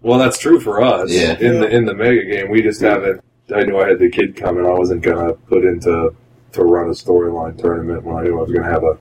[0.02, 1.12] Well, that's true for us.
[1.12, 1.38] Yeah.
[1.40, 3.22] In the in the mega game, we just haven't.
[3.54, 4.66] I knew I had the kid coming.
[4.66, 6.14] I wasn't gonna put into
[6.54, 8.98] to run a storyline tournament when I knew I was gonna have a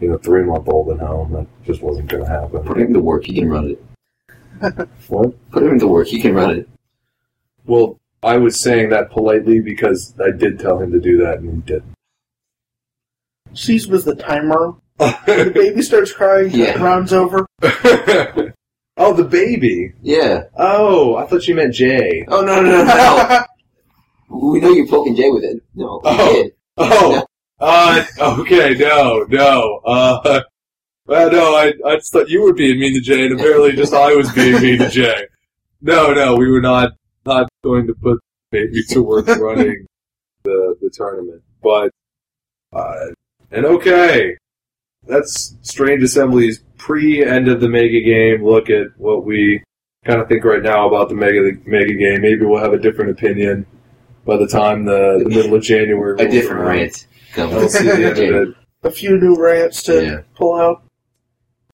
[0.00, 1.32] you know three month old at home.
[1.32, 2.62] That just wasn't gonna happen.
[2.62, 3.84] Put him to work, he can run it.
[5.08, 5.50] What?
[5.50, 6.68] Put him to work, he can run it.
[7.66, 11.54] Well, I was saying that politely because I did tell him to do that, and
[11.56, 11.94] he didn't.
[13.52, 14.74] Sees was the timer.
[14.98, 16.52] The baby starts crying.
[16.52, 16.80] Yeah.
[16.80, 17.46] Rounds over.
[18.96, 19.92] oh, the baby.
[20.02, 20.44] Yeah.
[20.56, 22.24] Oh, I thought you meant Jay.
[22.28, 23.44] Oh no no no no!
[24.42, 25.62] We know you're poking Jay with it.
[25.74, 26.50] No, Oh.
[26.76, 30.40] Oh, uh, okay, no, no, uh,
[31.06, 33.94] well, no, I, I just thought you were being mean to Jay, and apparently just
[33.94, 35.28] I was being mean to Jay.
[35.80, 36.92] No, no, we were not,
[37.24, 38.18] not going to put
[38.50, 39.86] baby to work running
[40.42, 41.90] the, the tournament, but,
[42.72, 43.06] uh,
[43.52, 44.36] and okay,
[45.06, 49.62] that's Strange Assembly's pre-end of the Mega game look at what we
[50.04, 52.20] kind of think right now about the Mega, the Mega game.
[52.20, 53.66] Maybe we'll have a different opinion
[54.24, 56.68] by the time the, the middle of January A different around.
[56.76, 57.06] rant.
[57.36, 57.72] I'll comes.
[57.72, 58.54] see the end of it.
[58.82, 60.20] A few new rants to Yeah.
[60.36, 60.82] pull out.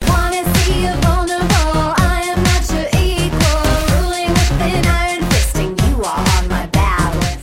[0.02, 1.94] Wanna see you vulnerable?
[1.98, 3.62] I am not your equal.
[4.00, 7.38] Ruling with an iron fist, and you are on my ballot.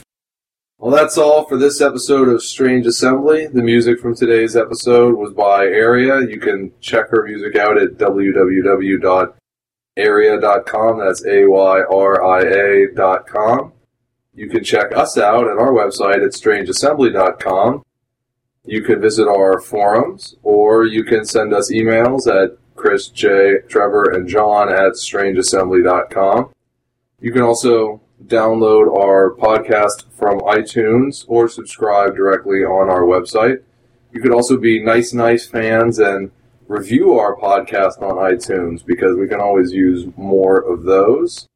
[0.79, 3.47] Well, that's all for this episode of Strange Assembly.
[3.47, 6.29] The music from today's episode was by Ayria.
[6.29, 7.97] You can check her music out at
[9.97, 10.99] www.ayria.com.
[10.99, 13.73] That's A-Y-R-I-A dot com.
[14.37, 17.83] You can check us out at our website at strangeassembly.com.
[18.65, 24.11] You can visit our forums, or you can send us emails at Chris, J, Trevor,
[24.11, 26.51] and John at strangeassembly.com.
[27.19, 33.63] You can also download our podcast from iTunes or subscribe directly on our website.
[34.11, 36.29] You could also be nice, nice fans and
[36.67, 41.47] review our podcast on iTunes because we can always use more of those.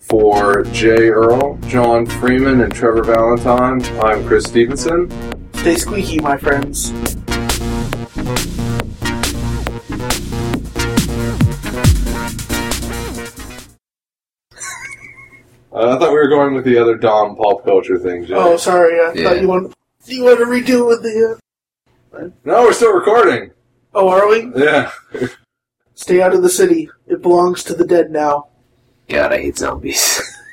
[0.00, 5.08] For Jay Earl, John Freeman, and Trevor Valentine, I'm Chris Stevenson.
[5.54, 6.92] Stay squeaky, my friends.
[15.72, 18.34] Uh, I thought we were going with the other Dom pop culture thing, Jay.
[18.34, 19.00] Oh, sorry.
[19.00, 19.28] I Yeah.
[19.28, 19.74] thought you want
[20.06, 21.38] you want to redo it with the.
[22.12, 22.28] Uh...
[22.44, 23.50] No, we're still recording.
[23.94, 24.52] Oh, are we?
[24.54, 24.90] Yeah.
[25.94, 26.90] Stay out of the city.
[27.06, 28.48] It belongs to the dead now.
[29.08, 30.22] God, I hate zombies.